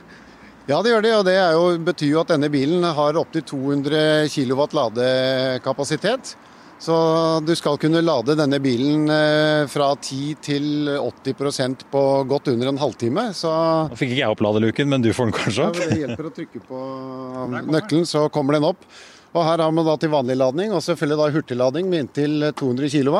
Ja, 0.68 0.80
det 0.84 0.92
gjør 0.92 1.04
de, 1.04 1.14
og 1.20 1.28
det 1.28 1.36
jo, 1.36 1.68
betyr 1.84 2.14
jo 2.14 2.24
at 2.24 2.32
denne 2.32 2.48
bilen 2.52 2.84
har 2.84 3.20
opptil 3.20 3.44
200 3.44 4.32
kW 4.32 4.64
ladekapasitet. 4.76 6.38
Så 6.80 6.96
du 7.42 7.56
skal 7.58 7.80
kunne 7.82 8.04
lade 8.06 8.36
denne 8.38 8.60
bilen 8.62 9.10
eh, 9.10 9.66
fra 9.72 9.90
10 9.96 10.36
til 10.46 10.90
80% 10.94 11.88
på 11.92 12.02
godt 12.30 12.52
under 12.54 12.70
en 12.70 12.82
halvtime. 12.82 13.32
Så 13.34 13.50
Nå 13.90 13.98
fikk 13.98 14.14
ikke 14.14 14.22
jeg 14.22 14.36
opp 14.36 14.44
ladeluken, 14.46 14.90
men 14.92 15.02
du 15.02 15.10
får 15.10 15.32
den 15.32 15.38
kanskje 15.40 15.70
opp? 15.72 15.80
Ja, 15.82 15.88
det 15.90 16.02
hjelper 16.04 16.30
å 16.30 16.34
trykke 16.38 16.66
på 16.68 16.82
nøkkelen, 17.74 18.06
så 18.10 18.28
kommer 18.34 18.60
den 18.60 18.68
opp. 18.70 18.86
Og 19.34 19.42
her 19.44 19.62
har 19.66 19.74
man 19.74 19.86
da 19.86 19.98
til 20.00 20.14
vanlig 20.14 20.38
ladning, 20.38 20.72
og 20.74 20.86
selvfølgelig 20.86 21.18
da 21.20 21.32
hurtiglading 21.34 21.90
med 21.90 22.06
inntil 22.06 22.52
200 22.58 22.94
kW. 22.94 23.18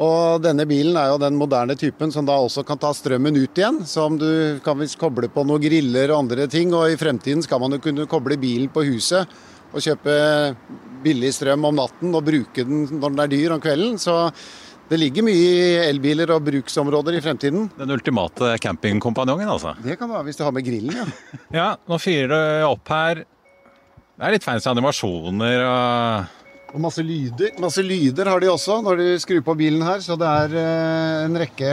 Og 0.00 0.40
denne 0.42 0.64
bilen 0.68 0.96
er 0.96 1.10
jo 1.12 1.20
den 1.20 1.36
moderne 1.36 1.76
typen 1.78 2.12
som 2.14 2.24
da 2.26 2.38
også 2.40 2.64
kan 2.66 2.78
ta 2.80 2.90
strømmen 2.96 3.36
ut 3.36 3.58
igjen. 3.58 3.82
Som 3.88 4.16
du 4.20 4.58
kan 4.64 4.78
visst 4.80 4.98
koble 5.00 5.28
på 5.32 5.44
noen 5.44 5.60
griller 5.62 6.12
og 6.14 6.24
andre 6.24 6.46
ting. 6.50 6.72
Og 6.76 6.94
i 6.94 6.98
fremtiden 7.00 7.44
skal 7.44 7.60
man 7.60 7.76
jo 7.76 7.82
kunne 7.84 8.08
koble 8.08 8.38
bilen 8.40 8.70
på 8.72 8.86
huset 8.88 9.28
og 9.70 9.84
kjøpe 9.84 10.14
billig 11.04 11.32
strøm 11.36 11.68
om 11.68 11.78
natten 11.78 12.14
og 12.16 12.26
bruke 12.26 12.64
den 12.66 12.86
når 12.96 13.14
den 13.14 13.22
er 13.24 13.32
dyr 13.32 13.54
om 13.56 13.62
kvelden. 13.62 13.98
Så 14.00 14.16
det 14.90 14.98
ligger 14.98 15.22
mye 15.22 15.84
elbiler 15.86 16.32
og 16.34 16.42
bruksområder 16.48 17.14
i 17.14 17.22
fremtiden. 17.22 17.68
Den 17.78 17.94
ultimate 17.94 18.56
campingkompanjongen, 18.62 19.50
altså? 19.52 19.76
Det 19.84 19.94
kan 19.98 20.10
det 20.10 20.16
være 20.16 20.28
hvis 20.30 20.40
du 20.40 20.46
har 20.46 20.56
med 20.56 20.66
grillen, 20.66 20.96
ja. 20.96 21.06
ja, 21.60 21.68
nå 21.86 22.00
fyrer 22.02 22.32
det 22.34 22.66
opp 22.66 22.90
her. 22.90 23.22
Det 24.20 24.26
er 24.26 24.34
litt 24.34 24.44
fancy 24.44 24.68
animasjoner 24.68 25.62
og 25.64 26.39
og 26.70 26.80
masse 26.82 27.02
lyder. 27.04 27.54
Masse 27.62 27.82
lyder 27.82 28.28
har 28.30 28.42
de 28.42 28.50
også 28.50 28.78
når 28.84 29.00
de 29.00 29.08
skrur 29.22 29.42
på 29.46 29.56
bilen 29.58 29.82
her. 29.84 30.02
Så 30.04 30.16
det 30.20 30.28
er 30.28 30.54
eh, 30.60 31.24
en 31.26 31.38
rekke 31.42 31.72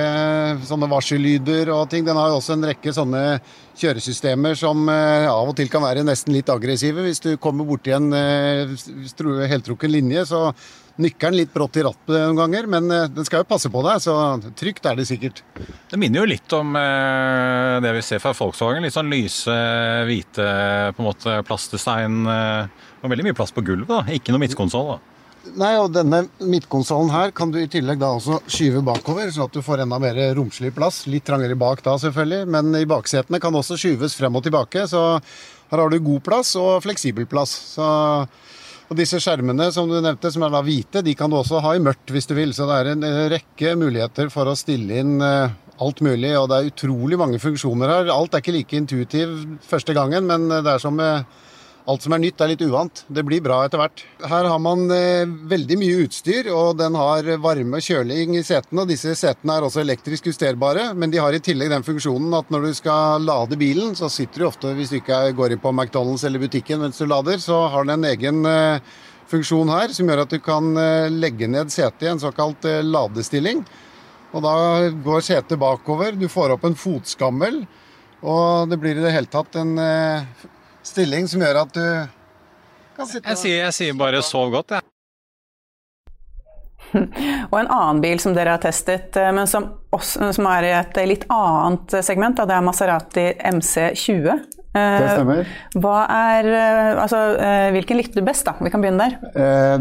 sånne 0.67 0.89
varsellyder 0.91 1.71
og 1.75 1.85
ting. 1.91 2.05
Den 2.07 2.17
har 2.17 2.31
jo 2.31 2.39
også 2.39 2.57
en 2.57 2.67
rekke 2.71 2.93
sånne 2.95 3.23
kjøresystemer 3.77 4.57
som 4.57 4.87
eh, 4.89 5.27
av 5.29 5.51
og 5.51 5.55
til 5.57 5.69
kan 5.71 5.85
være 5.85 6.05
nesten 6.07 6.35
litt 6.35 6.49
aggressive. 6.53 7.05
Hvis 7.05 7.23
du 7.23 7.31
kommer 7.41 7.67
borti 7.67 7.93
en 7.95 8.09
eh, 8.17 8.75
heltrukken 9.53 9.93
linje, 9.93 10.25
så 10.31 10.47
nykker 11.01 11.31
den 11.31 11.39
litt 11.39 11.53
brått 11.53 11.77
i 11.79 11.83
rattet 11.85 12.13
noen 12.13 12.39
ganger. 12.39 12.69
Men 12.75 12.87
den 12.89 13.27
skal 13.27 13.43
jo 13.43 13.49
passe 13.49 13.71
på 13.73 13.83
deg, 13.85 14.01
så 14.03 14.15
trygt 14.57 14.87
er 14.89 14.97
det 14.99 15.07
sikkert. 15.09 15.43
Det 15.91 15.99
minner 16.01 16.23
jo 16.23 16.31
litt 16.33 16.57
om 16.57 16.73
det 16.73 17.91
vi 17.97 18.05
ser 18.05 18.23
fra 18.23 18.33
Volkswagen. 18.37 18.85
Litt 18.85 18.95
sånn 18.95 19.11
lyse, 19.13 19.57
hvite 20.09 20.47
på 20.97 21.03
en 21.03 21.09
måte 21.09 21.37
plastestein 21.47 22.23
og 22.27 23.11
veldig 23.11 23.29
mye 23.29 23.37
plass 23.37 23.53
på 23.55 23.63
gulvet, 23.63 23.91
da. 23.91 24.17
Ikke 24.17 24.33
noe 24.33 24.41
midtkonsoll, 24.41 24.95
da. 24.95 24.99
Nei, 25.55 25.77
og 25.79 25.93
denne 25.95 26.25
midtkonsollen 26.43 27.07
her 27.13 27.29
kan 27.31 27.53
du 27.53 27.61
i 27.61 27.69
tillegg 27.71 28.01
da 28.01 28.09
også 28.17 28.41
skyve 28.51 28.81
bakover, 28.83 29.29
sånn 29.31 29.45
at 29.47 29.53
du 29.55 29.61
får 29.63 29.85
enda 29.85 29.95
mer 30.03 30.17
romslig 30.35 30.73
plass. 30.75 31.05
Litt 31.07 31.23
trangere 31.29 31.55
bak 31.55 31.79
da, 31.85 31.93
selvfølgelig, 32.01 32.49
men 32.51 32.75
i 32.75 32.89
baksetene 32.89 33.39
kan 33.39 33.55
også 33.55 33.77
skyves 33.79 34.17
frem 34.19 34.35
og 34.35 34.43
tilbake. 34.43 34.83
Så 34.91 34.99
her 35.71 35.79
har 35.79 35.93
du 35.93 36.01
god 36.03 36.25
plass 36.25 36.51
og 36.59 36.81
fleksibel 36.83 37.29
plass. 37.31 37.53
Så, 37.77 37.87
og 38.87 38.95
disse 38.95 39.19
skjermene 39.19 39.67
som 39.75 39.89
du 39.89 39.97
nevnte, 39.99 40.31
som 40.31 40.45
er 40.47 40.53
da 40.53 40.61
hvite, 40.63 41.03
de 41.03 41.15
kan 41.17 41.31
du 41.31 41.37
også 41.39 41.59
ha 41.63 41.73
i 41.75 41.83
mørkt 41.83 42.11
hvis 42.13 42.29
du 42.29 42.35
vil. 42.37 42.53
Så 42.55 42.67
det 42.69 42.77
er 42.77 42.91
en 42.93 43.07
rekke 43.33 43.73
muligheter 43.79 44.31
for 44.33 44.47
å 44.47 44.55
stille 44.57 45.01
inn 45.03 45.17
eh, 45.23 45.55
alt 45.83 45.99
mulig, 46.05 46.31
og 46.39 46.47
det 46.49 46.59
er 46.59 46.71
utrolig 46.71 47.19
mange 47.19 47.41
funksjoner 47.43 47.91
her. 47.91 48.13
Alt 48.13 48.33
er 48.33 48.43
ikke 48.43 48.55
like 48.55 48.79
intuitiv 48.79 49.35
første 49.67 49.95
gangen, 49.97 50.29
men 50.29 50.47
det 50.51 50.71
er 50.71 50.81
som 50.81 50.95
med 50.97 51.27
Alt 51.87 52.03
som 52.03 52.11
er 52.11 52.19
nytt, 52.19 52.41
er 52.43 52.49
litt 52.51 52.63
uvant. 52.67 53.05
Det 53.07 53.23
blir 53.23 53.39
bra 53.39 53.61
etter 53.63 53.79
hvert. 53.79 54.01
Her 54.19 54.47
har 54.51 54.59
man 54.59 54.89
eh, 54.91 55.23
veldig 55.23 55.77
mye 55.79 56.01
utstyr, 56.03 56.49
og 56.51 56.75
den 56.81 56.97
har 56.99 57.29
varme 57.39 57.79
kjøling 57.79 58.35
i 58.35 58.43
setene. 58.43 58.83
og 58.83 58.91
Disse 58.91 59.13
setene 59.15 59.55
er 59.55 59.63
også 59.63 59.85
elektrisk 59.85 60.27
justerbare, 60.27 60.89
men 60.99 61.13
de 61.13 61.21
har 61.23 61.31
i 61.31 61.39
tillegg 61.39 61.71
den 61.71 61.87
funksjonen 61.87 62.35
at 62.35 62.51
når 62.51 62.67
du 62.67 62.73
skal 62.75 63.23
lade 63.23 63.59
bilen, 63.61 63.95
så 63.95 64.11
sitter 64.11 64.43
du 64.43 64.49
ofte, 64.49 64.73
hvis 64.75 64.91
du 64.91 64.97
ikke 64.99 65.21
går 65.37 65.55
inn 65.55 65.63
på 65.63 65.71
McDonald's 65.71 66.27
eller 66.27 66.43
butikken 66.43 66.83
mens 66.83 66.99
du 66.99 67.07
lader, 67.07 67.39
så 67.39 67.63
har 67.71 67.87
den 67.87 68.01
en 68.01 68.09
egen 68.11 68.43
eh, 68.51 68.83
funksjon 69.31 69.71
her 69.71 69.95
som 69.95 70.11
gjør 70.11 70.25
at 70.25 70.35
du 70.35 70.41
kan 70.43 70.69
eh, 70.81 71.07
legge 71.11 71.47
ned 71.47 71.71
setet 71.71 72.03
i 72.03 72.11
en 72.11 72.19
såkalt 72.19 72.67
eh, 72.67 72.83
ladestilling. 72.83 73.63
Og 74.35 74.43
da 74.43 74.57
går 75.07 75.23
setet 75.23 75.59
bakover, 75.59 76.19
du 76.19 76.27
får 76.27 76.57
opp 76.57 76.67
en 76.67 76.75
fotskammel, 76.75 77.63
og 78.27 78.67
det 78.67 78.79
blir 78.81 78.99
i 78.99 79.03
det 79.07 79.15
hele 79.15 79.31
tatt 79.31 79.55
en 79.55 79.77
eh, 79.79 80.47
stilling 80.87 81.27
som 81.29 81.43
gjør 81.43 81.63
at 81.65 81.73
du 81.75 81.87
kan 82.97 83.09
sitte 83.09 83.29
Jeg 83.29 83.43
sier, 83.43 83.57
jeg 83.67 83.75
sier 83.77 83.97
bare 83.97 84.23
'sov 84.25 84.51
godt', 84.53 84.77
jeg. 84.77 84.85
Og 87.51 87.57
en 87.59 87.69
annen 87.69 88.01
bil 88.03 88.19
som 88.21 88.35
dere 88.35 88.55
har 88.55 88.63
testet, 88.63 89.15
eh, 89.19 89.31
men 89.35 89.49
som, 89.49 89.69
også, 89.95 90.31
som 90.35 90.47
er 90.51 90.67
i 90.67 90.75
et 90.77 91.01
litt 91.09 91.25
annet 91.33 91.97
segment, 92.05 92.39
det 92.39 92.55
er 92.55 92.65
Maserati 92.65 93.25
MC20. 93.51 94.29
Eh, 94.77 94.97
det 95.01 95.11
stemmer. 95.11 95.53
Hva 95.75 95.97
er, 96.13 96.49
eh, 96.53 96.91
altså, 97.03 97.21
hvilken 97.75 97.99
likte 97.99 98.21
du 98.21 98.27
best, 98.27 98.45
da? 98.47 98.55
Vi 98.61 98.71
kan 98.73 98.83
begynne 98.83 99.07
der. 99.07 99.17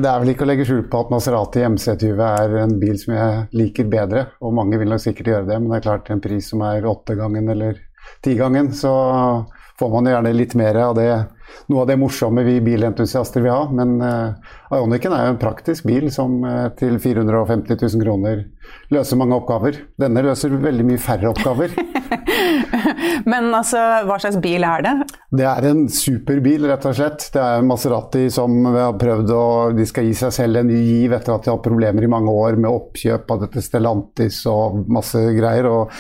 Det 0.03 0.11
er 0.11 0.23
vel 0.23 0.33
ikke 0.35 0.47
å 0.47 0.51
legge 0.51 0.69
skjul 0.69 0.87
på 0.91 1.05
at 1.05 1.13
Maserati 1.15 1.65
MC20 1.67 2.23
er 2.31 2.57
en 2.65 2.79
bil 2.83 2.97
som 3.01 3.17
jeg 3.17 3.45
liker 3.57 3.91
bedre. 3.93 4.29
Og 4.43 4.57
mange 4.57 4.81
vil 4.81 4.91
nok 4.91 5.05
sikkert 5.05 5.33
gjøre 5.35 5.51
det, 5.51 5.61
men 5.61 5.73
det 5.73 5.81
er 5.81 5.89
klart 5.91 6.11
en 6.15 6.25
pris 6.25 6.51
som 6.53 6.65
er 6.67 6.87
åttegangen 6.87 7.55
eller 7.55 7.83
tigangen, 8.23 8.71
så 8.75 8.93
får 9.79 9.91
man 9.91 10.07
gjerne 10.07 10.33
litt 10.33 10.55
mer 10.55 10.75
av 10.75 10.95
det, 10.95 11.25
noe 11.71 11.83
av 11.83 11.91
det 11.91 11.99
morsomme 12.01 12.45
vi 12.47 12.59
bilentusiaster 12.65 13.45
vil 13.45 13.55
ha. 13.55 13.65
Men 13.75 13.97
uh, 14.03 14.55
Ioniquen 14.75 15.15
er 15.17 15.27
jo 15.27 15.35
en 15.35 15.43
praktisk 15.43 15.87
bil 15.89 16.09
som 16.15 16.39
uh, 16.47 16.69
til 16.79 16.99
450 17.03 17.79
000 17.81 18.05
kroner 18.05 18.45
løser 18.95 19.19
mange 19.19 19.37
oppgaver. 19.39 19.81
Denne 20.01 20.23
løser 20.27 20.55
veldig 20.63 20.87
mye 20.87 21.03
færre 21.03 21.31
oppgaver. 21.33 21.75
Men 23.31 23.51
altså, 23.55 23.81
hva 24.07 24.19
slags 24.23 24.39
bil 24.43 24.65
er 24.67 24.85
det? 24.85 24.95
Det 25.37 25.47
er 25.49 25.67
en 25.71 25.87
superbil, 25.91 26.67
rett 26.71 26.87
og 26.87 26.95
slett. 26.99 27.29
Det 27.35 27.43
er 27.43 27.67
Maserati 27.67 28.27
som 28.33 28.69
har 28.71 28.95
prøvd 29.01 29.33
å 29.35 29.45
De 29.77 29.87
skal 29.89 30.07
gi 30.07 30.15
seg 30.19 30.35
selv 30.35 30.61
en 30.61 30.71
ny 30.71 30.79
giv 30.79 31.17
etter 31.17 31.35
at 31.35 31.45
de 31.45 31.51
har 31.51 31.59
hatt 31.59 31.67
problemer 31.67 32.07
i 32.07 32.11
mange 32.11 32.33
år 32.33 32.59
med 32.61 32.71
oppkjøp 32.71 33.35
av 33.35 33.45
dette 33.47 33.65
Stellantis 33.65 34.43
og 34.51 34.85
masse 34.93 35.21
greier. 35.37 35.67
og 35.71 35.93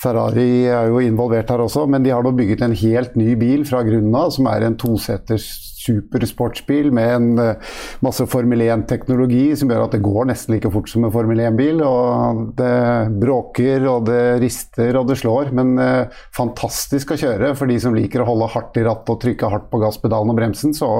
Ferrari 0.00 0.64
er 0.72 0.88
jo 0.88 1.02
involvert 1.04 1.50
her 1.52 1.60
også, 1.60 1.84
men 1.90 2.04
de 2.04 2.12
har 2.14 2.24
nå 2.24 2.32
bygget 2.36 2.62
en 2.64 2.76
helt 2.82 3.16
ny 3.20 3.34
bil 3.40 3.66
fra 3.68 3.82
grunnen 3.84 4.14
av, 4.16 4.30
som 4.32 4.48
er 4.48 4.64
en 4.64 4.78
são 4.90 4.96
certas 4.96 5.69
supersportsbil 5.80 6.90
med 6.94 7.14
en 7.14 7.28
eh, 7.42 7.74
masse 8.04 8.24
Formel 8.30 8.62
1-teknologi 8.66 9.50
som 9.58 9.70
gjør 9.70 9.86
at 9.86 9.96
det 9.96 10.02
går 10.04 10.28
nesten 10.30 10.54
like 10.54 10.70
fort 10.72 10.90
som 10.90 11.06
en 11.06 11.12
Formel 11.14 11.40
1-bil. 11.42 11.82
og 11.86 12.54
Det 12.58 12.72
bråker 13.20 13.86
og 13.90 14.06
det 14.08 14.40
rister 14.42 14.98
og 15.00 15.08
det 15.10 15.18
slår, 15.20 15.52
men 15.56 15.74
eh, 15.80 16.20
fantastisk 16.36 17.14
å 17.14 17.20
kjøre 17.20 17.52
for 17.58 17.70
de 17.70 17.78
som 17.82 17.96
liker 17.96 18.24
å 18.24 18.28
holde 18.30 18.50
hardt 18.54 18.80
i 18.80 18.86
rattet 18.86 19.14
og 19.14 19.20
trykke 19.24 19.52
hardt 19.52 19.68
på 19.72 19.82
gasspedalen 19.82 20.32
og 20.32 20.40
bremsen. 20.40 20.74
Så, 20.76 20.90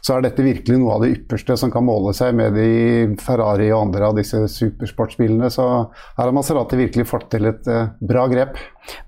så, 0.00 0.16
er 0.16 0.26
dette 0.26 0.46
virkelig 0.46 0.80
noe 0.80 0.96
av 0.96 1.06
det 1.06 1.12
ypperste 1.16 1.56
som 1.60 1.72
kan 1.72 1.86
måle 1.86 2.14
seg 2.16 2.36
med 2.38 2.56
de 2.58 3.16
Ferrari 3.22 3.70
og 3.72 3.88
andre 3.88 4.10
av 4.10 4.18
disse 4.18 4.44
supersportsbilene. 4.52 5.50
Så 5.52 5.66
her 5.66 6.24
har 6.24 6.36
Maserati 6.36 6.78
virkelig 6.80 7.08
fått 7.10 7.30
til 7.34 7.50
et 7.50 7.68
eh, 7.70 7.90
bra 8.02 8.28
grep. 8.30 8.60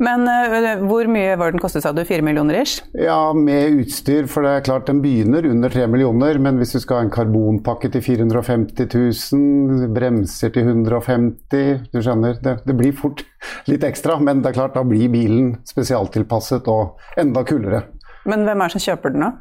Men 0.02 0.28
eh, 0.30 0.84
hvor 0.86 1.08
mye 1.10 1.34
var 1.40 1.54
den 1.54 1.62
kostet, 1.62 1.84
sa 1.84 1.92
du? 1.94 2.04
Fire 2.06 2.24
millioner 2.24 2.60
ish? 2.62 2.82
Ja, 2.98 3.32
med 3.36 3.82
utstyr. 3.82 4.28
For 4.30 4.46
det 4.46 4.58
er 4.58 4.66
klart 4.66 4.90
en 4.90 4.94
den 4.94 5.02
begynner 5.14 5.46
under 5.46 5.70
3 5.70 5.86
millioner. 5.86 6.38
Men 6.38 6.58
hvis 6.58 6.74
du 6.74 6.80
skal 6.82 6.98
ha 6.98 7.06
en 7.06 7.12
karbonpakke 7.14 7.90
til 7.94 8.02
450 8.02 8.88
000, 9.32 9.88
bremser 9.94 10.52
til 10.54 10.70
150 10.74 11.88
Du 11.92 12.00
skjønner, 12.02 12.38
det, 12.42 12.58
det 12.66 12.76
blir 12.78 12.94
fort 12.96 13.24
litt 13.70 13.84
ekstra. 13.86 14.18
Men 14.20 14.42
det 14.42 14.52
er 14.52 14.58
klart, 14.58 14.76
da 14.76 14.84
blir 14.86 15.12
bilen 15.12 15.56
spesialtilpasset 15.68 16.68
og 16.70 16.98
enda 17.20 17.44
kulere. 17.46 17.86
Men 18.24 18.46
hvem 18.46 18.60
er 18.60 18.70
det 18.70 18.78
som 18.78 18.86
kjøper 18.88 19.14
den, 19.14 19.26
da? 19.26 19.32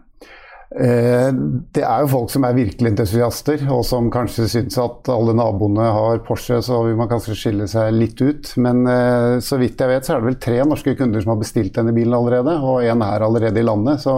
Eh, 0.73 1.29
det 1.75 1.83
er 1.85 2.01
jo 2.01 2.09
folk 2.09 2.31
som 2.33 2.45
er 2.47 2.55
virkelig 2.57 2.89
entusiaster, 2.89 3.61
og 3.71 3.83
som 3.85 4.07
kanskje 4.13 4.47
syns 4.49 4.77
at 4.81 5.09
alle 5.13 5.35
naboene 5.37 5.85
har 5.95 6.21
Porsche, 6.25 6.57
så 6.65 6.79
vil 6.87 6.97
man 6.97 7.11
kanskje 7.11 7.37
skille 7.37 7.67
seg 7.69 7.93
litt 7.93 8.21
ut. 8.23 8.53
Men 8.63 8.81
eh, 8.89 9.37
så 9.43 9.59
vidt 9.61 9.81
jeg 9.83 9.91
vet, 9.91 10.07
så 10.07 10.15
er 10.15 10.23
det 10.23 10.31
vel 10.31 10.39
tre 10.41 10.57
norske 10.65 10.95
kunder 10.99 11.21
som 11.21 11.35
har 11.35 11.41
bestilt 11.43 11.77
denne 11.77 11.93
bilen 11.95 12.17
allerede, 12.17 12.57
og 12.61 12.81
én 12.87 13.05
er 13.05 13.27
allerede 13.27 13.61
i 13.61 13.67
landet. 13.67 14.01
Så 14.01 14.15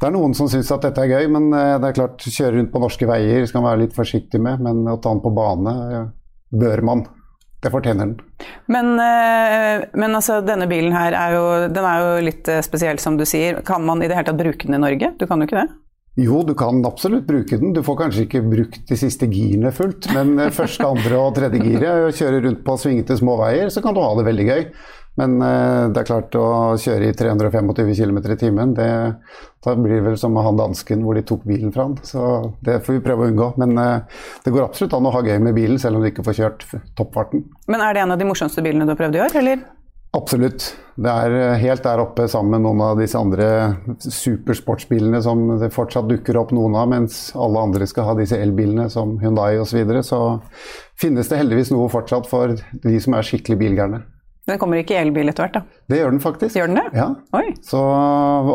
det 0.00 0.08
er 0.08 0.16
noen 0.16 0.36
som 0.38 0.48
syns 0.52 0.72
at 0.72 0.88
dette 0.88 1.04
er 1.04 1.12
gøy, 1.12 1.28
men 1.36 1.50
eh, 1.52 1.74
det 1.82 1.90
er 1.90 2.00
klart, 2.00 2.24
kjøre 2.24 2.56
rundt 2.56 2.72
på 2.72 2.84
norske 2.86 3.10
veier 3.10 3.44
skal 3.48 3.62
man 3.62 3.74
være 3.74 3.84
litt 3.84 3.98
forsiktig 3.98 4.40
med. 4.40 4.64
Men 4.64 4.86
å 4.88 4.96
ta 4.96 5.12
den 5.12 5.24
på 5.24 5.34
bane 5.36 5.76
bør 6.56 6.86
man. 6.88 7.06
Det 7.66 7.72
fortjener 7.74 8.06
den. 8.06 8.18
Men, 8.70 8.92
eh, 9.02 9.88
men 9.98 10.14
altså, 10.14 10.38
denne 10.46 10.68
bilen 10.70 10.94
her 10.94 11.16
er 11.18 11.34
jo, 11.34 11.46
den 11.66 11.88
er 11.88 12.04
jo 12.04 12.26
litt 12.28 12.46
eh, 12.52 12.62
spesiell, 12.62 13.00
som 13.02 13.18
du 13.18 13.24
sier. 13.26 13.58
Kan 13.66 13.82
man 13.88 14.04
i 14.04 14.06
det 14.06 14.14
hele 14.14 14.28
tatt 14.28 14.38
bruke 14.38 14.68
den 14.68 14.78
i 14.78 14.82
Norge? 14.84 15.10
Du 15.18 15.26
kan 15.26 15.42
jo 15.42 15.48
ikke 15.48 15.64
det? 15.64 15.66
Jo, 16.16 16.44
du 16.46 16.54
kan 16.56 16.78
absolutt 16.86 17.26
bruke 17.26 17.58
den. 17.58 17.74
Du 17.76 17.82
får 17.84 17.98
kanskje 18.04 18.22
ikke 18.24 18.44
brukt 18.46 18.86
de 18.88 18.96
siste 18.96 19.26
girene 19.28 19.72
fullt, 19.74 20.06
men 20.14 20.36
eh, 20.38 20.52
første, 20.54 20.86
andre 20.86 21.18
og 21.18 21.34
tredje 21.36 21.60
giret, 21.60 22.14
kjøre 22.20 22.44
rundt 22.46 22.62
på 22.68 22.78
svingete 22.80 23.18
småveier, 23.18 23.72
så 23.74 23.82
kan 23.84 23.96
du 23.96 24.00
ha 24.04 24.14
det 24.20 24.28
veldig 24.30 24.46
gøy. 24.46 24.62
Men 25.16 25.36
uh, 25.40 25.88
det 25.92 26.02
er 26.02 26.08
klart 26.08 26.36
å 26.38 26.46
kjøre 26.80 27.10
i 27.10 27.16
325 27.16 27.72
km 27.96 28.18
i 28.20 28.38
timen, 28.40 28.74
det, 28.76 28.90
blir 29.66 30.04
vel 30.04 30.18
som 30.20 30.36
han 30.38 30.58
dansken 30.60 31.02
hvor 31.02 31.16
de 31.18 31.24
tok 31.26 31.46
bilen 31.48 31.72
fra 31.74 31.88
han. 31.88 31.96
Så 32.06 32.20
det 32.66 32.82
får 32.86 32.98
vi 32.98 33.04
prøve 33.06 33.24
å 33.24 33.30
unngå. 33.32 33.52
Men 33.62 33.72
uh, 33.80 34.20
det 34.44 34.52
går 34.54 34.66
absolutt 34.66 34.98
an 34.98 35.08
å 35.08 35.14
ha 35.16 35.24
gøy 35.24 35.40
med 35.42 35.56
bilen, 35.56 35.80
selv 35.82 35.98
om 35.98 36.04
du 36.04 36.10
ikke 36.12 36.26
får 36.26 36.40
kjørt 36.42 36.68
toppfarten. 36.98 37.46
Men 37.70 37.82
er 37.82 37.96
det 37.96 38.04
en 38.04 38.14
av 38.14 38.20
de 38.20 38.28
morsomste 38.28 38.64
bilene 38.64 38.88
du 38.88 38.94
har 38.94 39.00
prøvd 39.00 39.18
i 39.18 39.24
år, 39.26 39.40
eller? 39.42 39.66
Absolutt. 40.16 40.70
Det 40.96 41.12
er 41.12 41.34
eh, 41.36 41.58
helt 41.60 41.84
der 41.84 42.00
oppe 42.00 42.24
sammen 42.30 42.54
med 42.54 42.64
noen 42.64 42.82
av 42.86 43.00
disse 43.00 43.18
andre 43.20 43.48
supersportsbilene 44.00 45.20
som 45.24 45.42
det 45.60 45.72
fortsatt 45.74 46.08
dukker 46.08 46.38
opp 46.40 46.54
noen 46.56 46.76
av, 46.78 46.88
mens 46.92 47.18
alle 47.36 47.64
andre 47.68 47.88
skal 47.90 48.08
ha 48.08 48.14
disse 48.16 48.38
elbilene 48.40 48.88
som 48.92 49.16
Hyundai 49.20 49.58
osv. 49.58 49.74
Så, 49.74 49.76
videre. 49.76 50.02
så 50.06 50.20
finnes 50.96 51.28
det 51.28 51.40
heldigvis 51.42 51.72
noe 51.74 51.90
fortsatt 51.92 52.28
for 52.30 52.54
de 52.56 53.00
som 53.02 53.18
er 53.18 53.28
skikkelig 53.28 53.58
bilgærne. 53.60 54.04
Den 54.46 54.60
kommer 54.62 54.78
ikke 54.78 54.94
i 54.94 55.00
elbil 55.00 55.26
etter 55.30 55.42
hvert, 55.46 55.56
da? 55.56 55.80
Det 55.90 55.98
gjør 55.98 56.12
den 56.14 56.22
faktisk. 56.22 56.54
Gjør 56.54 56.70
den 56.70 56.78
det? 56.78 56.84
Ja. 56.94 57.06
Oi. 57.34 57.48
Så 57.66 57.80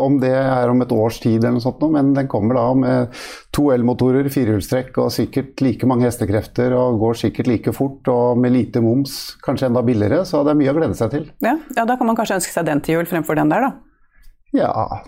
om 0.00 0.16
det 0.22 0.32
er 0.32 0.72
om 0.72 0.80
et 0.80 0.94
års 0.96 1.18
tid 1.20 1.42
eller 1.42 1.58
noe 1.58 1.64
sånt, 1.64 1.84
men 1.92 2.14
den 2.16 2.30
kommer 2.32 2.56
da 2.56 2.64
med 2.78 3.22
to 3.52 3.66
elmotorer, 3.74 4.30
firehjulstrekk 4.32 4.96
og 5.04 5.12
sikkert 5.12 5.60
like 5.64 5.88
mange 5.88 6.08
hestekrefter 6.08 6.72
og 6.78 7.00
går 7.02 7.20
sikkert 7.26 7.52
like 7.52 7.76
fort 7.76 8.08
og 8.08 8.40
med 8.40 8.56
lite 8.56 8.80
moms, 8.84 9.36
kanskje 9.44 9.68
enda 9.68 9.84
billigere, 9.84 10.24
så 10.28 10.40
det 10.46 10.54
er 10.54 10.60
mye 10.62 10.72
å 10.72 10.78
glede 10.80 10.96
seg 10.96 11.12
til. 11.12 11.28
Ja, 11.44 11.58
ja 11.76 11.86
da 11.88 11.98
kan 12.00 12.08
man 12.08 12.16
kanskje 12.16 12.40
ønske 12.40 12.56
seg 12.56 12.68
den 12.70 12.80
til 12.84 13.00
jul 13.00 13.10
fremfor 13.12 13.36
den 13.36 13.52
der, 13.52 13.68
da. 13.68 13.91
Ja, 14.52 15.00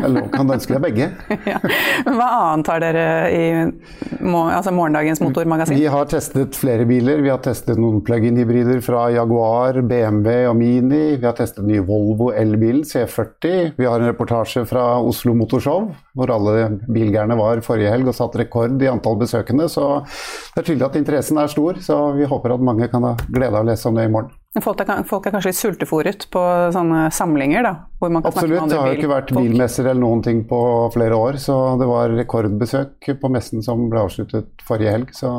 eller 0.00 0.28
kan 0.32 0.48
ønske 0.50 0.74
deg 0.74 0.80
begge. 0.82 1.08
ja. 1.52 1.58
Hva 2.06 2.28
annet 2.48 2.70
har 2.72 2.80
dere 2.82 3.04
i 3.28 3.42
altså 3.60 4.72
morgendagens 4.74 5.20
motormagasin? 5.22 5.76
Vi 5.78 5.90
har 5.92 6.08
testet 6.10 6.56
flere 6.56 6.86
biler. 6.88 7.20
Vi 7.24 7.30
har 7.30 7.42
testet 7.44 7.76
noen 7.80 8.00
plug-in-hybrider 8.06 8.80
fra 8.84 9.06
Jaguar, 9.12 9.82
BMW 9.84 10.48
og 10.48 10.56
Mini. 10.58 11.02
Vi 11.18 11.26
har 11.26 11.36
testet 11.38 11.62
den 11.62 11.72
nye 11.74 11.84
Volvo 11.86 12.30
elbilen 12.32 12.86
C40. 12.88 13.74
Vi 13.76 13.88
har 13.88 14.00
en 14.00 14.10
reportasje 14.10 14.64
fra 14.68 14.86
Oslo 15.04 15.36
Motorshow, 15.36 15.90
hvor 16.16 16.32
alle 16.34 16.70
bilgærne 16.88 17.36
var 17.38 17.62
forrige 17.66 17.92
helg 17.92 18.08
og 18.08 18.16
satt 18.16 18.40
rekord 18.40 18.80
i 18.82 18.90
antall 18.90 19.20
besøkende. 19.20 19.68
Så 19.68 19.86
det 20.00 20.64
er 20.64 20.70
tydelig 20.72 20.88
at 20.88 21.00
interessen 21.02 21.44
er 21.44 21.52
stor, 21.52 21.80
så 21.84 22.00
vi 22.16 22.28
håper 22.28 22.56
at 22.56 22.68
mange 22.72 22.88
kan 22.90 23.04
ha 23.04 23.16
glede 23.28 23.54
av 23.54 23.66
å 23.66 23.68
lese 23.68 23.92
om 23.92 24.00
det 24.00 24.08
i 24.08 24.16
morgen. 24.16 24.32
Folk 24.64 24.82
er, 24.82 25.02
folk 25.08 25.26
er, 25.26 25.34
kanskje 25.34 25.52
litt 25.52 25.58
sultefòret 25.60 26.26
på 26.32 26.42
sånne 26.74 27.06
samlinger, 27.14 27.64
da? 27.66 27.72
Hvor 28.00 28.12
man 28.12 28.24
kan 28.24 28.32
Absolutt. 28.32 28.56
Snakke 28.56 28.66
med 28.66 28.74
det 28.74 28.80
har 28.80 28.92
jo 28.92 28.98
ikke 28.98 29.12
vært 29.12 29.32
bilmesser 29.36 29.88
eller 29.88 30.02
noen 30.02 30.22
ting 30.24 30.44
på 30.48 30.60
flere 30.94 31.18
år, 31.18 31.40
så 31.42 31.56
det 31.80 31.88
var 31.90 32.14
rekordbesøk 32.16 33.10
på 33.20 33.32
messen 33.32 33.64
som 33.64 33.88
ble 33.92 34.04
avsluttet 34.06 34.66
forrige 34.66 34.94
helg. 34.96 35.14
Så 35.16 35.32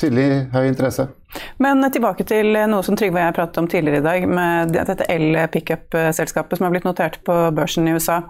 tydelig 0.00 0.28
høy 0.54 0.66
interesse. 0.66 1.08
Men 1.62 1.82
tilbake 1.94 2.26
til 2.26 2.54
noe 2.70 2.82
som 2.86 2.98
Trygve 2.98 3.20
og 3.20 3.28
jeg 3.28 3.36
pratet 3.36 3.62
om 3.62 3.70
tidligere 3.70 4.02
i 4.02 4.06
dag, 4.06 4.28
med 4.28 4.74
dette 4.74 5.08
el-pickup-selskapet 5.10 6.58
som 6.58 6.68
har 6.68 6.74
blitt 6.74 6.86
notert 6.88 7.20
på 7.26 7.38
børsen 7.54 7.88
i 7.88 7.94
USA. 7.94 8.20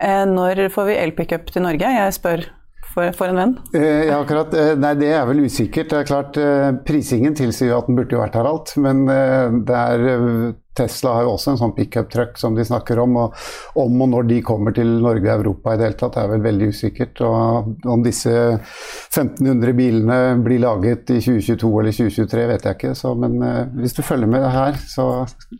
Eh, 0.00 0.24
når 0.28 0.68
får 0.72 0.88
vi 0.88 0.98
el-pickup 1.00 1.52
til 1.52 1.64
Norge? 1.64 1.92
Jeg 1.96 2.16
spør 2.16 2.46
for, 2.90 3.12
for, 3.16 3.30
en 3.30 3.40
venn? 3.40 3.54
Eh, 3.76 4.10
akkurat. 4.14 4.54
Eh, 4.54 4.72
nei, 4.80 4.94
det 5.00 5.12
er 5.14 5.28
vel 5.28 5.44
usikkert. 5.46 5.92
Det 5.92 6.00
er 6.00 6.10
klart, 6.10 6.40
Prisingen 6.86 7.36
tilsier 7.38 7.76
at 7.76 7.88
den 7.88 7.98
burde 7.98 8.16
jo 8.16 8.22
vært 8.22 8.38
her 8.38 8.50
alt, 8.50 8.74
men 8.80 9.06
det 9.06 9.80
er 9.80 10.06
Tesla 10.76 11.16
har 11.16 11.26
jo 11.26 11.32
også 11.34 11.52
en 11.52 11.58
sånn 11.60 11.72
pickup-truck 11.74 12.38
som 12.38 12.54
de 12.54 12.64
snakker 12.64 12.98
om. 13.02 13.16
og 13.16 13.34
Om 13.80 14.04
og 14.04 14.08
når 14.12 14.28
de 14.30 14.38
kommer 14.46 14.74
til 14.74 14.86
Norge 15.02 15.26
og 15.26 15.42
Europa 15.42 15.74
i 15.74 15.80
det 15.80 15.88
hele 15.88 15.98
tatt, 15.98 16.18
er 16.20 16.30
vel 16.30 16.44
veldig 16.44 16.68
usikkert. 16.70 17.20
og 17.26 17.86
Om 17.90 18.04
disse 18.06 18.30
1500 18.30 19.74
bilene 19.76 20.18
blir 20.44 20.62
laget 20.62 21.10
i 21.10 21.18
2022 21.18 21.72
eller 21.82 21.96
2023, 21.96 22.46
vet 22.52 22.68
jeg 22.68 22.78
ikke. 22.78 22.94
Så, 22.94 23.14
men 23.18 23.36
uh, 23.42 23.66
hvis 23.80 23.96
du 23.98 24.02
følger 24.06 24.30
med 24.30 24.46
her, 24.46 24.78
så 24.86 25.08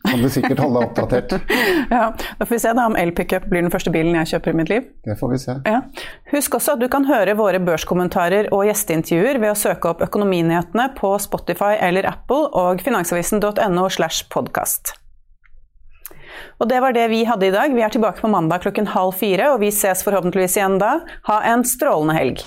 kan 0.07 0.23
du 0.23 0.31
sikkert 0.31 0.63
holde 0.63 0.79
deg 0.79 0.89
oppdatert. 0.89 1.37
ja, 1.97 2.07
Da 2.15 2.47
får 2.47 2.55
vi 2.55 2.63
se 2.63 2.77
da 2.79 2.87
om 2.87 2.97
elpickup 2.99 3.51
blir 3.51 3.67
den 3.67 3.75
første 3.75 3.93
bilen 3.95 4.15
jeg 4.21 4.35
kjøper 4.37 4.55
i 4.55 4.61
mitt 4.63 4.73
liv. 4.73 4.89
Det 5.07 5.19
får 5.19 5.35
vi 5.35 5.43
se. 5.43 5.59
Ja. 5.67 5.83
Husk 6.31 6.55
også 6.61 6.79
at 6.79 6.85
du 6.85 6.89
kan 6.93 7.09
høre 7.11 7.35
våre 7.39 7.61
børskommentarer 7.67 8.53
og 8.55 8.65
gjesteintervjuer 8.69 9.43
ved 9.43 9.53
å 9.53 9.59
søke 9.59 9.91
opp 9.91 10.07
Økonominyhetene 10.07 10.93
på 10.97 11.17
Spotify 11.23 11.75
eller 11.83 12.07
Apple 12.09 12.47
og 12.57 12.83
finansavisen.no 12.87 13.89
slash 13.91 14.31
podkast. 14.31 14.95
Og 16.61 16.69
det 16.71 16.81
var 16.83 16.97
det 16.97 17.09
vi 17.13 17.25
hadde 17.29 17.49
i 17.49 17.55
dag. 17.55 17.75
Vi 17.75 17.83
er 17.85 17.93
tilbake 17.93 18.21
på 18.23 18.31
mandag 18.33 18.65
klokken 18.67 18.91
halv 18.95 19.17
fire, 19.21 19.53
og 19.55 19.61
vi 19.65 19.73
ses 19.75 20.05
forhåpentligvis 20.07 20.57
igjen 20.59 20.79
da. 20.83 20.99
Ha 21.31 21.41
en 21.53 21.65
strålende 21.65 22.17
helg. 22.17 22.45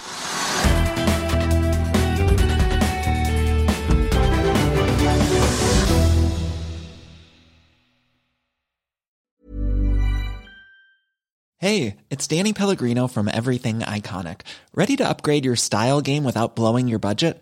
Hey, 11.64 11.96
it's 12.10 12.28
Danny 12.28 12.52
Pellegrino 12.52 13.08
from 13.08 13.30
Everything 13.30 13.80
Iconic. 13.80 14.42
Ready 14.76 14.98
to 14.98 15.08
upgrade 15.08 15.46
your 15.46 15.56
style 15.56 16.02
game 16.02 16.26
without 16.26 16.58
blowing 16.58 16.90
your 16.90 17.00
budget? 17.00 17.42